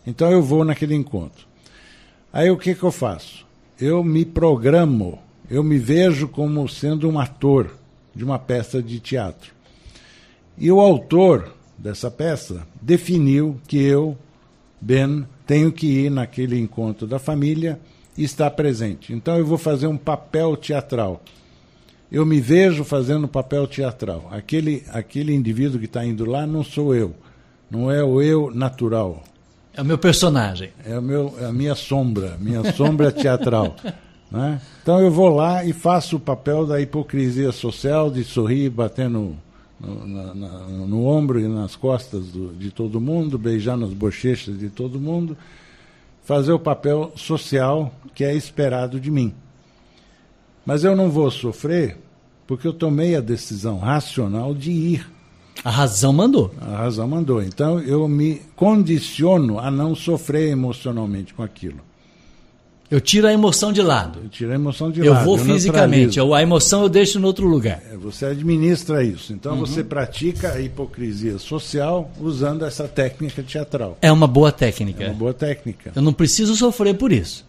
Então 0.06 0.30
eu 0.30 0.44
vou 0.44 0.64
naquele 0.64 0.94
encontro. 0.94 1.48
Aí 2.32 2.52
o 2.52 2.58
que, 2.58 2.76
que 2.76 2.84
eu 2.84 2.92
faço? 2.92 3.44
Eu 3.82 4.04
me 4.04 4.24
programo, 4.24 5.18
eu 5.50 5.64
me 5.64 5.80
vejo 5.80 6.28
como 6.28 6.70
sendo 6.70 7.10
um 7.10 7.18
ator 7.18 7.76
de 8.14 8.24
uma 8.24 8.38
peça 8.38 8.80
de 8.80 9.00
teatro. 9.00 9.52
E 10.56 10.72
o 10.72 10.80
autor 10.80 11.52
dessa 11.76 12.12
peça 12.12 12.68
definiu 12.80 13.60
que 13.68 13.82
eu, 13.82 14.16
Ben, 14.80 15.26
tenho 15.46 15.72
que 15.72 15.88
ir 15.88 16.10
naquele 16.10 16.60
encontro 16.60 17.06
da 17.06 17.20
família 17.20 17.80
e 18.18 18.24
estar 18.24 18.50
presente. 18.52 19.14
Então 19.14 19.38
eu 19.38 19.46
vou 19.46 19.58
fazer 19.58 19.88
um 19.88 19.98
papel 19.98 20.56
teatral. 20.56 21.22
Eu 22.12 22.26
me 22.26 22.40
vejo 22.40 22.84
fazendo 22.84 23.28
papel 23.28 23.68
teatral. 23.68 24.28
Aquele, 24.32 24.84
aquele 24.92 25.34
indivíduo 25.34 25.80
que 25.80 25.86
está 25.86 26.06
indo 26.06 26.26
lá 26.26 26.46
não 26.46 26.64
sou 26.64 26.96
eu. 26.96 27.16
Não 27.70 27.92
é 27.92 28.04
o 28.04 28.22
eu 28.22 28.52
natural. 28.54 29.24
É 29.74 29.82
o 29.82 29.86
meu 29.86 29.98
personagem. 29.98 30.70
É, 30.86 30.98
o 30.98 31.02
meu, 31.02 31.36
é 31.40 31.46
a 31.46 31.52
minha 31.52 31.76
sombra, 31.76 32.38
minha 32.40 32.72
sombra 32.74 33.12
teatral. 33.12 33.76
Né? 34.32 34.60
Então 34.82 35.00
eu 35.00 35.12
vou 35.12 35.30
lá 35.30 35.64
e 35.64 35.72
faço 35.72 36.18
o 36.18 36.20
papel 36.20 36.66
da 36.66 36.82
hipocrisia 36.82 37.52
social, 37.52 38.10
de 38.10 38.24
sorrir, 38.24 38.72
batendo 38.72 39.38
no, 39.80 40.08
no, 40.08 40.36
no, 40.36 40.88
no 40.88 41.06
ombro 41.06 41.40
e 41.40 41.48
nas 41.48 41.76
costas 41.76 42.28
do, 42.28 42.54
de 42.54 42.72
todo 42.72 43.02
mundo, 43.02 43.38
beijar 43.38 43.78
nas 43.78 43.94
bochechas 43.94 44.58
de 44.58 44.70
todo 44.70 45.00
mundo, 45.00 45.38
fazer 46.24 46.52
o 46.52 46.60
papel 46.60 47.12
social 47.16 47.94
que 48.14 48.24
é 48.24 48.34
esperado 48.34 49.00
de 49.00 49.12
mim. 49.12 49.34
Mas 50.66 50.84
eu 50.84 50.96
não 50.96 51.10
vou 51.10 51.30
sofrer 51.30 51.98
porque 52.48 52.68
eu 52.68 52.74
tomei 52.74 53.16
a 53.16 53.22
decisão 53.22 53.80
racional 53.80 54.54
de 54.54 54.72
ir. 54.72 55.12
A 55.64 55.70
razão 55.70 56.14
mandou. 56.14 56.52
A 56.62 56.78
razão 56.78 57.08
mandou. 57.08 57.42
Então 57.42 57.80
eu 57.80 58.08
me 58.08 58.42
condiciono 58.56 59.60
a 59.60 59.72
não 59.72 59.96
sofrer 59.96 60.50
emocionalmente 60.50 61.34
com 61.34 61.44
aquilo. 61.44 61.80
Eu 62.90 63.02
tiro 63.02 63.28
a 63.28 63.34
emoção 63.34 63.74
de 63.74 63.82
lado. 63.82 64.20
Eu 64.24 64.30
tiro 64.30 64.52
a 64.52 64.56
emoção 64.56 64.92
de 64.92 65.00
eu 65.00 65.14
lado. 65.14 65.26
Vou 65.26 65.38
eu 65.38 65.44
vou 65.44 65.54
fisicamente. 65.56 66.20
Eu, 66.20 66.34
a 66.34 66.42
emoção 66.42 66.84
eu 66.84 66.90
deixo 66.90 67.20
em 67.20 67.24
outro 67.24 67.48
lugar. 67.48 67.82
É, 67.92 67.98
você 67.98 68.26
administra 68.26 69.04
isso. 69.04 69.34
Então 69.34 69.54
uhum. 69.54 69.60
você 69.60 69.84
pratica 69.84 70.52
a 70.52 70.62
hipocrisia 70.62 71.40
social 71.40 72.12
usando 72.20 72.64
essa 72.64 72.88
técnica 72.88 73.42
teatral. 73.42 73.98
É 74.02 74.12
uma 74.12 74.28
boa 74.28 74.52
técnica. 74.52 75.04
É 75.04 75.08
uma 75.08 75.16
boa 75.16 75.34
técnica. 75.34 75.92
Eu 75.96 76.02
não 76.02 76.14
preciso 76.14 76.56
sofrer 76.56 76.96
por 76.96 77.12
isso. 77.12 77.46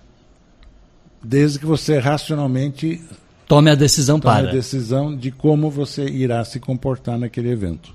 Desde 1.22 1.59
que 1.59 1.66
você 1.66 1.99
racionalmente 1.99 3.03
tome 3.47 3.70
a 3.70 3.74
decisão 3.74 4.18
tome 4.18 4.34
para. 4.34 4.49
a 4.49 4.53
decisão 4.53 5.14
de 5.14 5.30
como 5.30 5.70
você 5.70 6.05
irá 6.05 6.45
se 6.45 6.59
comportar 6.59 7.18
naquele 7.18 7.51
evento. 7.51 7.95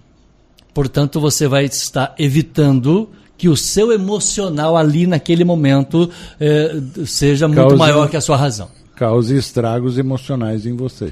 Portanto, 0.73 1.19
você 1.19 1.47
vai 1.47 1.65
estar 1.65 2.15
evitando 2.17 3.09
que 3.41 3.49
o 3.49 3.57
seu 3.57 3.91
emocional 3.91 4.77
ali 4.77 5.07
naquele 5.07 5.43
momento 5.43 6.07
eh, 6.39 6.79
seja 7.07 7.47
muito 7.47 7.75
maior 7.75 8.07
que 8.07 8.15
a 8.15 8.21
sua 8.21 8.37
razão. 8.37 8.67
Cause 8.95 9.35
estragos 9.35 9.97
emocionais 9.97 10.67
em 10.67 10.75
você. 10.75 11.11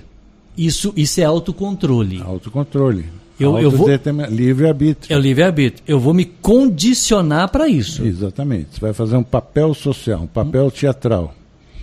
Isso, 0.56 0.94
isso 0.96 1.20
é 1.20 1.24
autocontrole. 1.24 2.22
Autocontrole. 2.22 3.06
Eu, 3.40 3.58
eu 3.58 3.72
vou 3.72 3.90
livre-arbítrio. 4.30 5.12
É 5.12 5.18
o 5.18 5.20
livre-arbítrio. 5.20 5.84
Eu 5.88 6.00
vou 6.00 6.14
me 6.14 6.24
condicionar 6.24 7.50
para 7.50 7.68
isso. 7.68 8.06
Exatamente. 8.06 8.76
Você 8.76 8.80
vai 8.80 8.94
fazer 8.94 9.16
um 9.16 9.24
papel 9.24 9.74
social, 9.74 10.22
um 10.22 10.28
papel 10.28 10.70
teatral. 10.70 11.34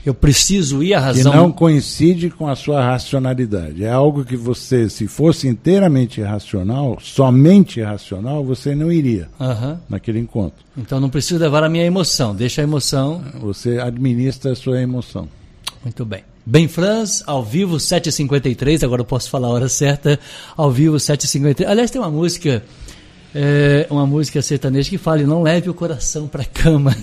Eu 0.06 0.14
preciso 0.14 0.84
ir 0.84 0.94
à 0.94 1.00
razão. 1.00 1.32
Que 1.32 1.36
não 1.36 1.50
coincide 1.50 2.30
com 2.30 2.46
a 2.46 2.54
sua 2.54 2.80
racionalidade. 2.80 3.82
É 3.82 3.90
algo 3.90 4.24
que 4.24 4.36
você, 4.36 4.88
se 4.88 5.08
fosse 5.08 5.48
inteiramente 5.48 6.22
racional, 6.22 6.96
somente 7.02 7.82
racional, 7.82 8.44
você 8.44 8.72
não 8.72 8.92
iria 8.92 9.28
uhum. 9.40 9.76
naquele 9.88 10.20
encontro. 10.20 10.64
Então 10.78 11.00
não 11.00 11.10
preciso 11.10 11.40
levar 11.40 11.64
a 11.64 11.68
minha 11.68 11.84
emoção. 11.84 12.36
Deixa 12.36 12.60
a 12.60 12.64
emoção. 12.64 13.20
Você 13.40 13.80
administra 13.80 14.52
a 14.52 14.54
sua 14.54 14.80
emoção. 14.80 15.28
Muito 15.82 16.04
bem. 16.04 16.22
Bem 16.48 16.68
Franz, 16.68 17.24
ao 17.26 17.44
vivo 17.44 17.76
7h53, 17.76 18.84
agora 18.84 19.00
eu 19.00 19.04
posso 19.04 19.28
falar 19.28 19.48
a 19.48 19.50
hora 19.50 19.68
certa, 19.68 20.20
ao 20.56 20.70
vivo 20.70 20.98
7h53. 20.98 21.66
Aliás, 21.66 21.90
tem 21.90 22.00
uma 22.00 22.10
música 22.10 22.62
é 23.38 23.86
uma 23.90 24.06
música 24.06 24.40
sertaneja 24.40 24.88
que 24.88 24.96
fala 24.96 25.22
não 25.24 25.42
leve 25.42 25.68
o 25.68 25.74
coração 25.74 26.26
para 26.26 26.42
cama. 26.42 26.96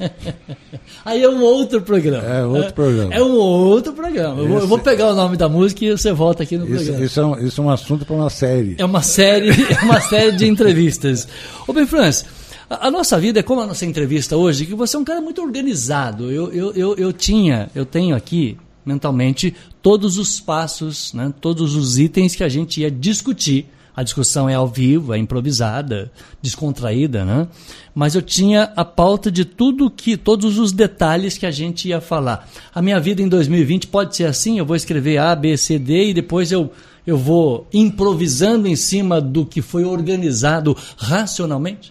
Aí 1.04 1.22
é 1.22 1.28
um 1.28 1.40
outro 1.40 1.80
programa. 1.80 2.26
É 2.26 2.44
outro 2.44 2.74
programa. 2.74 3.14
É 3.14 3.22
um 3.22 3.34
outro 3.36 3.92
programa. 3.92 4.40
Eu, 4.40 4.48
vou, 4.48 4.58
eu, 4.58 4.66
vou, 4.66 4.78
pegar 4.80 5.12
o 5.12 5.14
nome 5.14 5.36
da 5.36 5.48
música 5.48 5.84
e 5.84 5.92
você 5.92 6.12
volta 6.12 6.42
aqui 6.42 6.58
no 6.58 6.64
isso, 6.64 6.74
programa. 6.74 7.04
Isso 7.04 7.20
é, 7.20 7.24
um, 7.24 7.38
isso 7.46 7.60
é 7.60 7.64
um 7.64 7.70
assunto 7.70 8.04
para 8.04 8.16
uma 8.16 8.28
série. 8.30 8.74
É 8.78 8.84
uma 8.84 9.00
série, 9.00 9.50
é 9.72 9.84
uma 9.84 10.00
série 10.00 10.32
de 10.32 10.46
entrevistas. 10.48 11.28
Ô 11.68 11.72
Ben 11.72 11.86
Franz, 11.86 12.24
a, 12.68 12.88
a, 12.88 12.90
nossa 12.90 13.16
vida 13.18 13.38
é 13.38 13.42
como 13.42 13.60
a 13.60 13.66
nossa 13.66 13.86
entrevista 13.86 14.36
hoje, 14.36 14.66
que 14.66 14.74
você 14.74 14.96
é 14.96 14.98
um 14.98 15.04
cara 15.04 15.20
muito 15.20 15.40
organizado. 15.40 16.32
Eu, 16.32 16.52
eu, 16.52 16.72
eu, 16.72 16.96
eu 16.96 17.12
tinha, 17.12 17.70
eu 17.76 17.86
tenho 17.86 18.16
aqui 18.16 18.58
mentalmente 18.84 19.54
todos 19.80 20.18
os 20.18 20.40
passos, 20.40 21.12
né, 21.12 21.32
todos 21.40 21.76
os 21.76 21.98
itens 21.98 22.34
que 22.34 22.42
a 22.42 22.48
gente 22.48 22.80
ia 22.80 22.90
discutir 22.90 23.66
a 23.98 24.02
discussão 24.04 24.48
é 24.48 24.54
ao 24.54 24.68
vivo, 24.68 25.12
é 25.12 25.18
improvisada, 25.18 26.08
descontraída, 26.40 27.24
né? 27.24 27.48
Mas 27.92 28.14
eu 28.14 28.22
tinha 28.22 28.72
a 28.76 28.84
pauta 28.84 29.28
de 29.28 29.44
tudo 29.44 29.90
que, 29.90 30.16
todos 30.16 30.56
os 30.56 30.70
detalhes 30.70 31.36
que 31.36 31.44
a 31.44 31.50
gente 31.50 31.88
ia 31.88 32.00
falar. 32.00 32.48
A 32.72 32.80
minha 32.80 33.00
vida 33.00 33.22
em 33.22 33.28
2020 33.28 33.88
pode 33.88 34.14
ser 34.14 34.26
assim, 34.26 34.56
eu 34.56 34.64
vou 34.64 34.76
escrever 34.76 35.18
A, 35.18 35.34
B, 35.34 35.56
C, 35.56 35.80
D 35.80 36.10
e 36.10 36.14
depois 36.14 36.52
eu, 36.52 36.70
eu 37.04 37.18
vou 37.18 37.66
improvisando 37.74 38.68
em 38.68 38.76
cima 38.76 39.20
do 39.20 39.44
que 39.44 39.60
foi 39.60 39.82
organizado 39.82 40.76
racionalmente? 40.96 41.90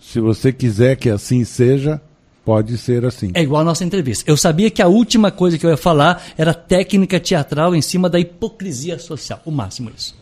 Se 0.00 0.20
você 0.20 0.54
quiser 0.54 0.96
que 0.96 1.10
assim 1.10 1.44
seja, 1.44 2.00
Pode 2.44 2.76
ser 2.76 3.04
assim. 3.04 3.30
É 3.34 3.42
igual 3.42 3.60
a 3.60 3.64
nossa 3.64 3.84
entrevista. 3.84 4.28
Eu 4.28 4.36
sabia 4.36 4.68
que 4.68 4.82
a 4.82 4.88
última 4.88 5.30
coisa 5.30 5.56
que 5.56 5.64
eu 5.64 5.70
ia 5.70 5.76
falar 5.76 6.20
era 6.36 6.52
técnica 6.52 7.20
teatral 7.20 7.72
em 7.72 7.80
cima 7.80 8.10
da 8.10 8.18
hipocrisia 8.18 8.98
social. 8.98 9.40
O 9.44 9.52
máximo 9.52 9.92
isso. 9.96 10.20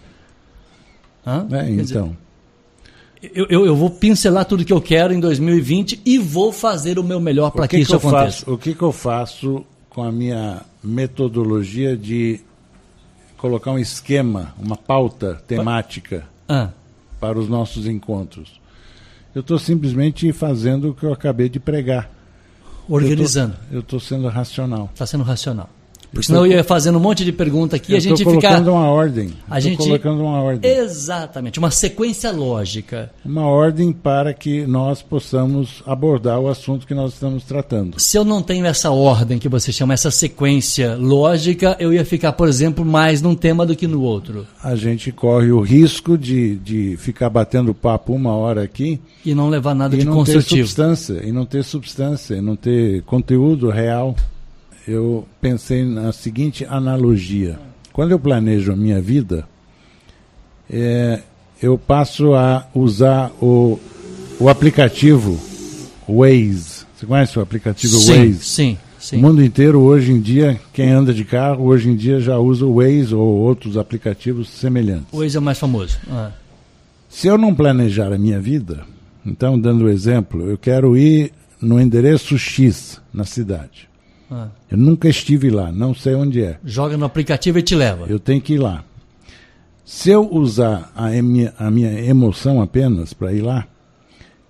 Hã? 1.27 1.47
É, 1.51 1.71
então. 1.71 1.83
Dizer, 1.83 2.18
eu, 3.23 3.47
eu, 3.51 3.66
eu, 3.66 3.77
vou 3.77 3.91
pincelar 3.91 4.47
tudo 4.47 4.64
que 4.64 4.73
eu 4.73 4.81
quero 4.81 5.12
em 5.12 5.21
2020 5.21 6.01
e 6.07 6.18
vou 6.18 6.53
fazer 6.53 6.99
o 6.99 7.05
meu 7.05 7.21
melhor 7.21 7.51
para 7.51 7.68
que, 7.68 7.77
que, 7.77 7.83
isso 7.83 7.99
que 7.99 8.07
aconteça. 8.07 8.39
Faço, 8.39 8.53
o 8.53 8.59
que, 8.59 8.75
que 8.75 8.83
eu 8.83 8.93
faço 8.93 9.64
com 9.91 10.03
a 10.03 10.11
minha 10.11 10.62
metodologia 10.83 11.97
de 11.97 12.41
colocar 13.37 13.73
um 13.73 13.79
esquema, 13.79 14.55
uma 14.59 14.77
pauta 14.77 15.43
temática 15.47 16.27
ah. 16.49 16.71
para 17.21 17.39
os 17.39 17.49
nossos 17.49 17.87
encontros? 17.87 18.59
Eu 19.35 19.43
estou 19.43 19.59
simplesmente 19.59 20.33
fazendo 20.33 20.91
o 20.91 20.95
que 20.95 21.05
eu 21.05 21.12
acabei 21.12 21.49
de 21.49 21.61
pregar. 21.61 22.11
Organizando. 22.89 23.55
Eu 23.71 23.81
estou 23.81 24.01
sendo 24.01 24.29
racional. 24.29 24.89
Está 24.93 25.07
sendo 25.07 25.23
racional. 25.23 25.68
Porque 26.12 26.26
senão 26.26 26.44
eu 26.44 26.52
ia 26.52 26.64
fazendo 26.64 26.98
um 26.98 27.00
monte 27.00 27.24
de 27.24 27.32
pergunta 27.32 27.76
aqui 27.76 27.92
e 27.92 27.96
a 27.96 28.00
gente 28.00 28.18
fica. 28.18 28.30
colocando 28.30 28.72
uma 28.72 28.88
ordem. 28.88 29.30
A 29.48 29.61
gente 29.61 29.78
colocando 29.78 30.22
uma 30.22 30.42
ordem. 30.42 30.70
Exatamente, 30.70 31.58
uma 31.58 31.70
sequência 31.70 32.32
lógica. 32.32 33.11
Uma 33.24 33.46
ordem 33.46 33.92
para 33.92 34.34
que 34.34 34.66
nós 34.66 35.02
possamos 35.02 35.82
abordar 35.86 36.40
o 36.40 36.48
assunto 36.48 36.86
que 36.86 36.94
nós 36.94 37.14
estamos 37.14 37.44
tratando. 37.44 38.00
Se 38.00 38.16
eu 38.16 38.24
não 38.24 38.42
tenho 38.42 38.66
essa 38.66 38.90
ordem 38.90 39.38
que 39.38 39.48
você 39.48 39.72
chama, 39.72 39.94
essa 39.94 40.11
sequência 40.11 40.96
lógica, 40.96 41.76
eu 41.78 41.92
ia 41.92 42.04
ficar, 42.04 42.32
por 42.32 42.48
exemplo, 42.48 42.84
mais 42.84 43.22
num 43.22 43.34
tema 43.34 43.64
do 43.64 43.76
que 43.76 43.86
no 43.86 44.02
outro. 44.02 44.46
A 44.62 44.74
gente 44.74 45.12
corre 45.12 45.52
o 45.52 45.61
risco 45.61 46.18
de, 46.18 46.56
de 46.56 46.96
ficar 46.96 47.30
batendo 47.30 47.72
papo 47.72 48.12
uma 48.12 48.34
hora 48.34 48.62
aqui 48.62 49.00
e 49.24 49.34
não 49.34 49.48
levar 49.48 49.74
nada 49.74 49.94
e 49.94 49.98
de 50.00 50.04
não 50.04 50.14
construtivo. 50.14 50.48
Ter 50.48 50.66
substância, 50.66 51.20
e 51.24 51.32
não 51.32 51.44
ter 51.46 51.62
substância, 51.62 52.34
e 52.34 52.40
não 52.40 52.56
ter 52.56 53.02
conteúdo 53.02 53.70
real 53.70 54.16
eu 54.87 55.26
pensei 55.41 55.85
na 55.85 56.12
seguinte 56.12 56.64
analogia. 56.64 57.59
Quando 57.93 58.12
eu 58.12 58.18
planejo 58.18 58.72
a 58.72 58.76
minha 58.76 59.01
vida, 59.01 59.47
é, 60.68 61.20
eu 61.62 61.76
passo 61.76 62.35
a 62.35 62.66
usar 62.74 63.31
o, 63.41 63.78
o 64.39 64.49
aplicativo 64.49 65.39
Waze. 66.09 66.87
Você 66.97 67.07
conhece 67.07 67.39
o 67.39 67.43
aplicativo 67.43 67.97
sim, 67.99 68.12
Waze? 68.12 68.45
Sim, 68.45 68.78
sim. 68.99 69.16
O 69.16 69.20
mundo 69.20 69.43
inteiro, 69.43 69.81
hoje 69.81 70.12
em 70.12 70.20
dia, 70.20 70.61
quem 70.72 70.91
anda 70.91 71.12
de 71.12 71.24
carro, 71.24 71.64
hoje 71.66 71.91
em 71.91 71.97
dia 71.97 72.20
já 72.20 72.39
usa 72.39 72.64
o 72.64 72.76
Waze 72.76 73.14
ou 73.14 73.39
outros 73.39 73.76
aplicativos 73.76 74.49
semelhantes. 74.49 75.09
O 75.12 75.18
Waze 75.18 75.37
é 75.37 75.41
o 75.41 75.43
mais 75.43 75.59
famoso. 75.59 75.99
Ah. 76.11 76.31
Se 77.09 77.26
eu 77.26 77.37
não 77.37 77.55
planejar 77.55 78.12
a 78.12 78.18
minha 78.18 78.41
vida, 78.41 78.85
então, 79.26 79.59
dando 79.59 79.83
o 79.83 79.87
um 79.87 79.91
exemplo, 79.91 80.49
eu 80.49 80.57
quero 80.57 80.97
ir 80.97 81.33
no 81.61 81.81
endereço 81.81 82.39
X 82.39 83.01
na 83.12 83.24
cidade. 83.24 83.89
Ah. 84.31 84.49
Eu 84.70 84.78
nunca 84.78 85.09
estive 85.09 85.51
lá, 85.51 85.72
não 85.72 85.93
sei 85.93 86.14
onde 86.14 86.43
é. 86.43 86.59
Joga 86.64 86.97
no 86.97 87.05
aplicativo 87.05 87.59
e 87.59 87.62
te 87.62 87.74
leva. 87.74 88.07
Eu 88.09 88.20
tenho 88.20 88.41
que 88.41 88.55
ir 88.55 88.59
lá. 88.59 88.85
Se 89.85 90.11
eu 90.11 90.33
usar 90.33 90.93
a 90.95 91.09
minha, 91.20 91.53
a 91.59 91.68
minha 91.68 91.93
emoção 92.05 92.62
apenas 92.62 93.12
para 93.12 93.33
ir 93.33 93.41
lá, 93.41 93.66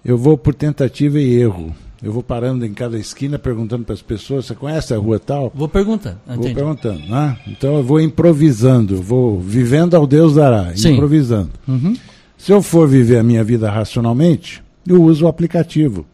eu 0.05 0.18
vou 0.18 0.37
por 0.37 0.55
tentativa 0.55 1.18
e 1.18 1.35
erro. 1.35 1.74
Eu 2.03 2.12
vou 2.12 2.22
parando 2.22 2.64
em 2.64 2.74
cada 2.74 2.99
esquina 2.99 3.39
perguntando 3.39 3.85
para 3.85 3.95
as 3.95 4.03
pessoas: 4.03 4.47
você 4.47 4.55
conhece 4.55 4.93
a 4.93 4.99
rua 4.99 5.18
tal? 5.18 5.51
Vou 5.55 5.68
perguntando. 5.68 6.18
Vou 6.26 6.55
perguntando. 6.55 7.01
Né? 7.07 7.39
Então 7.47 7.76
eu 7.76 7.83
vou 7.83 8.01
improvisando, 8.01 9.01
vou 9.01 9.41
vivendo 9.41 9.95
ao 9.95 10.07
Deus 10.07 10.35
dará, 10.35 10.74
Sim. 10.76 10.93
improvisando. 10.93 11.51
Uhum. 11.66 11.97
Se 12.37 12.53
eu 12.53 12.62
for 12.62 12.87
viver 12.87 13.18
a 13.18 13.22
minha 13.22 13.45
vida 13.45 13.70
racionalmente, 13.70 14.62
eu 14.87 15.03
uso 15.03 15.24
o 15.24 15.28
aplicativo. 15.28 16.07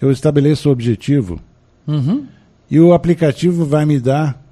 Eu 0.00 0.10
estabeleço 0.10 0.68
o 0.68 0.72
objetivo. 0.72 1.40
Uhum 1.86 2.26
e 2.70 2.78
o 2.80 2.92
aplicativo 2.92 3.64
vai 3.64 3.84
me 3.84 3.98
dar 3.98 4.42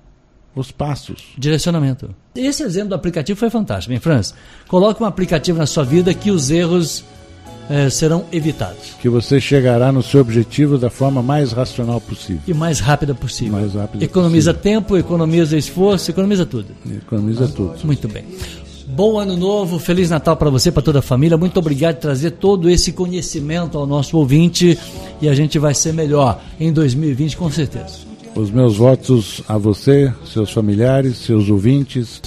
os 0.55 0.71
passos. 0.71 1.35
Direcionamento. 1.37 2.15
Esse 2.35 2.63
exemplo 2.63 2.91
do 2.91 2.95
aplicativo 2.95 3.39
foi 3.39 3.51
fantástico, 3.51 3.93
hein, 3.93 4.01
Franz? 4.01 4.35
Coloque 4.69 5.03
um 5.03 5.07
aplicativo 5.07 5.59
na 5.59 5.67
sua 5.67 5.85
vida 5.85 6.15
que 6.15 6.31
os 6.31 6.51
erros 6.51 7.05
eh, 7.69 7.91
serão 7.91 8.25
evitados. 8.33 8.95
Que 9.01 9.09
você 9.09 9.41
chegará 9.41 9.93
no 9.93 10.03
seu 10.03 10.21
objetivo 10.21 10.79
da 10.79 10.89
forma 10.89 11.23
mais 11.23 11.53
racional 11.53 12.01
possível. 12.01 12.41
E 12.47 12.55
mais 12.55 12.81
rápida 12.81 13.15
possível. 13.15 13.53
Mais 13.53 13.75
rápida 13.75 14.05
economiza 14.05 14.55
possível. 14.55 14.81
tempo, 14.81 14.97
economiza 14.97 15.57
esforço, 15.57 16.11
economiza 16.11 16.47
tudo. 16.47 16.69
Economiza 16.91 17.49
tudo. 17.49 17.75
Muito 17.85 18.09
bem. 18.09 18.25
Bom 18.97 19.19
ano 19.19 19.37
novo, 19.37 19.79
feliz 19.79 20.09
Natal 20.09 20.39
para 20.39 20.49
você, 20.49 20.73
para 20.73 20.83
toda 20.83 21.01
a 21.01 21.03
família. 21.03 21.37
Muito 21.37 21.59
obrigado 21.59 21.97
por 21.97 22.01
trazer 22.01 22.31
todo 22.31 22.71
esse 22.71 22.93
conhecimento 22.93 23.77
ao 23.77 23.87
nosso 23.87 24.17
ouvinte 24.17 24.79
e 25.21 25.29
a 25.29 25.35
gente 25.35 25.59
vai 25.59 25.75
ser 25.75 25.93
melhor 25.93 26.41
em 26.59 26.73
2020 26.73 27.37
com 27.37 27.51
certeza. 27.51 27.99
Os 28.35 28.51
meus 28.51 28.79
votos 28.79 29.43
a 29.47 29.59
você, 29.59 30.11
seus 30.25 30.51
familiares, 30.51 31.19
seus 31.19 31.51
ouvintes. 31.51 32.23